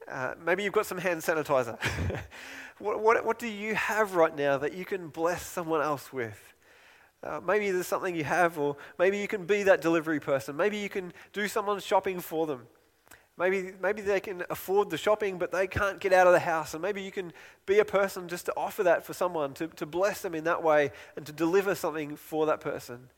Uh, 0.09 0.35
maybe 0.43 0.63
you've 0.63 0.73
got 0.73 0.85
some 0.85 0.97
hand 0.97 1.21
sanitizer. 1.21 1.79
what, 2.77 3.01
what, 3.01 3.25
what 3.25 3.39
do 3.39 3.47
you 3.47 3.75
have 3.75 4.15
right 4.15 4.35
now 4.35 4.57
that 4.57 4.73
you 4.73 4.85
can 4.85 5.07
bless 5.07 5.45
someone 5.45 5.81
else 5.81 6.13
with? 6.13 6.53
Uh, 7.23 7.41
maybe 7.45 7.71
there's 7.71 7.87
something 7.87 8.15
you 8.15 8.23
have, 8.23 8.59
or 8.59 8.77
maybe 8.99 9.17
you 9.17 9.27
can 9.27 9.45
be 9.45 9.63
that 9.63 9.81
delivery 9.81 10.19
person. 10.19 10.55
Maybe 10.55 10.77
you 10.77 10.89
can 10.89 11.11
do 11.33 11.47
someone's 11.47 11.83
shopping 11.83 12.19
for 12.19 12.45
them. 12.45 12.67
Maybe, 13.37 13.73
maybe 13.81 14.01
they 14.01 14.19
can 14.19 14.43
afford 14.49 14.89
the 14.89 14.97
shopping, 14.97 15.37
but 15.37 15.51
they 15.51 15.67
can't 15.67 15.99
get 15.99 16.13
out 16.13 16.27
of 16.27 16.33
the 16.33 16.39
house. 16.39 16.73
And 16.73 16.81
maybe 16.81 17.01
you 17.01 17.11
can 17.11 17.33
be 17.65 17.79
a 17.79 17.85
person 17.85 18.27
just 18.27 18.45
to 18.45 18.53
offer 18.55 18.83
that 18.83 19.05
for 19.05 19.13
someone, 19.13 19.53
to, 19.55 19.67
to 19.67 19.85
bless 19.85 20.21
them 20.21 20.35
in 20.35 20.43
that 20.43 20.63
way, 20.63 20.91
and 21.17 21.25
to 21.25 21.31
deliver 21.31 21.73
something 21.73 22.15
for 22.15 22.45
that 22.45 22.61
person. 22.61 23.09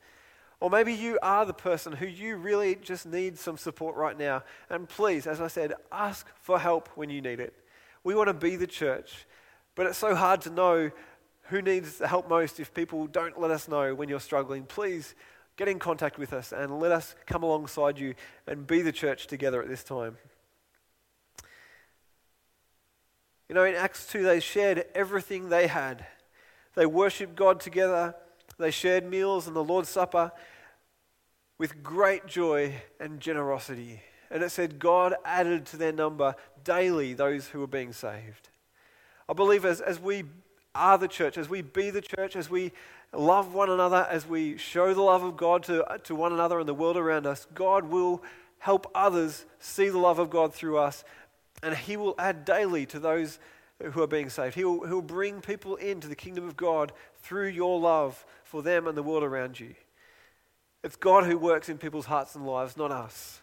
Or 0.60 0.70
maybe 0.70 0.92
you 0.92 1.18
are 1.22 1.46
the 1.46 1.54
person 1.54 1.92
who 1.92 2.06
you 2.06 2.36
really 2.36 2.74
just 2.74 3.06
need 3.06 3.38
some 3.38 3.56
support 3.56 3.94
right 3.96 4.18
now. 4.18 4.42
And 4.68 4.88
please, 4.88 5.26
as 5.26 5.40
I 5.40 5.46
said, 5.46 5.74
ask 5.92 6.26
for 6.40 6.58
help 6.58 6.88
when 6.96 7.10
you 7.10 7.22
need 7.22 7.38
it. 7.38 7.54
We 8.02 8.14
want 8.14 8.28
to 8.28 8.34
be 8.34 8.56
the 8.56 8.66
church, 8.66 9.26
but 9.74 9.86
it's 9.86 9.98
so 9.98 10.14
hard 10.14 10.40
to 10.42 10.50
know 10.50 10.90
who 11.42 11.62
needs 11.62 11.98
the 11.98 12.08
help 12.08 12.28
most 12.28 12.58
if 12.60 12.74
people 12.74 13.06
don't 13.06 13.40
let 13.40 13.50
us 13.50 13.68
know 13.68 13.94
when 13.94 14.08
you're 14.08 14.20
struggling. 14.20 14.64
Please 14.64 15.14
get 15.56 15.68
in 15.68 15.78
contact 15.78 16.18
with 16.18 16.32
us 16.32 16.52
and 16.52 16.80
let 16.80 16.92
us 16.92 17.14
come 17.26 17.42
alongside 17.42 17.98
you 17.98 18.14
and 18.46 18.66
be 18.66 18.82
the 18.82 18.92
church 18.92 19.26
together 19.26 19.62
at 19.62 19.68
this 19.68 19.84
time. 19.84 20.16
You 23.48 23.54
know, 23.54 23.64
in 23.64 23.74
Acts 23.74 24.06
2, 24.06 24.24
they 24.24 24.40
shared 24.40 24.84
everything 24.94 25.48
they 25.48 25.68
had. 25.68 26.06
They 26.74 26.84
worshipped 26.84 27.34
God 27.34 27.60
together, 27.60 28.14
they 28.58 28.70
shared 28.70 29.08
meals 29.08 29.46
and 29.46 29.54
the 29.54 29.64
Lord's 29.64 29.88
Supper 29.88 30.32
with 31.58 31.82
great 31.82 32.26
joy 32.26 32.74
and 33.00 33.20
generosity. 33.20 34.02
And 34.30 34.42
it 34.42 34.50
said, 34.50 34.78
God 34.78 35.14
added 35.24 35.66
to 35.66 35.76
their 35.76 35.92
number 35.92 36.34
daily 36.64 37.14
those 37.14 37.48
who 37.48 37.60
were 37.60 37.66
being 37.66 37.92
saved. 37.92 38.48
I 39.28 39.32
believe 39.32 39.64
as, 39.64 39.80
as 39.80 40.00
we 40.00 40.24
are 40.74 40.98
the 40.98 41.08
church, 41.08 41.38
as 41.38 41.48
we 41.48 41.62
be 41.62 41.90
the 41.90 42.00
church, 42.00 42.36
as 42.36 42.48
we 42.50 42.72
love 43.12 43.54
one 43.54 43.70
another, 43.70 44.06
as 44.10 44.26
we 44.26 44.56
show 44.56 44.92
the 44.94 45.02
love 45.02 45.22
of 45.22 45.36
God 45.36 45.62
to, 45.64 45.84
to 46.04 46.14
one 46.14 46.32
another 46.32 46.58
and 46.58 46.68
the 46.68 46.74
world 46.74 46.96
around 46.96 47.26
us, 47.26 47.46
God 47.54 47.84
will 47.84 48.22
help 48.58 48.90
others 48.94 49.44
see 49.58 49.88
the 49.88 49.98
love 49.98 50.18
of 50.18 50.30
God 50.30 50.52
through 50.52 50.78
us, 50.78 51.04
and 51.62 51.74
He 51.74 51.96
will 51.96 52.14
add 52.18 52.44
daily 52.44 52.86
to 52.86 52.98
those 52.98 53.38
who 53.82 54.02
are 54.02 54.08
being 54.08 54.30
saved. 54.30 54.54
He 54.54 54.64
will, 54.64 54.84
he 54.86 54.92
will 54.92 55.02
bring 55.02 55.40
people 55.40 55.76
into 55.76 56.08
the 56.08 56.16
kingdom 56.16 56.46
of 56.46 56.56
God 56.56 56.92
through 57.22 57.48
your 57.48 57.78
love 57.78 58.24
for 58.44 58.62
them 58.62 58.86
and 58.86 58.96
the 58.96 59.02
world 59.02 59.22
around 59.22 59.60
you. 59.60 59.74
It's 60.82 60.96
God 60.96 61.24
who 61.24 61.38
works 61.38 61.68
in 61.68 61.78
people's 61.78 62.06
hearts 62.06 62.34
and 62.34 62.46
lives, 62.46 62.76
not 62.76 62.90
us. 62.90 63.40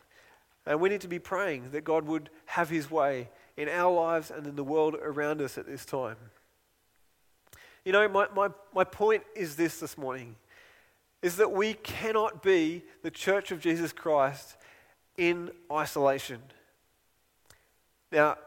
And 0.65 0.79
we 0.79 0.89
need 0.89 1.01
to 1.01 1.07
be 1.07 1.19
praying 1.19 1.71
that 1.71 1.83
God 1.83 2.05
would 2.05 2.29
have 2.45 2.69
His 2.69 2.89
way 2.89 3.29
in 3.55 3.69
our 3.69 3.93
lives 3.93 4.31
and 4.31 4.45
in 4.47 4.55
the 4.55 4.63
world 4.63 4.95
around 5.01 5.41
us 5.41 5.57
at 5.57 5.65
this 5.65 5.85
time. 5.85 6.17
You 7.83 7.91
know, 7.91 8.07
my, 8.09 8.27
my, 8.35 8.49
my 8.73 8.83
point 8.83 9.23
is 9.35 9.55
this 9.55 9.79
this 9.79 9.97
morning 9.97 10.35
is 11.21 11.37
that 11.37 11.51
we 11.51 11.73
cannot 11.73 12.43
be 12.43 12.83
the 13.03 13.11
church 13.11 13.51
of 13.51 13.59
Jesus 13.59 13.91
Christ 13.91 14.57
in 15.17 15.51
isolation. 15.71 16.39
Now, 18.11 18.37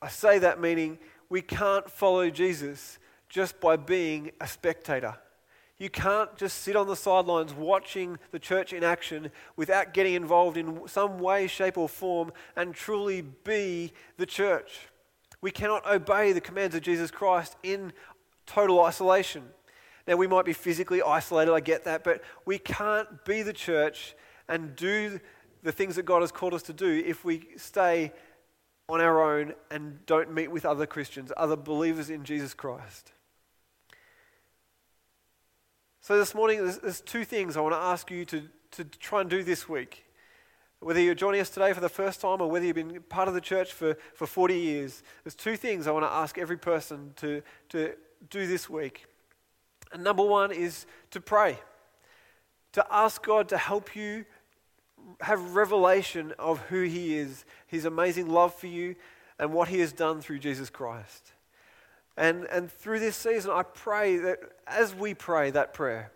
I 0.00 0.08
say 0.08 0.38
that 0.40 0.60
meaning 0.60 0.98
we 1.32 1.40
can't 1.40 1.90
follow 1.90 2.28
Jesus 2.28 2.98
just 3.30 3.58
by 3.58 3.74
being 3.74 4.32
a 4.38 4.46
spectator. 4.46 5.16
You 5.78 5.88
can't 5.88 6.36
just 6.36 6.58
sit 6.58 6.76
on 6.76 6.86
the 6.86 6.94
sidelines 6.94 7.54
watching 7.54 8.18
the 8.32 8.38
church 8.38 8.74
in 8.74 8.84
action 8.84 9.30
without 9.56 9.94
getting 9.94 10.12
involved 10.12 10.58
in 10.58 10.86
some 10.86 11.18
way, 11.20 11.46
shape, 11.46 11.78
or 11.78 11.88
form 11.88 12.34
and 12.54 12.74
truly 12.74 13.22
be 13.22 13.94
the 14.18 14.26
church. 14.26 14.88
We 15.40 15.50
cannot 15.50 15.90
obey 15.90 16.32
the 16.32 16.40
commands 16.42 16.76
of 16.76 16.82
Jesus 16.82 17.10
Christ 17.10 17.56
in 17.62 17.94
total 18.44 18.84
isolation. 18.84 19.44
Now, 20.06 20.16
we 20.16 20.26
might 20.26 20.44
be 20.44 20.52
physically 20.52 21.00
isolated, 21.00 21.54
I 21.54 21.60
get 21.60 21.84
that, 21.84 22.04
but 22.04 22.20
we 22.44 22.58
can't 22.58 23.24
be 23.24 23.40
the 23.42 23.54
church 23.54 24.14
and 24.50 24.76
do 24.76 25.18
the 25.62 25.72
things 25.72 25.96
that 25.96 26.02
God 26.02 26.20
has 26.20 26.30
called 26.30 26.52
us 26.52 26.62
to 26.64 26.74
do 26.74 27.02
if 27.06 27.24
we 27.24 27.48
stay 27.56 28.12
on 28.88 29.00
our 29.00 29.22
own 29.22 29.54
and 29.70 30.04
don't 30.06 30.32
meet 30.32 30.50
with 30.50 30.66
other 30.66 30.86
Christians, 30.86 31.32
other 31.36 31.56
believers 31.56 32.10
in 32.10 32.24
Jesus 32.24 32.54
Christ. 32.54 33.12
So, 36.00 36.18
this 36.18 36.34
morning, 36.34 36.58
there's, 36.58 36.78
there's 36.78 37.00
two 37.00 37.24
things 37.24 37.56
I 37.56 37.60
want 37.60 37.74
to 37.74 37.80
ask 37.80 38.10
you 38.10 38.24
to, 38.24 38.42
to 38.72 38.84
try 38.84 39.20
and 39.20 39.30
do 39.30 39.44
this 39.44 39.68
week. 39.68 40.04
Whether 40.80 41.00
you're 41.00 41.14
joining 41.14 41.40
us 41.40 41.48
today 41.48 41.72
for 41.72 41.80
the 41.80 41.88
first 41.88 42.20
time 42.20 42.40
or 42.40 42.50
whether 42.50 42.66
you've 42.66 42.74
been 42.74 43.00
part 43.08 43.28
of 43.28 43.34
the 43.34 43.40
church 43.40 43.72
for, 43.72 43.96
for 44.14 44.26
40 44.26 44.58
years, 44.58 45.04
there's 45.22 45.36
two 45.36 45.56
things 45.56 45.86
I 45.86 45.92
want 45.92 46.04
to 46.04 46.10
ask 46.10 46.38
every 46.38 46.58
person 46.58 47.12
to, 47.16 47.40
to 47.68 47.94
do 48.30 48.48
this 48.48 48.68
week. 48.68 49.06
And 49.92 50.02
number 50.02 50.24
one 50.24 50.50
is 50.50 50.86
to 51.12 51.20
pray, 51.20 51.58
to 52.72 52.84
ask 52.90 53.24
God 53.24 53.48
to 53.50 53.58
help 53.58 53.94
you 53.94 54.24
have 55.22 55.54
revelation 55.54 56.32
of 56.38 56.58
who 56.66 56.82
He 56.82 57.16
is, 57.16 57.44
His 57.66 57.84
amazing 57.84 58.28
love 58.28 58.54
for 58.54 58.66
you, 58.66 58.96
and 59.38 59.52
what 59.52 59.68
He 59.68 59.80
has 59.80 59.92
done 59.92 60.20
through 60.20 60.38
Jesus 60.38 60.70
Christ. 60.70 61.32
And, 62.16 62.44
and 62.44 62.70
through 62.70 63.00
this 63.00 63.16
season, 63.16 63.50
I 63.50 63.62
pray 63.62 64.16
that 64.18 64.38
as 64.66 64.94
we 64.94 65.14
pray 65.14 65.50
that 65.50 65.72
prayer, 65.72 66.12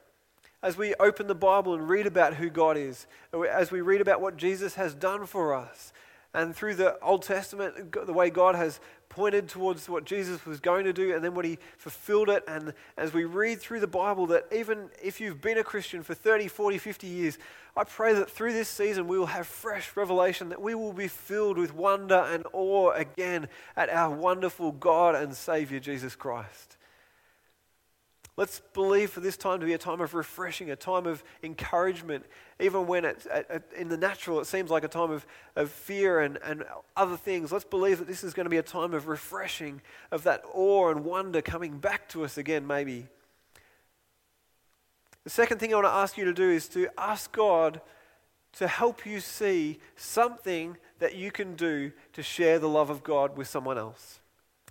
as 0.63 0.77
we 0.77 0.95
open 1.01 1.27
the 1.27 1.35
Bible 1.35 1.75
and 1.75 1.89
read 1.89 2.07
about 2.07 2.35
who 2.35 2.51
God 2.51 2.77
is, 2.77 3.07
as 3.51 3.71
we 3.71 3.81
read 3.81 4.01
about 4.01 4.21
what 4.21 4.37
Jesus 4.37 4.75
has 4.75 4.95
done 4.95 5.27
for 5.27 5.55
us, 5.55 5.93
and 6.35 6.55
through 6.55 6.75
the 6.75 7.03
Old 7.03 7.23
Testament, 7.23 7.93
the 7.93 8.13
way 8.13 8.29
God 8.29 8.55
has 8.55 8.79
pointed 9.17 9.49
towards 9.49 9.89
what 9.89 10.05
Jesus 10.05 10.45
was 10.45 10.61
going 10.61 10.85
to 10.85 10.93
do 10.93 11.15
and 11.15 11.25
then 11.25 11.35
what 11.35 11.47
he 11.47 11.59
fulfilled 11.79 12.29
it. 12.29 12.45
And 12.47 12.75
as 12.99 13.15
we 13.15 13.25
read 13.25 13.63
through 13.63 13.81
the 13.81 13.87
Bible, 13.87 14.27
that 14.27 14.45
even 14.55 14.91
if 15.03 15.23
you've 15.23 15.41
been 15.41 15.57
a 15.57 15.65
Christian 15.65 16.03
for 16.03 16.13
30, 16.13 16.49
40, 16.49 16.77
50 16.77 17.07
years, 17.07 17.39
I 17.75 17.85
pray 17.85 18.13
that 18.13 18.31
through 18.31 18.53
this 18.53 18.69
season 18.69 19.09
we 19.09 19.19
will 19.19 19.25
have 19.25 19.47
fresh 19.47 19.97
revelation, 19.97 20.51
that 20.51 20.61
we 20.61 20.75
will 20.75 20.93
be 20.93 21.09
filled 21.09 21.57
with 21.57 21.75
wonder 21.75 22.27
and 22.31 22.45
awe 22.53 22.91
again 22.93 23.49
at 23.75 23.89
our 23.89 24.15
wonderful 24.15 24.73
God 24.73 25.15
and 25.15 25.35
Savior, 25.35 25.81
Jesus 25.81 26.15
Christ. 26.15 26.76
Let's 28.37 28.61
believe 28.75 29.11
for 29.11 29.21
this 29.21 29.39
time 29.39 29.61
to 29.61 29.67
be 29.67 29.73
a 29.73 29.79
time 29.79 30.03
of 30.03 30.13
refreshing, 30.13 30.71
a 30.71 30.77
time 30.77 31.07
of 31.07 31.25
encouragement, 31.43 32.27
even 32.61 32.87
when 32.87 33.07
it's, 33.07 33.27
in 33.75 33.89
the 33.89 33.97
natural 33.97 34.41
it 34.41 34.45
seems 34.45 34.71
like 34.71 34.85
a 34.85 34.89
time 34.89 35.11
of, 35.11 35.27
of 35.57 35.71
fear 35.71 36.21
and, 36.21 36.39
and 36.45 36.63
other 36.97 37.17
things. 37.17 37.51
Let's 37.51 37.65
believe 37.65 37.99
that 37.99 38.07
this 38.07 38.23
is 38.23 38.35
going 38.35 38.45
to 38.45 38.51
be 38.51 38.59
a 38.59 38.63
time 38.63 38.93
of 38.93 39.09
refreshing, 39.09 39.81
of 40.11 40.23
that 40.25 40.43
awe 40.53 40.91
and 40.91 41.03
wonder 41.03 41.41
coming 41.41 41.79
back 41.79 42.11
to 42.11 42.25
us 42.25 42.37
again, 42.37 42.67
maybe. 42.67 43.07
The 45.25 45.31
second 45.31 45.59
thing 45.59 45.73
I 45.73 45.77
want 45.77 45.87
to 45.87 45.93
ask 45.93 46.19
you 46.19 46.27
to 46.27 46.35
do 46.35 46.51
is 46.51 46.69
to 46.69 46.89
ask 46.99 47.33
God 47.33 47.81
to 48.53 48.69
help 48.69 49.07
you 49.07 49.21
see 49.21 49.79
something 49.97 50.77
that 50.99 51.15
you 51.15 51.31
can 51.31 51.57
do 51.57 51.91
to 52.13 52.23
share 52.23 52.59
the 52.59 52.69
love 52.69 52.91
of 52.91 53.03
God 53.03 53.37
with 53.37 53.49
someone 53.49 53.79
else. 53.79 54.21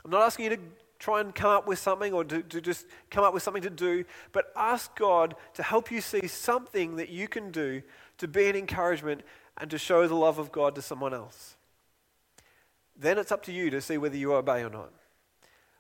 I'm 0.03 0.11
not 0.11 0.21
asking 0.21 0.45
you 0.45 0.49
to 0.51 0.59
try 0.99 1.21
and 1.21 1.33
come 1.33 1.51
up 1.51 1.67
with 1.67 1.79
something 1.79 2.13
or 2.13 2.23
to, 2.23 2.41
to, 2.41 2.61
just 2.61 2.85
come 3.09 3.23
up 3.23 3.33
with 3.33 3.43
something 3.43 3.63
to 3.63 3.69
do, 3.69 4.05
but 4.31 4.51
ask 4.55 4.95
God 4.95 5.35
to 5.55 5.63
help 5.63 5.91
you 5.91 6.01
see 6.01 6.27
something 6.27 6.95
that 6.95 7.09
you 7.09 7.27
can 7.27 7.51
do 7.51 7.81
to 8.17 8.27
be 8.27 8.47
an 8.47 8.55
encouragement 8.55 9.21
and 9.57 9.69
to 9.71 9.77
show 9.77 10.07
the 10.07 10.15
love 10.15 10.39
of 10.39 10.51
God 10.51 10.75
to 10.75 10.81
someone 10.81 11.13
else. 11.13 11.55
Then 12.97 13.17
it's 13.17 13.31
up 13.31 13.43
to 13.43 13.51
you 13.51 13.69
to 13.71 13.81
see 13.81 13.97
whether 13.97 14.15
you 14.15 14.33
obey 14.33 14.63
or 14.63 14.69
not. 14.69 14.91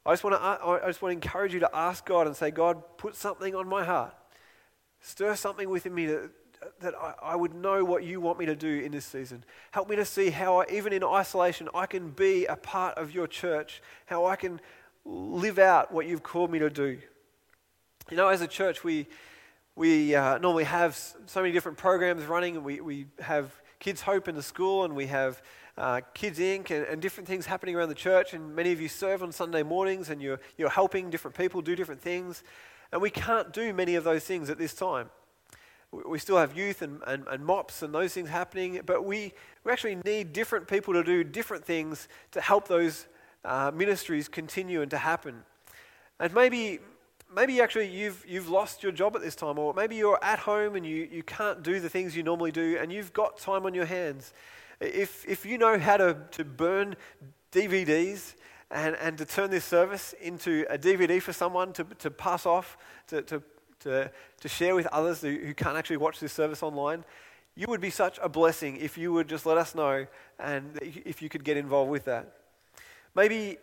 I 0.05 0.11
just 0.11 0.23
want 0.23 0.35
to, 0.35 0.41
I 0.41 0.87
just 0.87 1.01
want 1.01 1.11
to 1.19 1.27
encourage 1.27 1.53
you 1.53 1.59
to 1.61 1.69
ask 1.73 2.05
God 2.05 2.27
and 2.27 2.35
say, 2.35 2.51
God, 2.51 2.83
put 2.97 3.15
something 3.15 3.55
on 3.55 3.67
my 3.67 3.83
heart. 3.83 4.13
Stir 5.01 5.35
something 5.35 5.69
within 5.69 5.95
me 5.95 6.05
that, 6.07 6.29
that 6.81 6.93
I, 6.95 7.13
I 7.21 7.35
would 7.35 7.53
know 7.53 7.83
what 7.83 8.03
you 8.03 8.21
want 8.21 8.37
me 8.37 8.45
to 8.45 8.55
do 8.55 8.81
in 8.81 8.91
this 8.91 9.05
season. 9.05 9.43
Help 9.71 9.89
me 9.89 9.95
to 9.95 10.05
see 10.05 10.29
how, 10.29 10.61
I, 10.61 10.65
even 10.71 10.93
in 10.93 11.03
isolation, 11.03 11.69
I 11.73 11.85
can 11.85 12.09
be 12.09 12.45
a 12.45 12.55
part 12.55 12.97
of 12.97 13.11
your 13.11 13.27
church, 13.27 13.81
how 14.05 14.25
I 14.25 14.35
can 14.35 14.61
live 15.05 15.59
out 15.59 15.91
what 15.91 16.07
you've 16.07 16.23
called 16.23 16.51
me 16.51 16.59
to 16.59 16.69
do. 16.69 16.97
You 18.09 18.17
know, 18.17 18.27
as 18.27 18.41
a 18.41 18.47
church, 18.47 18.83
we, 18.83 19.07
we 19.75 20.15
uh, 20.15 20.39
normally 20.39 20.63
have 20.63 20.95
so 20.95 21.41
many 21.41 21.53
different 21.53 21.77
programs 21.77 22.23
running, 22.25 22.55
and 22.55 22.65
we, 22.65 22.81
we 22.81 23.05
have 23.19 23.51
Kids 23.79 24.01
Hope 24.01 24.27
in 24.27 24.35
the 24.35 24.43
school, 24.43 24.83
and 24.83 24.95
we 24.95 25.05
have 25.07 25.41
uh, 25.77 26.01
Kids 26.13 26.39
Inc., 26.39 26.71
and, 26.71 26.85
and, 26.85 27.01
different 27.01 27.27
things 27.27 27.45
happening 27.45 27.75
around 27.75 27.89
the 27.89 27.95
church. 27.95 28.33
And 28.33 28.55
many 28.55 28.71
of 28.71 28.81
you 28.81 28.87
serve 28.87 29.21
on 29.21 29.31
Sunday 29.31 29.63
mornings, 29.63 30.09
and 30.09 30.21
you're, 30.21 30.39
you're 30.57 30.69
helping 30.69 31.09
different 31.09 31.37
people 31.37 31.61
do 31.61 31.75
different 31.75 32.01
things. 32.01 32.43
And 32.91 33.01
we 33.01 33.09
can't 33.09 33.51
do 33.53 33.73
many 33.73 33.95
of 33.95 34.03
those 34.03 34.23
things 34.23 34.49
at 34.49 34.57
this 34.57 34.73
time. 34.73 35.09
we 35.91 36.17
still 36.17 36.37
have 36.37 36.57
youth 36.57 36.81
and, 36.81 37.01
and, 37.05 37.27
and 37.27 37.45
MOPS 37.45 37.81
and 37.81 37.93
those 37.93 38.13
things 38.13 38.29
happening, 38.29 38.79
but 38.85 39.03
we, 39.03 39.33
we 39.63 39.71
actually 39.71 39.97
need 40.05 40.33
different 40.33 40.67
people 40.67 40.93
to 40.93 41.03
do 41.03 41.23
different 41.23 41.65
things 41.65 42.07
to 42.31 42.41
help 42.41 42.67
those 42.67 43.07
uh, 43.45 43.71
ministries 43.73 44.27
continue 44.27 44.81
and 44.81 44.91
to 44.91 44.97
happen. 44.97 45.43
And 46.19 46.33
maybe, 46.33 46.79
maybe 47.33 47.61
actually 47.61 47.87
you've, 47.87 48.25
you've 48.27 48.49
lost 48.49 48.83
your 48.83 48.91
job 48.91 49.15
at 49.15 49.21
this 49.21 49.35
time, 49.35 49.59
or 49.59 49.73
maybe 49.73 49.95
you're 49.95 50.23
at 50.23 50.39
home 50.39 50.75
and 50.75 50.85
you, 50.85 51.07
you 51.11 51.23
can't 51.23 51.61
do 51.63 51.79
the 51.79 51.89
things 51.89 52.15
you 52.15 52.23
normally 52.23 52.51
do, 52.51 52.77
and 52.79 52.91
you've 52.91 53.13
got 53.13 53.37
time 53.37 53.65
on 53.65 53.73
your 53.73 53.85
hands. 53.85 54.33
If, 54.79 55.25
if 55.27 55.45
you 55.45 55.57
know 55.57 55.77
how 55.79 55.97
to, 55.97 56.17
to 56.31 56.43
burn 56.43 56.95
DVDs 57.51 58.33
and, 58.71 58.95
and 58.95 59.17
to 59.17 59.25
turn 59.25 59.51
this 59.51 59.65
service 59.65 60.13
into 60.21 60.65
a 60.69 60.77
DVD 60.77 61.21
for 61.21 61.33
someone 61.33 61.71
to, 61.73 61.83
to 61.99 62.11
pass 62.11 62.45
off, 62.45 62.77
to, 63.07 63.21
to, 63.23 63.43
to, 63.81 64.11
to 64.41 64.47
share 64.47 64.75
with 64.75 64.87
others 64.87 65.21
who, 65.21 65.31
who 65.37 65.53
can't 65.53 65.77
actually 65.77 65.97
watch 65.97 66.19
this 66.19 66.33
service 66.33 66.63
online, 66.63 67.05
you 67.55 67.67
would 67.69 67.79
be 67.79 67.89
such 67.89 68.19
a 68.21 68.27
blessing 68.27 68.75
if 68.77 68.97
you 68.97 69.13
would 69.13 69.29
just 69.29 69.45
let 69.45 69.57
us 69.57 69.75
know 69.75 70.05
and 70.39 70.77
if 70.81 71.21
you 71.21 71.29
could 71.29 71.43
get 71.43 71.55
involved 71.55 71.89
with 71.89 72.05
that. 72.05 72.33
Maybe 73.15 73.57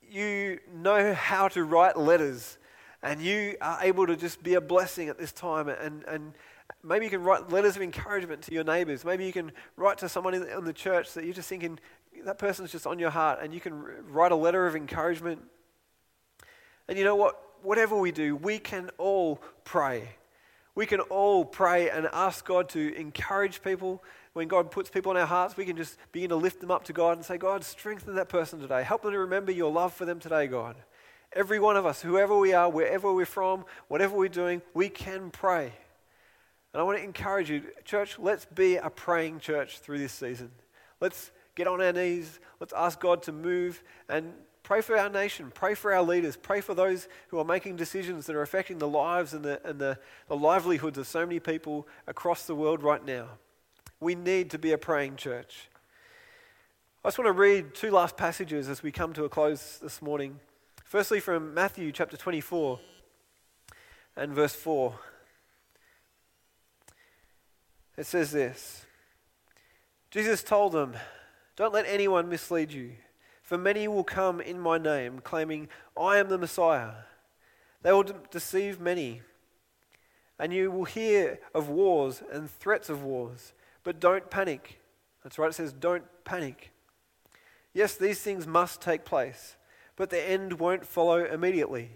you 0.00 0.58
know 0.72 1.12
how 1.12 1.48
to 1.48 1.62
write 1.62 1.98
letters 1.98 2.58
and 3.02 3.20
you 3.20 3.56
are 3.60 3.78
able 3.82 4.06
to 4.06 4.16
just 4.16 4.42
be 4.42 4.54
a 4.54 4.60
blessing 4.60 5.10
at 5.10 5.18
this 5.18 5.30
time 5.30 5.68
and, 5.68 6.04
and 6.04 6.32
maybe 6.82 7.04
you 7.04 7.10
can 7.10 7.22
write 7.22 7.50
letters 7.50 7.76
of 7.76 7.82
encouragement 7.82 8.40
to 8.42 8.54
your 8.54 8.64
neighbors. 8.64 9.04
Maybe 9.04 9.26
you 9.26 9.32
can 9.32 9.52
write 9.76 9.98
to 9.98 10.08
someone 10.08 10.32
in, 10.32 10.44
in 10.44 10.64
the 10.64 10.72
church 10.72 11.12
that 11.12 11.24
you're 11.24 11.34
just 11.34 11.48
thinking 11.48 11.78
that 12.24 12.38
person's 12.38 12.72
just 12.72 12.86
on 12.86 12.98
your 12.98 13.10
heart 13.10 13.40
and 13.42 13.52
you 13.52 13.60
can 13.60 13.74
write 14.08 14.32
a 14.32 14.36
letter 14.36 14.66
of 14.66 14.74
encouragement. 14.74 15.42
And 16.88 16.96
you 16.96 17.04
know 17.04 17.16
what? 17.16 17.40
Whatever 17.62 17.96
we 17.96 18.12
do, 18.12 18.36
we 18.36 18.58
can 18.58 18.90
all 18.98 19.42
pray. 19.64 20.16
We 20.74 20.86
can 20.86 21.00
all 21.00 21.44
pray 21.44 21.90
and 21.90 22.08
ask 22.12 22.44
God 22.44 22.68
to 22.70 22.94
encourage 22.94 23.62
people. 23.62 24.02
When 24.34 24.48
God 24.48 24.72
puts 24.72 24.90
people 24.90 25.12
in 25.12 25.16
our 25.16 25.26
hearts, 25.26 25.56
we 25.56 25.64
can 25.64 25.76
just 25.76 25.96
begin 26.10 26.30
to 26.30 26.36
lift 26.36 26.60
them 26.60 26.72
up 26.72 26.84
to 26.84 26.92
God 26.92 27.16
and 27.16 27.24
say, 27.24 27.38
God, 27.38 27.64
strengthen 27.64 28.16
that 28.16 28.28
person 28.28 28.60
today. 28.60 28.82
Help 28.82 29.02
them 29.02 29.12
to 29.12 29.18
remember 29.20 29.52
your 29.52 29.70
love 29.70 29.94
for 29.94 30.04
them 30.04 30.18
today, 30.18 30.48
God. 30.48 30.76
Every 31.32 31.60
one 31.60 31.76
of 31.76 31.86
us, 31.86 32.02
whoever 32.02 32.36
we 32.36 32.52
are, 32.52 32.68
wherever 32.68 33.12
we're 33.12 33.26
from, 33.26 33.64
whatever 33.86 34.16
we're 34.16 34.28
doing, 34.28 34.60
we 34.74 34.88
can 34.88 35.30
pray. 35.30 35.72
And 36.72 36.80
I 36.80 36.82
want 36.82 36.98
to 36.98 37.04
encourage 37.04 37.48
you, 37.48 37.62
church, 37.84 38.18
let's 38.18 38.44
be 38.44 38.76
a 38.76 38.90
praying 38.90 39.38
church 39.38 39.78
through 39.78 39.98
this 39.98 40.12
season. 40.12 40.50
Let's 41.00 41.30
get 41.54 41.68
on 41.68 41.80
our 41.80 41.92
knees. 41.92 42.40
Let's 42.58 42.72
ask 42.72 42.98
God 42.98 43.22
to 43.24 43.32
move 43.32 43.84
and 44.08 44.32
pray 44.64 44.80
for 44.80 44.98
our 44.98 45.08
nation, 45.08 45.52
pray 45.54 45.74
for 45.74 45.94
our 45.94 46.02
leaders, 46.02 46.36
pray 46.36 46.60
for 46.60 46.74
those 46.74 47.06
who 47.28 47.38
are 47.38 47.44
making 47.44 47.76
decisions 47.76 48.26
that 48.26 48.34
are 48.34 48.42
affecting 48.42 48.78
the 48.78 48.88
lives 48.88 49.32
and 49.32 49.44
the, 49.44 49.60
and 49.64 49.78
the, 49.78 49.96
the 50.26 50.36
livelihoods 50.36 50.98
of 50.98 51.06
so 51.06 51.24
many 51.24 51.38
people 51.38 51.86
across 52.08 52.46
the 52.46 52.54
world 52.54 52.82
right 52.82 53.04
now. 53.04 53.28
We 54.04 54.14
need 54.14 54.50
to 54.50 54.58
be 54.58 54.72
a 54.72 54.76
praying 54.76 55.16
church. 55.16 55.70
I 57.02 57.08
just 57.08 57.16
want 57.16 57.26
to 57.26 57.32
read 57.32 57.74
two 57.74 57.90
last 57.90 58.18
passages 58.18 58.68
as 58.68 58.82
we 58.82 58.92
come 58.92 59.14
to 59.14 59.24
a 59.24 59.30
close 59.30 59.78
this 59.82 60.02
morning. 60.02 60.40
Firstly, 60.84 61.20
from 61.20 61.54
Matthew 61.54 61.90
chapter 61.90 62.18
24 62.18 62.80
and 64.14 64.34
verse 64.34 64.54
4. 64.54 64.94
It 67.96 68.04
says 68.04 68.30
this 68.30 68.84
Jesus 70.10 70.42
told 70.42 70.72
them, 70.72 70.96
don't 71.56 71.72
let 71.72 71.86
anyone 71.86 72.28
mislead 72.28 72.72
you, 72.72 72.92
for 73.42 73.56
many 73.56 73.88
will 73.88 74.04
come 74.04 74.38
in 74.38 74.60
my 74.60 74.76
name, 74.76 75.20
claiming, 75.20 75.66
I 75.98 76.18
am 76.18 76.28
the 76.28 76.36
Messiah. 76.36 76.92
They 77.80 77.90
will 77.90 78.02
de- 78.02 78.20
deceive 78.30 78.78
many. 78.78 79.22
And 80.38 80.52
you 80.52 80.70
will 80.70 80.84
hear 80.84 81.40
of 81.54 81.70
wars 81.70 82.22
and 82.30 82.50
threats 82.50 82.90
of 82.90 83.02
wars, 83.02 83.53
but 83.84 84.00
don't 84.00 84.30
panic. 84.30 84.80
That's 85.22 85.38
right, 85.38 85.50
it 85.50 85.54
says, 85.54 85.72
don't 85.72 86.04
panic. 86.24 86.72
Yes, 87.72 87.96
these 87.96 88.20
things 88.20 88.46
must 88.46 88.80
take 88.80 89.04
place, 89.04 89.56
but 89.96 90.10
the 90.10 90.22
end 90.22 90.54
won't 90.54 90.86
follow 90.86 91.24
immediately. 91.24 91.90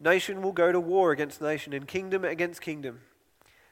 Nation 0.00 0.42
will 0.42 0.52
go 0.52 0.70
to 0.70 0.80
war 0.80 1.12
against 1.12 1.40
nation, 1.40 1.72
and 1.72 1.88
kingdom 1.88 2.24
against 2.24 2.60
kingdom. 2.60 3.00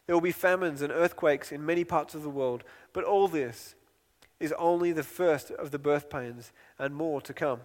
There 0.06 0.16
will 0.16 0.20
be 0.20 0.32
famines 0.32 0.82
and 0.82 0.92
earthquakes 0.92 1.52
in 1.52 1.64
many 1.64 1.84
parts 1.84 2.14
of 2.14 2.22
the 2.22 2.30
world, 2.30 2.64
but 2.92 3.04
all 3.04 3.28
this 3.28 3.74
is 4.40 4.52
only 4.58 4.92
the 4.92 5.02
first 5.02 5.50
of 5.50 5.70
the 5.70 5.78
birth 5.78 6.10
pains, 6.10 6.52
and 6.78 6.94
more 6.94 7.20
to 7.20 7.32
come. 7.32 7.60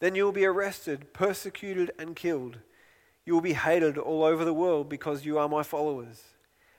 Then 0.00 0.14
you 0.14 0.24
will 0.24 0.32
be 0.32 0.44
arrested, 0.44 1.12
persecuted, 1.12 1.92
and 1.98 2.16
killed. 2.16 2.58
You 3.24 3.34
will 3.34 3.40
be 3.40 3.52
hated 3.52 3.96
all 3.96 4.24
over 4.24 4.44
the 4.44 4.52
world 4.52 4.88
because 4.88 5.24
you 5.24 5.38
are 5.38 5.48
my 5.48 5.62
followers. 5.62 6.22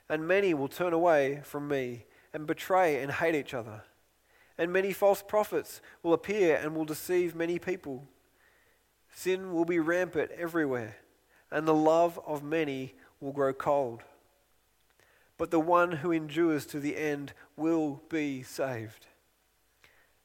And 0.10 0.28
many 0.28 0.54
will 0.54 0.68
turn 0.68 0.94
away 0.94 1.42
from 1.44 1.68
me 1.68 2.06
and 2.34 2.46
betray 2.46 3.02
and 3.02 3.12
hate 3.12 3.36
each 3.36 3.54
other. 3.54 3.84
And 4.58 4.72
many 4.72 4.94
false 4.94 5.24
prophets 5.24 5.82
will 6.04 6.14
appear 6.14 6.56
and 6.58 6.76
will 6.76 6.86
deceive 6.86 7.36
many 7.36 7.58
people. 7.58 8.08
Sin 9.14 9.54
will 9.54 9.66
be 9.66 9.80
rampant 9.80 10.32
everywhere, 10.32 10.98
and 11.52 11.68
the 11.68 11.74
love 11.74 12.20
of 12.26 12.44
many 12.44 12.94
will 13.20 13.32
grow 13.32 13.54
cold 13.54 14.04
but 15.38 15.52
the 15.52 15.60
one 15.60 15.92
who 15.92 16.12
endures 16.12 16.66
to 16.68 16.80
the 16.80 16.96
end 16.98 17.34
will 17.56 18.02
be 18.10 18.44
saved. 18.44 19.08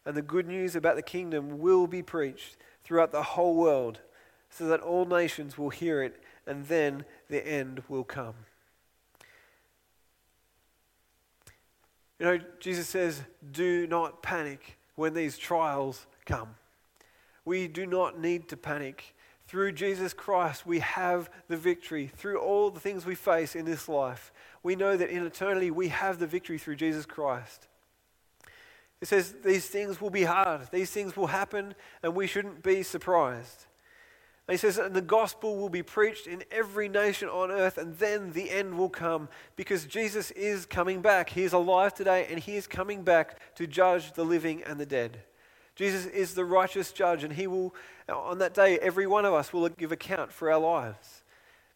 And 0.04 0.16
the 0.16 0.22
good 0.22 0.46
news 0.46 0.76
about 0.76 0.96
the 0.96 1.02
kingdom 1.02 1.58
will 1.58 1.86
be 1.86 2.02
preached 2.02 2.56
throughout 2.84 3.12
the 3.12 3.22
whole 3.22 3.56
world 3.56 4.00
so 4.50 4.66
that 4.68 4.80
all 4.80 5.04
nations 5.04 5.58
will 5.58 5.70
hear 5.70 6.02
it, 6.02 6.22
and 6.46 6.66
then 6.66 7.04
the 7.28 7.46
end 7.46 7.82
will 7.88 8.04
come. 8.04 8.34
You 12.18 12.26
know, 12.26 12.38
Jesus 12.58 12.88
says, 12.88 13.22
do 13.52 13.86
not 13.86 14.22
panic 14.22 14.76
when 14.96 15.14
these 15.14 15.38
trials 15.38 16.06
come. 16.26 16.56
We 17.44 17.68
do 17.68 17.86
not 17.86 18.18
need 18.18 18.48
to 18.48 18.56
panic. 18.56 19.14
Through 19.46 19.72
Jesus 19.72 20.12
Christ, 20.12 20.66
we 20.66 20.80
have 20.80 21.30
the 21.48 21.56
victory. 21.56 22.10
Through 22.14 22.38
all 22.40 22.70
the 22.70 22.80
things 22.80 23.06
we 23.06 23.14
face 23.14 23.54
in 23.54 23.64
this 23.64 23.88
life, 23.88 24.32
we 24.62 24.76
know 24.76 24.96
that 24.96 25.08
in 25.08 25.24
eternity 25.24 25.70
we 25.70 25.88
have 25.88 26.18
the 26.18 26.26
victory 26.26 26.58
through 26.58 26.76
Jesus 26.76 27.06
Christ. 27.06 27.68
It 29.00 29.06
says 29.08 29.36
these 29.44 29.68
things 29.68 30.00
will 30.00 30.10
be 30.10 30.24
hard, 30.24 30.68
these 30.72 30.90
things 30.90 31.16
will 31.16 31.28
happen, 31.28 31.74
and 32.02 32.14
we 32.14 32.26
shouldn't 32.26 32.62
be 32.62 32.82
surprised. 32.82 33.66
He 34.50 34.56
says, 34.56 34.78
and 34.78 34.96
the 34.96 35.02
gospel 35.02 35.56
will 35.56 35.68
be 35.68 35.82
preached 35.82 36.26
in 36.26 36.42
every 36.50 36.88
nation 36.88 37.28
on 37.28 37.50
earth, 37.50 37.76
and 37.76 37.98
then 37.98 38.32
the 38.32 38.50
end 38.50 38.78
will 38.78 38.88
come 38.88 39.28
because 39.56 39.84
Jesus 39.84 40.30
is 40.30 40.64
coming 40.64 41.02
back. 41.02 41.28
He 41.28 41.42
is 41.42 41.52
alive 41.52 41.92
today, 41.92 42.26
and 42.30 42.38
he 42.38 42.56
is 42.56 42.66
coming 42.66 43.02
back 43.02 43.38
to 43.56 43.66
judge 43.66 44.12
the 44.12 44.24
living 44.24 44.62
and 44.62 44.80
the 44.80 44.86
dead. 44.86 45.20
Jesus 45.76 46.06
is 46.06 46.34
the 46.34 46.46
righteous 46.46 46.92
judge, 46.92 47.24
and 47.24 47.34
he 47.34 47.46
will, 47.46 47.74
on 48.08 48.38
that 48.38 48.54
day, 48.54 48.78
every 48.78 49.06
one 49.06 49.26
of 49.26 49.34
us 49.34 49.52
will 49.52 49.68
give 49.68 49.92
account 49.92 50.32
for 50.32 50.50
our 50.50 50.58
lives. 50.58 51.24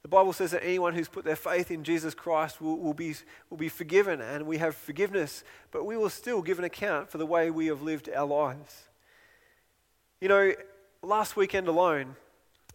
The 0.01 0.09
Bible 0.09 0.33
says 0.33 0.53
that 0.53 0.65
anyone 0.65 0.95
who's 0.95 1.09
put 1.09 1.27
their 1.27 1.37
faith 1.37 1.71
in 1.71 1.85
Jesus 1.85 2.15
Christ 2.15 2.61
will, 2.61 2.79
will, 2.79 2.95
be, 2.95 3.15
will 3.51 3.59
be 3.59 3.69
forgiven, 3.69 4.23
and 4.23 4.47
we 4.47 4.57
have 4.59 4.75
forgiveness, 4.75 5.45
but 5.71 5.85
we 5.85 5.97
will 5.97 6.11
still 6.11 6.41
give 6.41 6.59
an 6.59 6.65
account 6.65 7.11
for 7.11 7.19
the 7.19 7.27
way 7.27 7.51
we 7.51 7.67
have 7.67 7.83
lived 7.83 8.09
our 8.09 8.27
lives. 8.27 8.89
You 10.23 10.29
know, 10.29 10.53
last 11.03 11.37
weekend 11.37 11.69
alone, 11.69 12.17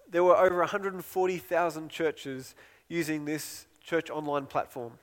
there 0.09 0.23
were 0.23 0.35
over 0.35 0.59
140,000 0.59 1.89
churches 1.89 2.55
using 2.87 3.25
this 3.25 3.65
church 3.81 4.09
online 4.09 4.45
platform. 4.45 4.93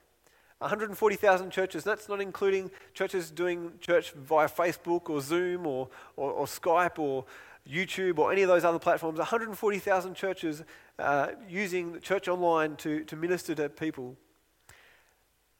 140,000 0.59 1.51
churches. 1.51 1.85
That's 1.85 2.09
not 2.09 2.21
including 2.21 2.71
churches 2.95 3.31
doing 3.31 3.73
church 3.81 4.13
via 4.13 4.49
Facebook 4.49 5.11
or 5.11 5.21
Zoom 5.21 5.67
or, 5.67 5.89
or, 6.17 6.31
or 6.33 6.47
Skype 6.47 6.99
or 6.99 7.25
YouTube 7.69 8.19
or 8.19 8.33
any 8.33 8.43
of 8.43 8.49
those 8.49 8.65
other 8.65 8.79
platforms. 8.79 9.19
140,000 9.19 10.15
churches 10.15 10.63
uh, 10.99 11.29
using 11.49 12.01
church 12.01 12.29
online 12.29 12.77
to, 12.77 13.05
to 13.05 13.17
minister 13.17 13.55
to 13.55 13.69
people. 13.69 14.17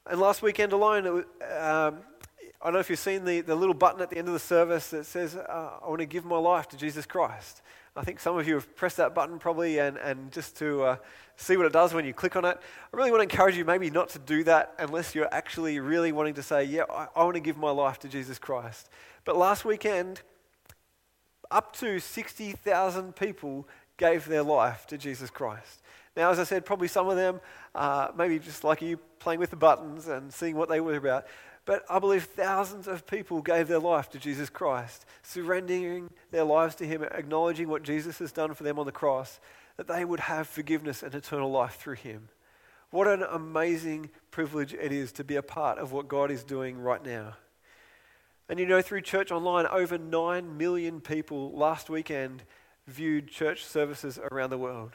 And 0.07 0.21
last 0.21 0.43
weekend 0.43 0.73
alone, 0.73 1.13
was, 1.13 1.25
um, 1.59 1.99
I 2.65 2.69
don't 2.69 2.75
know 2.75 2.81
if 2.81 2.89
you've 2.89 2.99
seen 2.99 3.27
the, 3.27 3.43
the 3.43 3.55
little 3.55 3.75
button 3.75 4.01
at 4.01 4.09
the 4.09 4.17
end 4.17 4.27
of 4.27 4.33
the 4.33 4.41
service 4.41 4.89
that 4.89 5.05
says, 5.05 5.37
uh, 5.37 5.73
I 5.85 5.87
want 5.87 5.99
to 5.99 6.07
give 6.07 6.25
my 6.25 6.39
life 6.39 6.67
to 6.71 6.79
Jesus 6.79 7.05
Christ. 7.05 7.61
I 7.95 8.03
think 8.05 8.19
some 8.19 8.39
of 8.39 8.49
you 8.49 8.55
have 8.55 8.75
pressed 8.75 8.97
that 8.97 9.15
button 9.15 9.39
probably, 9.39 9.79
and, 9.79 9.99
and 9.99 10.33
just 10.33 10.57
to 10.57 10.83
uh, 10.83 10.97
see 11.37 11.59
what 11.59 11.67
it 11.67 11.75
does 11.75 11.93
when 11.93 12.07
you 12.07 12.15
click 12.15 12.37
on 12.37 12.47
it. 12.47 12.57
I 12.91 12.97
really 12.97 13.11
want 13.11 13.21
to 13.21 13.25
encourage 13.25 13.55
you 13.55 13.67
maybe 13.67 13.91
not 13.91 14.09
to 14.11 14.19
do 14.19 14.45
that 14.45 14.73
unless 14.79 15.15
you're 15.15 15.29
actually 15.31 15.79
really 15.79 16.11
wanting 16.11 16.33
to 16.35 16.43
say, 16.43 16.65
Yeah, 16.65 16.85
I, 16.91 17.09
I 17.15 17.25
want 17.25 17.35
to 17.35 17.41
give 17.41 17.59
my 17.59 17.71
life 17.71 17.99
to 17.99 18.09
Jesus 18.09 18.39
Christ. 18.39 18.89
But 19.27 19.37
last 19.37 19.67
weekend, 19.67 20.23
up 21.51 21.77
to 21.77 22.01
60,000 22.01 23.15
people 23.15 23.69
gave 23.99 24.25
their 24.25 24.43
life 24.43 24.87
to 24.87 24.97
Jesus 24.97 25.29
Christ. 25.29 25.83
Now, 26.17 26.31
as 26.31 26.39
I 26.39 26.45
said, 26.45 26.65
probably 26.65 26.89
some 26.89 27.09
of 27.09 27.17
them, 27.17 27.41
uh, 27.75 28.09
maybe 28.17 28.39
just 28.39 28.65
like 28.65 28.81
you, 28.81 28.97
playing 29.19 29.41
with 29.41 29.51
the 29.51 29.57
buttons 29.57 30.09
and 30.09 30.33
seeing 30.33 30.57
what 30.57 30.71
they 30.71 30.81
were 30.81 30.97
about. 30.97 31.27
But 31.67 31.85
I 31.89 31.99
believe 31.99 32.25
thousands 32.25 32.87
of 32.87 33.07
people 33.07 33.41
gave 33.41 33.69
their 33.69 33.79
life 33.79 34.11
to 34.11 34.19
Jesus 34.19 34.51
Christ, 34.51 35.07
surrendering 35.23 36.11
their 36.31 36.45
lives 36.45 36.75
to 36.77 36.87
Him, 36.87 37.03
acknowledging 37.03 37.69
what 37.69 37.83
Jesus 37.83 38.19
has 38.19 38.33
done 38.33 38.53
for 38.55 38.65
them 38.65 38.79
on 38.79 38.87
the 38.87 38.93
cross, 38.93 39.41
that 39.77 39.89
they 39.89 40.05
would 40.05 40.21
have 40.21 40.47
forgiveness 40.47 41.03
and 41.03 41.15
eternal 41.15 41.51
life 41.51 41.77
through 41.77 41.95
Him. 41.95 42.29
What 42.91 43.09
an 43.09 43.23
amazing 43.23 44.11
privilege 44.31 44.75
it 44.75 44.93
is 44.93 45.11
to 45.13 45.25
be 45.25 45.37
a 45.37 45.43
part 45.43 45.79
of 45.79 45.91
what 45.91 46.07
God 46.07 46.31
is 46.31 46.45
doing 46.45 46.79
right 46.79 47.05
now. 47.05 47.37
And 48.49 48.61
you 48.61 48.67
know, 48.67 48.83
through 48.83 49.01
Church 49.01 49.33
Online, 49.33 49.67
over 49.67 49.97
9 49.97 50.57
million 50.59 51.01
people 51.01 51.51
last 51.57 51.89
weekend 51.89 52.43
viewed 52.87 53.29
church 53.29 53.65
services 53.65 54.19
around 54.31 54.51
the 54.51 54.59
world. 54.59 54.93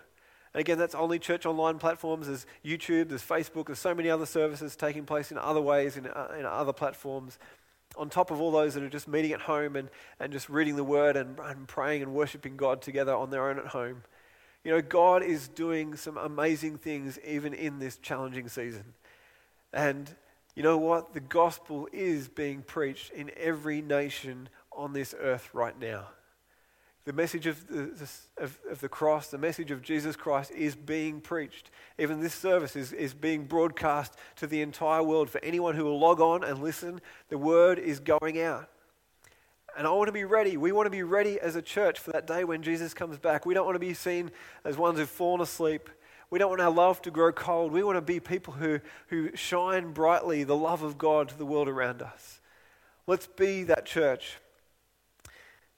And 0.54 0.62
again, 0.62 0.78
that's 0.78 0.96
only 0.96 1.20
church 1.20 1.46
online 1.46 1.78
platforms. 1.78 2.28
There's 2.28 2.46
YouTube, 2.66 3.10
there's 3.10 3.24
Facebook, 3.24 3.68
there's 3.68 3.80
so 3.80 3.94
many 3.94 4.10
other 4.10 4.26
services 4.26 4.76
taking 4.76 5.06
place 5.06 5.32
in 5.32 5.38
other 5.38 5.62
ways, 5.62 5.98
in, 5.98 6.08
uh, 6.08 6.34
in 6.38 6.46
other 6.46 6.74
platforms. 6.74 7.38
On 7.98 8.10
top 8.10 8.32
of 8.32 8.40
all 8.40 8.52
those 8.52 8.76
that 8.76 8.84
are 8.84 8.90
just 8.90 9.08
meeting 9.08 9.32
at 9.32 9.42
home 9.42 9.76
and, 9.76 9.90
and 10.20 10.32
just 10.32 10.50
reading 10.50 10.76
the 10.76 10.84
word 10.84 11.16
and, 11.16 11.40
and 11.40 11.68
praying 11.68 12.02
and 12.04 12.14
worshiping 12.14 12.56
God 12.56 12.82
together 12.82 13.14
on 13.14 13.30
their 13.30 13.50
own 13.50 13.58
at 13.60 13.68
home. 13.68 14.04
You 14.64 14.72
know, 14.72 14.82
God 14.82 15.24
is 15.24 15.48
doing 15.48 15.96
some 15.96 16.18
amazing 16.18 16.78
things 16.78 17.18
even 17.26 17.54
in 17.54 17.80
this 17.80 17.98
challenging 17.98 18.48
season. 18.48 18.94
And 19.74 20.14
you 20.56 20.64
know 20.64 20.78
what? 20.78 21.14
The 21.14 21.20
gospel 21.20 21.88
is 21.94 22.28
being 22.28 22.62
preached 22.62 23.12
in 23.12 23.32
every 23.38 23.82
nation 23.82 24.50
on 24.72 24.94
this 24.94 25.16
earth 25.20 25.50
right 25.54 25.80
now. 25.80 26.08
The 27.10 27.14
message 27.14 27.48
of 27.48 27.68
the, 27.68 28.08
of, 28.38 28.60
of, 28.70 28.82
the 28.82 28.88
cross, 28.88 29.30
the 29.30 29.40
message 29.40 29.72
of 29.72 29.82
Jesus 29.82 30.16
Christ 30.16 30.52
is 30.52 30.76
being 30.76 31.22
preached. 31.22 31.72
Even 31.98 32.22
this 32.22 32.36
service 32.36 32.76
is, 32.76 32.94
is 32.94 33.16
being 33.16 33.46
broadcast 33.46 34.14
to 34.36 34.46
the 34.46 34.62
entire 34.62 35.02
world. 35.02 35.28
For 35.28 35.44
anyone 35.44 35.74
who 35.74 35.86
will 35.86 35.98
log 35.98 36.22
on 36.22 36.44
and 36.44 36.62
listen, 36.62 37.02
the 37.30 37.38
word 37.40 37.80
is 37.80 38.00
going 38.00 38.40
out. 38.40 38.70
And 39.76 39.88
I 39.88 39.90
want 39.90 40.08
to 40.10 40.12
be 40.12 40.24
ready. 40.24 40.56
We 40.56 40.72
want 40.72 40.86
to 40.86 40.92
be 40.92 41.02
ready 41.02 41.40
as 41.40 41.56
a 41.56 41.64
church 41.64 41.98
for 41.98 42.12
that 42.12 42.28
day 42.28 42.44
when 42.44 42.62
Jesus 42.62 42.94
comes 42.94 43.18
back. 43.18 43.44
We 43.44 43.56
don't 43.56 43.66
want 43.66 43.74
to 43.74 43.80
be 43.80 43.96
seen 43.96 44.30
as 44.64 44.78
ones 44.78 45.00
who've 45.00 45.10
fallen 45.10 45.42
asleep. 45.42 45.90
We 46.30 46.38
don't 46.38 46.50
want 46.52 46.62
our 46.62 46.70
love 46.70 47.02
to 47.02 47.10
grow 47.10 47.32
cold. 47.32 47.72
We 47.72 47.82
want 47.82 47.98
to 47.98 48.02
be 48.02 48.20
people 48.20 48.54
who, 48.54 48.82
who 49.08 49.36
shine 49.36 49.94
brightly 49.94 50.44
the 50.44 50.56
love 50.56 50.84
of 50.84 51.00
God 51.00 51.30
to 51.30 51.38
the 51.40 51.46
world 51.48 51.70
around 51.70 52.04
us. 52.04 52.40
Let's 53.08 53.26
be 53.26 53.64
that 53.64 53.88
church. 53.88 54.38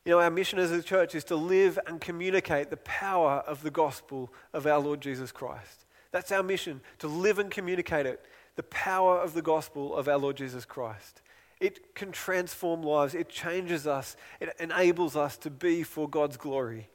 You 0.05 0.11
know, 0.11 0.19
our 0.19 0.31
mission 0.31 0.57
as 0.57 0.71
a 0.71 0.81
church 0.81 1.13
is 1.13 1.23
to 1.25 1.35
live 1.35 1.77
and 1.85 2.01
communicate 2.01 2.69
the 2.69 2.77
power 2.77 3.43
of 3.45 3.61
the 3.61 3.69
gospel 3.69 4.33
of 4.51 4.65
our 4.65 4.79
Lord 4.79 4.99
Jesus 4.99 5.31
Christ. 5.31 5.85
That's 6.11 6.31
our 6.31 6.43
mission, 6.43 6.81
to 6.99 7.07
live 7.07 7.39
and 7.39 7.51
communicate 7.51 8.05
it, 8.05 8.25
the 8.55 8.63
power 8.63 9.19
of 9.19 9.33
the 9.33 9.41
gospel 9.41 9.95
of 9.95 10.07
our 10.07 10.17
Lord 10.17 10.37
Jesus 10.37 10.65
Christ. 10.65 11.21
It 11.59 11.93
can 11.93 12.11
transform 12.11 12.81
lives, 12.81 13.13
it 13.13 13.29
changes 13.29 13.85
us, 13.85 14.17
it 14.39 14.49
enables 14.59 15.15
us 15.15 15.37
to 15.37 15.51
be 15.51 15.83
for 15.83 16.09
God's 16.09 16.35
glory. 16.35 16.89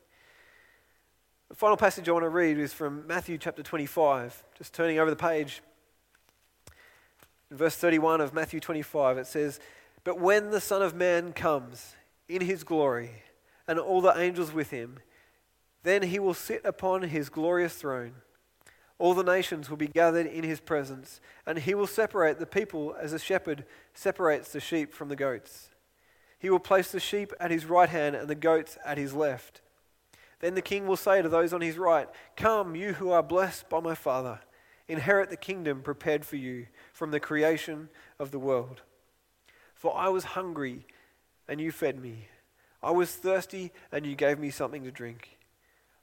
The 1.48 1.54
final 1.54 1.76
passage 1.76 2.08
I 2.08 2.12
want 2.12 2.24
to 2.24 2.28
read 2.28 2.58
is 2.58 2.72
from 2.72 3.06
Matthew 3.06 3.38
chapter 3.38 3.62
25. 3.62 4.42
Just 4.58 4.74
turning 4.74 4.98
over 4.98 5.10
the 5.10 5.16
page. 5.16 5.62
In 7.52 7.56
verse 7.56 7.76
31 7.76 8.20
of 8.20 8.34
Matthew 8.34 8.58
25, 8.58 9.18
it 9.18 9.28
says, 9.28 9.60
But 10.02 10.18
when 10.18 10.50
the 10.50 10.60
Son 10.60 10.82
of 10.82 10.96
Man 10.96 11.32
comes 11.32 11.94
in 12.28 12.42
his 12.42 12.64
glory, 12.64 13.22
and 13.68 13.78
all 13.78 14.00
the 14.00 14.18
angels 14.18 14.52
with 14.52 14.70
him, 14.70 14.98
then 15.82 16.02
he 16.02 16.18
will 16.18 16.34
sit 16.34 16.64
upon 16.64 17.02
his 17.02 17.28
glorious 17.28 17.74
throne. 17.74 18.14
All 18.98 19.14
the 19.14 19.22
nations 19.22 19.68
will 19.68 19.76
be 19.76 19.86
gathered 19.86 20.26
in 20.26 20.42
his 20.42 20.60
presence, 20.60 21.20
and 21.46 21.58
he 21.58 21.74
will 21.74 21.86
separate 21.86 22.38
the 22.38 22.46
people 22.46 22.96
as 22.98 23.12
a 23.12 23.18
shepherd 23.18 23.64
separates 23.94 24.52
the 24.52 24.60
sheep 24.60 24.92
from 24.92 25.08
the 25.08 25.16
goats. 25.16 25.70
He 26.38 26.50
will 26.50 26.58
place 26.58 26.90
the 26.90 27.00
sheep 27.00 27.32
at 27.38 27.50
his 27.50 27.66
right 27.66 27.88
hand 27.88 28.16
and 28.16 28.28
the 28.28 28.34
goats 28.34 28.78
at 28.84 28.98
his 28.98 29.14
left. 29.14 29.60
Then 30.40 30.54
the 30.54 30.62
king 30.62 30.86
will 30.86 30.96
say 30.96 31.22
to 31.22 31.28
those 31.28 31.52
on 31.52 31.60
his 31.60 31.78
right, 31.78 32.08
Come, 32.36 32.76
you 32.76 32.94
who 32.94 33.10
are 33.10 33.22
blessed 33.22 33.68
by 33.68 33.80
my 33.80 33.94
Father, 33.94 34.40
inherit 34.88 35.30
the 35.30 35.36
kingdom 35.36 35.82
prepared 35.82 36.24
for 36.24 36.36
you 36.36 36.66
from 36.92 37.10
the 37.10 37.20
creation 37.20 37.88
of 38.18 38.30
the 38.30 38.38
world. 38.38 38.82
For 39.74 39.96
I 39.96 40.08
was 40.08 40.24
hungry, 40.24 40.86
and 41.48 41.60
you 41.60 41.72
fed 41.72 42.00
me. 42.00 42.28
I 42.82 42.90
was 42.90 43.14
thirsty, 43.14 43.72
and 43.90 44.06
you 44.06 44.14
gave 44.14 44.38
me 44.38 44.50
something 44.50 44.84
to 44.84 44.90
drink. 44.90 45.38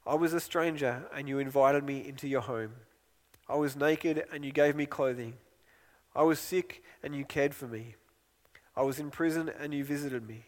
I 0.06 0.14
was 0.14 0.34
a 0.34 0.40
stranger, 0.40 1.04
and 1.14 1.28
you 1.28 1.38
invited 1.38 1.84
me 1.84 2.06
into 2.06 2.28
your 2.28 2.42
home. 2.42 2.72
I 3.48 3.56
was 3.56 3.76
naked, 3.76 4.24
and 4.32 4.44
you 4.44 4.52
gave 4.52 4.76
me 4.76 4.86
clothing. 4.86 5.34
I 6.14 6.22
was 6.22 6.38
sick, 6.38 6.82
and 7.02 7.14
you 7.14 7.24
cared 7.24 7.54
for 7.54 7.66
me. 7.66 7.94
I 8.76 8.82
was 8.82 8.98
in 8.98 9.10
prison, 9.10 9.50
and 9.58 9.72
you 9.72 9.84
visited 9.84 10.28
me. 10.28 10.44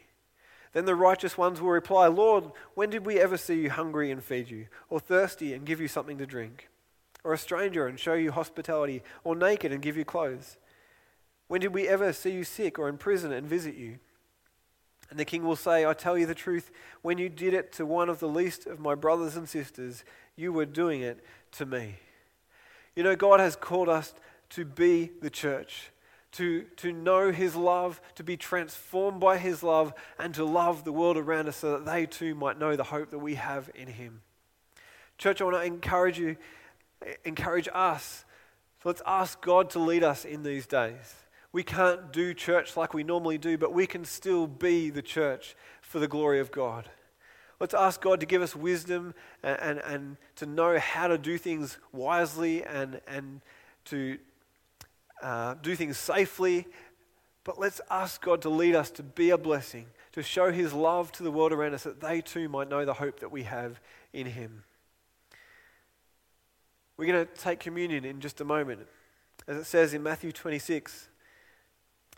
Then 0.73 0.85
the 0.85 0.95
righteous 0.95 1.39
ones 1.39 1.61
will 1.61 1.71
reply, 1.71 2.07
Lord, 2.07 2.51
when 2.75 2.91
did 2.91 3.07
we 3.07 3.19
ever 3.19 3.39
see 3.39 3.55
you 3.55 3.71
hungry 3.71 4.11
and 4.11 4.23
feed 4.23 4.51
you, 4.51 4.67
or 4.91 5.01
thirsty 5.01 5.55
and 5.55 5.65
give 5.65 5.81
you 5.81 5.89
something 5.89 6.19
to 6.19 6.27
drink, 6.27 6.69
or 7.25 7.33
a 7.33 7.39
stranger 7.39 7.87
and 7.87 7.99
show 7.99 8.13
you 8.13 8.31
hospitality, 8.31 9.03
or 9.25 9.35
naked 9.35 9.73
and 9.73 9.81
give 9.81 9.97
you 9.97 10.05
clothes? 10.05 10.59
When 11.49 11.63
did 11.63 11.73
we 11.73 11.89
ever 11.89 12.13
see 12.13 12.33
you 12.33 12.45
sick 12.45 12.79
or 12.79 12.91
in 12.91 12.99
prison 12.99 13.33
and 13.33 13.47
visit 13.47 13.75
you? 13.75 14.01
And 15.11 15.19
the 15.19 15.25
king 15.25 15.45
will 15.45 15.57
say, 15.57 15.87
I 15.87 15.95
tell 15.95 16.19
you 16.19 16.27
the 16.27 16.35
truth, 16.35 16.71
when 17.03 17.19
you 17.19 17.29
did 17.29 17.55
it 17.55 17.73
to 17.75 17.87
one 17.87 18.09
of 18.09 18.19
the 18.19 18.29
least 18.29 18.67
of 18.67 18.81
my 18.81 18.95
brothers 18.95 19.37
and 19.37 19.49
sisters, 19.49 20.05
you 20.35 20.53
were 20.53 20.67
doing 20.67 21.01
it 21.01 21.25
to 21.53 21.67
me. 21.67 21.97
You 22.95 23.03
know, 23.03 23.17
God 23.17 23.41
has 23.41 23.57
called 23.57 23.89
us 23.89 24.15
to 24.51 24.65
be 24.65 25.11
the 25.21 25.31
church 25.31 25.91
to, 26.37 26.65
to 26.77 26.93
know 26.93 27.33
His 27.33 27.57
love, 27.57 28.01
to 28.17 28.23
be 28.23 28.37
transformed 28.37 29.21
by 29.21 29.39
His 29.39 29.63
love, 29.63 29.95
and 30.19 30.35
to 30.35 30.45
love 30.45 30.85
the 30.85 30.93
world 30.93 31.17
around 31.17 31.49
us 31.49 31.57
so 31.57 31.73
that 31.73 31.87
they 31.87 32.05
too 32.05 32.35
might 32.35 32.59
know 32.59 32.77
the 32.77 32.85
hope 32.85 33.11
that 33.11 33.19
we 33.19 33.37
have 33.37 33.71
in 33.75 33.89
Him. 33.89 34.21
Church, 35.17 35.41
I 35.41 35.45
want 35.45 35.57
to 35.57 35.63
encourage 35.63 36.19
you, 36.19 36.37
encourage 37.25 37.69
us. 37.73 38.25
So 38.83 38.91
let's 38.91 39.03
ask 39.07 39.41
God 39.41 39.71
to 39.71 39.79
lead 39.79 40.05
us 40.05 40.27
in 40.27 40.43
these 40.43 40.67
days. 40.67 41.15
We 41.53 41.63
can't 41.63 42.13
do 42.13 42.35
church 42.35 42.77
like 42.77 42.95
we 42.95 43.05
normally 43.05 43.39
do, 43.39 43.57
but 43.57 43.73
we 43.73 43.87
can 43.87 44.05
still 44.05 44.47
be 44.47 44.91
the 44.91 45.03
church 45.03 45.57
for 45.81 45.99
the 45.99 46.09
glory 46.09 46.41
of 46.41 46.51
God. 46.51 46.91
Let's 47.59 47.75
ask 47.75 48.01
God 48.01 48.21
to 48.21 48.27
give 48.27 48.43
us 48.43 48.55
wisdom 48.55 49.15
and, 49.43 49.59
and, 49.61 49.79
and 49.81 50.17
to 50.37 50.47
know 50.47 50.79
how 50.79 51.09
to 51.09 51.17
do 51.17 51.39
things 51.39 51.79
wisely 51.93 52.63
and, 52.65 53.01
and 53.07 53.41
to, 53.87 54.19
uh, 55.23 55.55
do 55.63 55.75
things 55.75 55.97
safely, 55.97 56.67
but 57.45 57.59
let's 57.59 57.81
ask 57.91 58.23
God 58.23 58.43
to 58.43 58.51
lead 58.51 58.75
us 58.75 58.91
to 58.93 59.03
be 59.03 59.31
a 59.31 59.39
blessing, 59.39 59.87
to 60.13 60.23
show 60.23 60.53
His 60.53 60.73
love 60.73 61.13
to 61.13 61.23
the 61.23 61.31
world 61.31 61.53
around 61.53 61.75
us, 61.75 61.85
that 61.85 62.01
they 62.01 62.21
too 62.21 62.49
might 62.49 62.69
know 62.69 62.85
the 62.85 62.95
hope 62.95 63.21
that 63.21 63.31
we 63.31 63.45
have 63.45 63.81
in 64.13 64.27
Him. 64.27 64.65
We're 66.97 67.13
going 67.13 67.27
to 67.27 67.33
take 67.35 67.61
communion 67.61 68.05
in 68.05 68.21
just 68.21 68.41
a 68.41 68.45
moment. 68.45 68.87
As 69.47 69.57
it 69.57 69.65
says 69.65 69.95
in 69.95 70.03
Matthew 70.03 70.33
26, 70.33 71.09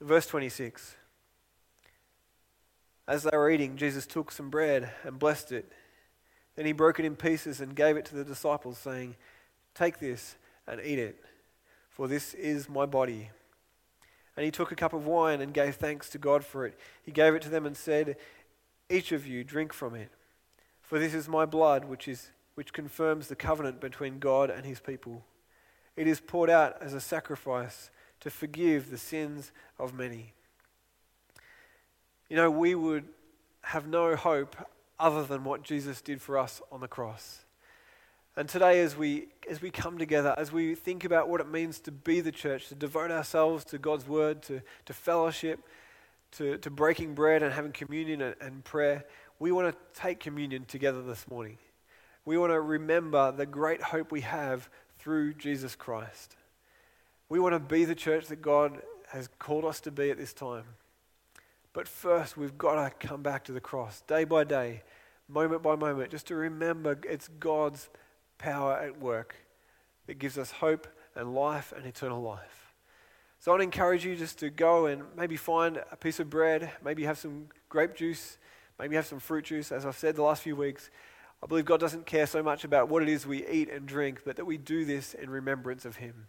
verse 0.01 0.27
26. 0.27 0.97
As 3.07 3.23
they 3.23 3.37
were 3.37 3.51
eating, 3.51 3.77
Jesus 3.77 4.07
took 4.07 4.31
some 4.31 4.51
bread 4.51 4.91
and 5.05 5.19
blessed 5.19 5.53
it. 5.53 5.73
Then 6.57 6.67
he 6.67 6.73
broke 6.73 6.99
it 6.99 7.07
in 7.07 7.17
pieces 7.17 7.61
and 7.61 7.75
gave 7.75 7.97
it 7.97 8.05
to 8.07 8.15
the 8.15 8.25
disciples, 8.25 8.79
saying, 8.79 9.17
Take 9.75 9.99
this 9.99 10.37
and 10.67 10.81
eat 10.81 10.99
it 10.99 11.25
for 11.99 12.07
this 12.07 12.33
is 12.35 12.69
my 12.69 12.87
body. 12.87 13.29
And 14.37 14.45
he 14.45 14.53
took 14.53 14.71
a 14.71 14.77
cup 14.77 14.93
of 14.93 15.05
wine 15.05 15.41
and 15.41 15.53
gave 15.53 15.75
thanks 15.75 16.09
to 16.11 16.19
God 16.19 16.45
for 16.45 16.65
it. 16.65 16.79
He 17.03 17.11
gave 17.11 17.35
it 17.35 17.43
to 17.43 17.49
them 17.49 17.67
and 17.67 17.77
said, 17.77 18.17
Each 18.89 19.11
of 19.11 19.27
you 19.27 19.43
drink 19.43 19.73
from 19.73 19.97
it, 19.97 20.09
for 20.81 21.01
this 21.01 21.13
is 21.13 21.29
my 21.29 21.45
blood, 21.45 21.87
which, 21.87 22.07
is, 22.07 22.31
which 22.55 22.73
confirms 22.73 23.27
the 23.27 23.35
covenant 23.35 23.81
between 23.81 24.21
God 24.21 24.49
and 24.49 24.65
his 24.65 24.79
people. 24.79 25.25
It 25.97 26.07
is 26.07 26.21
poured 26.21 26.51
out 26.51 26.77
as 26.81 26.95
a 26.95 27.01
sacrifice 27.01 27.91
to 28.21 28.31
forgive 28.31 28.91
the 28.91 28.99
sins 28.99 29.53
of 29.79 29.95
many. 29.95 30.33
You 32.29 32.37
know, 32.37 32.51
we 32.51 32.75
would 32.75 33.05
have 33.63 33.87
no 33.87 34.17
hope 34.17 34.57
other 34.99 35.25
than 35.25 35.45
what 35.45 35.63
Jesus 35.63 36.01
did 36.01 36.21
for 36.21 36.39
us 36.39 36.61
on 36.71 36.81
the 36.81 36.89
cross. 36.89 37.41
And 38.37 38.49
today, 38.49 38.81
as 38.81 38.97
we, 38.97 39.29
as 39.51 39.61
we 39.61 39.71
come 39.71 39.99
together, 39.99 40.35
as 40.39 40.53
we 40.53 40.75
think 40.75 41.05
about 41.05 41.29
what 41.29 41.41
it 41.41 41.49
means 41.49 41.81
to 41.81 41.91
be 41.91 42.21
the 42.21 42.31
church, 42.31 42.69
to 42.69 42.75
devote 42.75 43.11
ourselves 43.11 43.65
to 43.67 43.79
God's 43.79 44.07
word, 44.07 44.43
to, 44.43 44.63
to 44.87 44.93
fellowship, 44.93 45.61
to, 46.33 46.57
to 46.59 46.71
breaking 46.71 47.15
bread 47.15 47.43
and 47.43 47.53
having 47.53 47.73
communion 47.73 48.21
and, 48.21 48.37
and 48.41 48.65
prayer, 48.65 49.05
we 49.41 49.51
want 49.51 49.75
to 49.75 50.01
take 50.01 50.21
communion 50.21 50.65
together 50.67 51.03
this 51.03 51.29
morning. 51.29 51.59
We 52.25 52.39
want 52.39 52.53
to 52.53 52.61
remember 52.61 53.33
the 53.33 53.47
great 53.47 53.83
hope 53.83 54.13
we 54.13 54.21
have 54.21 54.69
through 54.99 55.35
Jesus 55.35 55.75
Christ. 55.75 56.37
We 57.29 57.39
want 57.39 57.55
to 57.55 57.61
be 57.61 57.85
the 57.85 57.95
church 57.95 58.27
that 58.29 58.41
God 58.41 58.81
has 59.09 59.29
called 59.39 59.65
us 59.65 59.81
to 59.81 59.91
be 59.91 60.11
at 60.11 60.19
this 60.19 60.33
time. 60.33 60.65
But 61.73 61.87
first, 61.87 62.37
we've 62.37 62.57
got 62.57 62.83
to 63.01 63.07
come 63.07 63.23
back 63.23 63.45
to 63.45 63.53
the 63.53 63.61
cross 63.61 64.03
day 64.03 64.25
by 64.25 64.45
day, 64.45 64.83
moment 65.29 65.63
by 65.63 65.77
moment, 65.77 66.11
just 66.11 66.27
to 66.29 66.35
remember 66.35 66.99
it's 67.05 67.29
God's 67.39 67.89
power 68.39 68.75
at 68.75 68.99
work 69.01 69.37
that 70.07 70.19
gives 70.19 70.39
us 70.39 70.51
hope 70.51 70.87
and 71.15 71.35
life 71.35 71.73
and 71.77 71.85
eternal 71.85 72.23
life. 72.23 72.73
So 73.41 73.55
I'd 73.55 73.61
encourage 73.61 74.05
you 74.05 74.17
just 74.17 74.39
to 74.41 74.51
go 74.51 74.87
and 74.87 75.03
maybe 75.17 75.37
find 75.37 75.81
a 75.93 75.97
piece 75.97 76.19
of 76.19 76.29
bread, 76.31 76.73
maybe 76.85 77.05
have 77.05 77.19
some 77.19 77.49
grape 77.69 77.95
juice, 77.95 78.39
maybe 78.79 78.97
have 78.97 79.07
some 79.07 79.21
fruit 79.21 79.45
juice. 79.45 79.71
As 79.71 79.85
I've 79.85 79.97
said 79.97 80.17
the 80.17 80.23
last 80.23 80.43
few 80.43 80.57
weeks, 80.57 80.91
I 81.43 81.47
believe 81.47 81.67
God 81.67 81.79
doesn't 81.79 82.07
care 82.07 82.27
so 82.27 82.43
much 82.43 82.65
about 82.65 82.89
what 82.89 83.03
it 83.03 83.09
is 83.09 83.27
we 83.27 83.47
eat 83.47 83.69
and 83.71 83.87
drink, 83.87 84.23
but 84.25 84.37
that 84.37 84.45
we 84.45 84.57
do 84.57 84.85
this 84.85 85.15
in 85.15 85.31
remembrance 85.31 85.85
of 85.85 85.97
Him. 85.97 86.27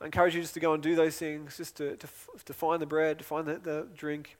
I 0.00 0.04
encourage 0.04 0.34
you 0.34 0.40
just 0.40 0.54
to 0.54 0.60
go 0.60 0.74
and 0.74 0.82
do 0.82 0.94
those 0.94 1.16
things, 1.16 1.56
just 1.56 1.76
to, 1.76 1.96
to, 1.96 2.08
to 2.44 2.52
find 2.52 2.80
the 2.80 2.86
bread, 2.86 3.18
to 3.18 3.24
find 3.24 3.46
the, 3.46 3.54
the 3.54 3.86
drink. 3.96 4.36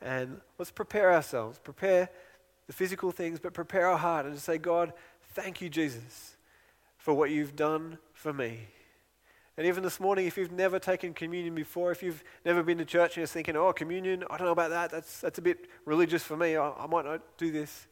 And 0.00 0.40
let's 0.58 0.70
prepare 0.70 1.12
ourselves, 1.12 1.58
prepare 1.58 2.08
the 2.66 2.72
physical 2.72 3.12
things, 3.12 3.38
but 3.38 3.52
prepare 3.52 3.86
our 3.86 3.98
heart 3.98 4.26
and 4.26 4.34
to 4.34 4.40
say, 4.40 4.58
God, 4.58 4.92
thank 5.34 5.60
you, 5.60 5.68
Jesus, 5.68 6.36
for 6.96 7.12
what 7.14 7.30
you've 7.30 7.54
done 7.54 7.98
for 8.14 8.32
me. 8.32 8.60
And 9.58 9.66
even 9.66 9.82
this 9.82 10.00
morning, 10.00 10.26
if 10.26 10.38
you've 10.38 10.50
never 10.50 10.78
taken 10.78 11.12
communion 11.12 11.54
before, 11.54 11.92
if 11.92 12.02
you've 12.02 12.24
never 12.44 12.62
been 12.62 12.78
to 12.78 12.86
church 12.86 13.10
and 13.10 13.18
you're 13.18 13.26
thinking, 13.26 13.54
oh, 13.54 13.72
communion, 13.72 14.24
I 14.30 14.38
don't 14.38 14.46
know 14.46 14.52
about 14.52 14.70
that, 14.70 14.90
that's, 14.90 15.20
that's 15.20 15.38
a 15.38 15.42
bit 15.42 15.68
religious 15.84 16.22
for 16.22 16.36
me, 16.36 16.56
I, 16.56 16.70
I 16.70 16.86
might 16.86 17.04
not 17.04 17.20
do 17.36 17.52
this. 17.52 17.86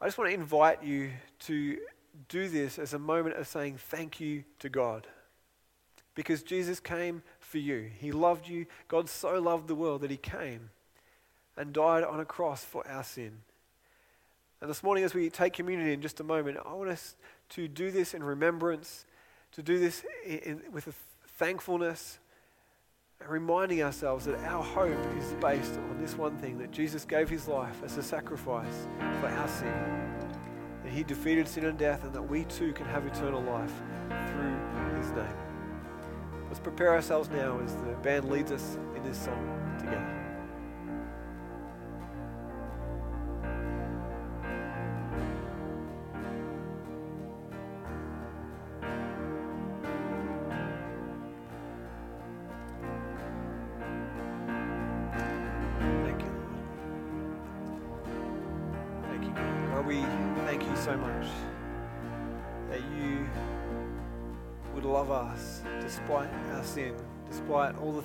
I 0.00 0.06
just 0.06 0.16
want 0.16 0.30
to 0.30 0.34
invite 0.34 0.82
you 0.82 1.10
to 1.40 1.78
do 2.28 2.48
this 2.48 2.78
as 2.78 2.94
a 2.94 2.98
moment 2.98 3.36
of 3.36 3.46
saying 3.46 3.76
thank 3.76 4.20
you 4.20 4.44
to 4.60 4.68
God. 4.70 5.06
Because 6.18 6.42
Jesus 6.42 6.80
came 6.80 7.22
for 7.38 7.58
you. 7.58 7.92
He 7.96 8.10
loved 8.10 8.48
you. 8.48 8.66
God 8.88 9.08
so 9.08 9.38
loved 9.38 9.68
the 9.68 9.76
world 9.76 10.00
that 10.00 10.10
He 10.10 10.16
came 10.16 10.70
and 11.56 11.72
died 11.72 12.02
on 12.02 12.18
a 12.18 12.24
cross 12.24 12.64
for 12.64 12.84
our 12.88 13.04
sin. 13.04 13.30
And 14.60 14.68
this 14.68 14.82
morning, 14.82 15.04
as 15.04 15.14
we 15.14 15.30
take 15.30 15.52
communion 15.52 15.88
in 15.88 16.02
just 16.02 16.18
a 16.18 16.24
moment, 16.24 16.58
I 16.66 16.72
want 16.72 16.90
us 16.90 17.14
to 17.50 17.68
do 17.68 17.92
this 17.92 18.14
in 18.14 18.24
remembrance, 18.24 19.04
to 19.52 19.62
do 19.62 19.78
this 19.78 20.04
in, 20.26 20.38
in, 20.38 20.62
with 20.72 20.88
a 20.88 20.92
thankfulness, 21.36 22.18
and 23.20 23.30
reminding 23.30 23.84
ourselves 23.84 24.24
that 24.24 24.40
our 24.40 24.64
hope 24.64 24.98
is 25.18 25.34
based 25.34 25.74
on 25.74 26.00
this 26.00 26.18
one 26.18 26.36
thing 26.38 26.58
that 26.58 26.72
Jesus 26.72 27.04
gave 27.04 27.30
his 27.30 27.46
life 27.46 27.80
as 27.84 27.96
a 27.96 28.02
sacrifice 28.02 28.88
for 29.20 29.28
our 29.28 29.46
sin. 29.46 30.14
That 30.82 30.92
he 30.92 31.04
defeated 31.04 31.46
sin 31.46 31.66
and 31.66 31.78
death, 31.78 32.02
and 32.02 32.12
that 32.12 32.22
we 32.22 32.42
too 32.46 32.72
can 32.72 32.86
have 32.86 33.06
eternal 33.06 33.40
life 33.40 33.72
through 34.08 34.96
his 35.00 35.12
name. 35.12 35.47
Let's 36.48 36.60
prepare 36.60 36.94
ourselves 36.94 37.28
now 37.28 37.60
as 37.64 37.74
the 37.76 37.94
band 38.02 38.30
leads 38.30 38.50
us 38.50 38.78
in 38.96 39.02
this 39.04 39.18
song 39.18 39.76
together. 39.78 40.17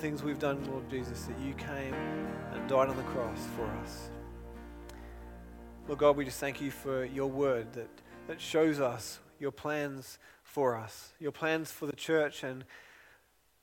Things 0.04 0.22
we've 0.22 0.38
done, 0.38 0.62
Lord 0.70 0.90
Jesus, 0.90 1.22
that 1.22 1.38
you 1.40 1.54
came 1.54 1.94
and 2.52 2.68
died 2.68 2.90
on 2.90 2.96
the 2.98 3.02
cross 3.04 3.38
for 3.56 3.64
us. 3.82 4.10
Lord 5.88 5.98
God, 5.98 6.14
we 6.18 6.26
just 6.26 6.38
thank 6.38 6.60
you 6.60 6.70
for 6.70 7.06
your 7.06 7.26
word 7.26 7.72
that, 7.72 7.88
that 8.26 8.38
shows 8.38 8.80
us 8.80 9.20
your 9.40 9.50
plans 9.50 10.18
for 10.42 10.76
us, 10.76 11.14
your 11.18 11.32
plans 11.32 11.72
for 11.72 11.86
the 11.86 11.96
church. 11.96 12.42
And 12.42 12.66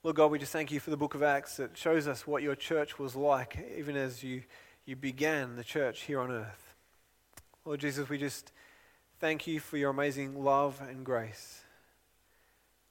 Lord 0.01 0.15
God, 0.15 0.31
we 0.31 0.39
just 0.39 0.51
thank 0.51 0.71
you 0.71 0.79
for 0.79 0.89
the 0.89 0.97
book 0.97 1.13
of 1.13 1.21
Acts 1.21 1.57
that 1.57 1.77
shows 1.77 2.07
us 2.07 2.25
what 2.25 2.41
your 2.41 2.55
church 2.55 2.97
was 2.97 3.15
like, 3.15 3.63
even 3.77 3.95
as 3.95 4.23
you, 4.23 4.41
you 4.83 4.95
began 4.95 5.57
the 5.57 5.63
church 5.63 6.01
here 6.05 6.19
on 6.19 6.31
earth. 6.31 6.73
Lord 7.65 7.81
Jesus, 7.81 8.09
we 8.09 8.17
just 8.17 8.51
thank 9.19 9.45
you 9.45 9.59
for 9.59 9.77
your 9.77 9.91
amazing 9.91 10.43
love 10.43 10.81
and 10.89 11.05
grace. 11.05 11.61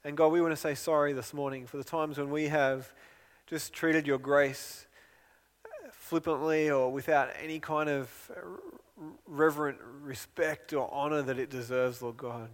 And 0.04 0.16
God, 0.16 0.28
we 0.28 0.40
want 0.40 0.52
to 0.52 0.56
say 0.56 0.76
sorry 0.76 1.12
this 1.12 1.34
morning 1.34 1.66
for 1.66 1.78
the 1.78 1.84
times 1.84 2.16
when 2.16 2.30
we 2.30 2.46
have 2.46 2.92
just 3.50 3.72
treated 3.72 4.06
your 4.06 4.18
grace 4.18 4.86
flippantly 5.90 6.70
or 6.70 6.92
without 6.92 7.30
any 7.42 7.58
kind 7.58 7.88
of 7.88 8.30
reverent 9.26 9.76
respect 10.02 10.72
or 10.72 10.88
honor 10.94 11.20
that 11.20 11.36
it 11.36 11.50
deserves, 11.50 12.00
Lord 12.00 12.16
God. 12.16 12.48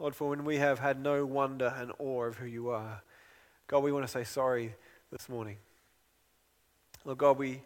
Lord, 0.00 0.16
for 0.16 0.28
when 0.28 0.44
we 0.44 0.56
have 0.56 0.80
had 0.80 1.00
no 1.00 1.24
wonder 1.24 1.72
and 1.78 1.92
awe 2.00 2.24
of 2.24 2.38
who 2.38 2.46
you 2.46 2.70
are, 2.70 3.00
God, 3.68 3.84
we 3.84 3.92
want 3.92 4.04
to 4.04 4.10
say 4.10 4.24
sorry 4.24 4.74
this 5.12 5.28
morning. 5.28 5.58
Lord 7.04 7.18
God, 7.18 7.38
we, 7.38 7.62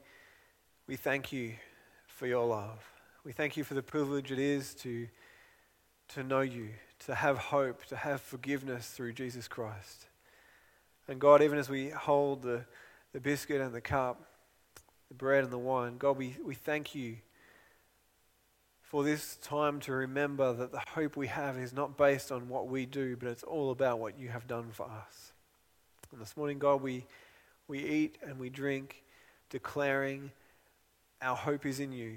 we 0.87 0.97
thank 0.97 1.33
you 1.33 1.55
for 2.07 2.27
your 2.27 2.47
love. 2.47 2.85
We 3.25 3.33
thank 3.33 3.57
you 3.57 3.65
for 3.65 3.73
the 3.73 3.83
privilege 3.83 4.31
it 4.31 4.39
is 4.39 4.75
to, 4.75 5.09
to 6.09 6.23
know 6.23 6.43
you, 6.43 6.69
to 7.07 7.15
have 7.15 7.39
hope, 7.39 7.87
to 7.87 7.97
have 7.97 8.21
forgiveness 8.21 8.89
through 8.89 9.15
Jesus 9.15 9.49
Christ. 9.49 10.06
And 11.09 11.21
God, 11.21 11.43
even 11.43 11.59
as 11.59 11.69
we 11.69 11.91
hold 11.91 12.43
the, 12.43 12.65
the 13.13 13.21
biscuit 13.21 13.61
and 13.61 13.73
the 13.73 13.81
cup, 13.81 14.23
the 15.09 15.15
bread 15.15 15.45
and 15.45 15.53
the 15.53 15.59
wine, 15.59 15.99
God, 15.99 16.17
we, 16.17 16.37
we 16.45 16.55
thank 16.55 16.95
you 16.95 17.17
for 18.83 19.05
this 19.05 19.37
time 19.37 19.81
to 19.81 19.93
remember 19.93 20.53
that 20.53 20.73
the 20.73 20.83
hope 20.95 21.17
we 21.17 21.27
have 21.27 21.59
is 21.59 21.73
not 21.73 21.97
based 21.97 22.31
on 22.31 22.49
what 22.49 22.69
we 22.69 22.87
do, 22.87 23.17
but 23.17 23.29
it's 23.29 23.43
all 23.43 23.71
about 23.71 23.99
what 23.99 24.19
you 24.19 24.29
have 24.29 24.47
done 24.47 24.69
for 24.73 24.85
us. 24.85 25.33
And 26.13 26.21
this 26.21 26.37
morning, 26.37 26.59
God, 26.59 26.83
we, 26.83 27.05
we 27.69 27.81
eat 27.85 28.19
and 28.23 28.39
we 28.39 28.49
drink, 28.49 29.03
declaring 29.51 30.31
our 31.21 31.37
hope 31.37 31.67
is 31.67 31.81
in 31.81 31.93
you. 31.93 32.17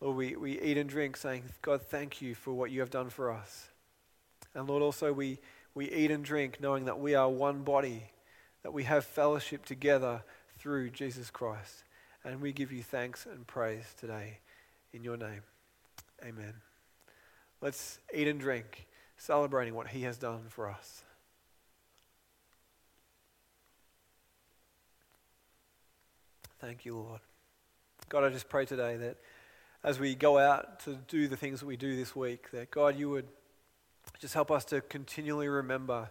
Lord, 0.00 0.16
we, 0.16 0.36
we 0.36 0.60
eat 0.60 0.78
and 0.78 0.88
drink 0.88 1.16
saying, 1.16 1.44
God, 1.62 1.82
thank 1.82 2.20
you 2.20 2.34
for 2.34 2.52
what 2.52 2.70
you 2.70 2.80
have 2.80 2.90
done 2.90 3.08
for 3.08 3.30
us. 3.30 3.68
And 4.54 4.68
Lord, 4.68 4.82
also 4.82 5.12
we, 5.12 5.38
we 5.76 5.90
eat 5.90 6.10
and 6.10 6.24
drink 6.24 6.58
knowing 6.58 6.86
that 6.86 6.98
we 6.98 7.14
are 7.14 7.28
one 7.28 7.62
body, 7.62 8.04
that 8.62 8.72
we 8.72 8.84
have 8.84 9.04
fellowship 9.04 9.66
together 9.66 10.22
through 10.58 10.88
Jesus 10.88 11.30
Christ. 11.30 11.84
And 12.24 12.40
we 12.40 12.50
give 12.50 12.72
you 12.72 12.82
thanks 12.82 13.26
and 13.26 13.46
praise 13.46 13.84
today 14.00 14.38
in 14.94 15.04
your 15.04 15.18
name. 15.18 15.42
Amen. 16.24 16.54
Let's 17.60 17.98
eat 18.12 18.26
and 18.26 18.40
drink, 18.40 18.86
celebrating 19.18 19.74
what 19.74 19.88
he 19.88 20.00
has 20.02 20.16
done 20.16 20.46
for 20.48 20.70
us. 20.70 21.02
Thank 26.58 26.86
you, 26.86 26.96
Lord. 26.96 27.20
God, 28.08 28.24
I 28.24 28.30
just 28.30 28.48
pray 28.48 28.64
today 28.64 28.96
that 28.96 29.18
as 29.84 30.00
we 30.00 30.14
go 30.14 30.38
out 30.38 30.80
to 30.80 30.94
do 31.06 31.28
the 31.28 31.36
things 31.36 31.60
that 31.60 31.66
we 31.66 31.76
do 31.76 31.96
this 31.96 32.16
week, 32.16 32.50
that 32.52 32.70
God, 32.70 32.98
you 32.98 33.10
would 33.10 33.26
just 34.18 34.34
help 34.34 34.50
us 34.50 34.64
to 34.66 34.80
continually 34.80 35.48
remember 35.48 36.10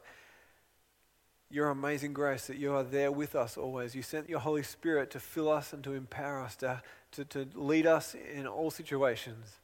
your 1.49 1.69
amazing 1.69 2.13
grace, 2.13 2.47
that 2.47 2.57
you 2.57 2.73
are 2.73 2.83
there 2.83 3.11
with 3.11 3.35
us 3.35 3.57
always. 3.57 3.95
You 3.95 4.01
sent 4.01 4.29
your 4.29 4.39
Holy 4.39 4.63
Spirit 4.63 5.11
to 5.11 5.19
fill 5.19 5.49
us 5.49 5.73
and 5.73 5.83
to 5.83 5.93
empower 5.93 6.41
us, 6.41 6.55
to, 6.57 6.81
to, 7.13 7.25
to 7.25 7.47
lead 7.53 7.85
us 7.85 8.15
in 8.33 8.47
all 8.47 8.71
situations. 8.71 9.59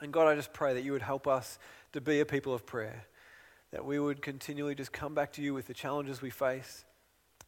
And 0.00 0.12
God, 0.12 0.28
I 0.28 0.34
just 0.34 0.52
pray 0.52 0.74
that 0.74 0.82
you 0.82 0.92
would 0.92 1.02
help 1.02 1.26
us 1.26 1.58
to 1.92 2.00
be 2.00 2.20
a 2.20 2.26
people 2.26 2.54
of 2.54 2.66
prayer, 2.66 3.04
that 3.70 3.84
we 3.84 3.98
would 3.98 4.20
continually 4.20 4.74
just 4.74 4.92
come 4.92 5.14
back 5.14 5.32
to 5.34 5.42
you 5.42 5.54
with 5.54 5.66
the 5.66 5.74
challenges 5.74 6.20
we 6.20 6.30
face. 6.30 6.84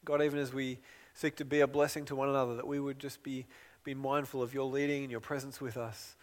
God, 0.05 0.22
even 0.22 0.38
as 0.38 0.53
we 0.53 0.78
seek 1.14 1.36
to 1.36 1.44
be 1.44 1.61
a 1.61 1.66
blessing 1.66 2.05
to 2.07 2.16
one 2.16 2.28
another, 2.28 2.57
that 2.57 2.66
we 2.66 2.80
would 2.80 2.98
just 2.98 3.22
be, 3.22 3.46
be 3.84 3.94
mindful 3.94 4.42
of 4.42 4.55
your 4.55 4.64
leading 4.64 5.03
and 5.03 5.11
your 5.11 5.20
presence 5.20 5.61
with 5.61 5.76
us. 5.76 6.16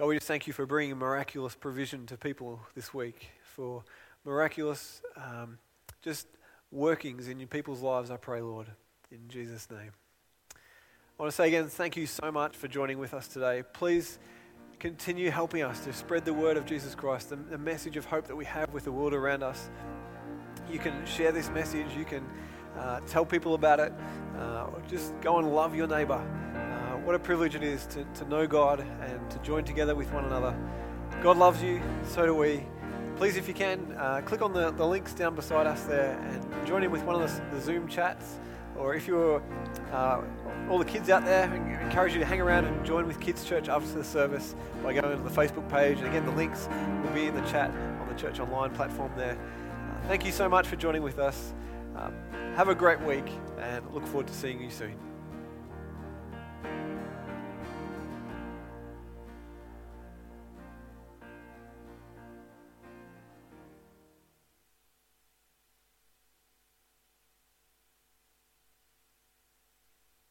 God, 0.00 0.06
we 0.06 0.16
just 0.16 0.26
thank 0.26 0.46
you 0.46 0.54
for 0.54 0.64
bringing 0.64 0.96
miraculous 0.96 1.54
provision 1.54 2.06
to 2.06 2.16
people 2.16 2.58
this 2.74 2.94
week, 2.94 3.32
for 3.42 3.84
miraculous 4.24 5.02
um, 5.14 5.58
just 6.00 6.26
workings 6.72 7.28
in 7.28 7.46
people's 7.46 7.82
lives, 7.82 8.10
I 8.10 8.16
pray, 8.16 8.40
Lord, 8.40 8.68
in 9.12 9.28
Jesus' 9.28 9.68
name. 9.70 9.90
I 10.54 11.22
want 11.22 11.30
to 11.30 11.36
say 11.36 11.48
again, 11.48 11.66
thank 11.66 11.98
you 11.98 12.06
so 12.06 12.32
much 12.32 12.56
for 12.56 12.66
joining 12.66 12.98
with 12.98 13.12
us 13.12 13.28
today. 13.28 13.62
Please 13.74 14.18
continue 14.78 15.30
helping 15.30 15.60
us 15.60 15.84
to 15.84 15.92
spread 15.92 16.24
the 16.24 16.32
word 16.32 16.56
of 16.56 16.64
Jesus 16.64 16.94
Christ, 16.94 17.28
the, 17.28 17.36
the 17.36 17.58
message 17.58 17.98
of 17.98 18.06
hope 18.06 18.26
that 18.26 18.36
we 18.36 18.46
have 18.46 18.72
with 18.72 18.84
the 18.84 18.92
world 18.92 19.12
around 19.12 19.42
us. 19.42 19.68
You 20.72 20.78
can 20.78 21.04
share 21.04 21.30
this 21.30 21.50
message, 21.50 21.88
you 21.94 22.06
can 22.06 22.26
uh, 22.78 23.00
tell 23.00 23.26
people 23.26 23.52
about 23.52 23.80
it, 23.80 23.92
uh, 24.38 24.68
just 24.88 25.12
go 25.20 25.36
and 25.36 25.54
love 25.54 25.74
your 25.74 25.88
neighbor. 25.88 26.26
What 27.10 27.16
a 27.16 27.24
privilege 27.24 27.56
it 27.56 27.64
is 27.64 27.86
to, 27.86 28.04
to 28.04 28.24
know 28.28 28.46
God 28.46 28.78
and 28.78 29.30
to 29.32 29.38
join 29.40 29.64
together 29.64 29.96
with 29.96 30.12
one 30.12 30.26
another. 30.26 30.56
God 31.24 31.38
loves 31.38 31.60
you, 31.60 31.82
so 32.06 32.24
do 32.24 32.32
we. 32.32 32.64
Please, 33.16 33.36
if 33.36 33.48
you 33.48 33.52
can, 33.52 33.96
uh, 33.98 34.20
click 34.24 34.42
on 34.42 34.52
the, 34.52 34.70
the 34.70 34.86
links 34.86 35.12
down 35.12 35.34
beside 35.34 35.66
us 35.66 35.82
there 35.82 36.16
and 36.20 36.66
join 36.68 36.84
in 36.84 36.90
with 36.92 37.02
one 37.02 37.20
of 37.20 37.28
the, 37.28 37.56
the 37.56 37.60
Zoom 37.60 37.88
chats. 37.88 38.38
Or 38.78 38.94
if 38.94 39.08
you're 39.08 39.42
uh, 39.90 40.22
all 40.70 40.78
the 40.78 40.84
kids 40.84 41.10
out 41.10 41.24
there, 41.24 41.50
I 41.50 41.84
encourage 41.84 42.12
you 42.12 42.20
to 42.20 42.24
hang 42.24 42.40
around 42.40 42.66
and 42.66 42.86
join 42.86 43.08
with 43.08 43.18
Kids 43.18 43.44
Church 43.44 43.68
after 43.68 43.90
the 43.90 44.04
service 44.04 44.54
by 44.80 44.92
going 44.92 45.16
to 45.16 45.20
the 45.20 45.30
Facebook 45.30 45.68
page. 45.68 45.98
And 45.98 46.06
again, 46.06 46.24
the 46.24 46.36
links 46.36 46.68
will 47.02 47.10
be 47.10 47.26
in 47.26 47.34
the 47.34 47.42
chat 47.50 47.72
on 48.00 48.06
the 48.08 48.14
Church 48.14 48.38
Online 48.38 48.70
platform 48.70 49.10
there. 49.16 49.32
Uh, 49.32 50.06
thank 50.06 50.24
you 50.24 50.30
so 50.30 50.48
much 50.48 50.68
for 50.68 50.76
joining 50.76 51.02
with 51.02 51.18
us. 51.18 51.54
Um, 51.96 52.14
have 52.54 52.68
a 52.68 52.74
great 52.76 53.00
week 53.00 53.28
and 53.58 53.84
look 53.92 54.06
forward 54.06 54.28
to 54.28 54.32
seeing 54.32 54.62
you 54.62 54.70
soon. 54.70 55.09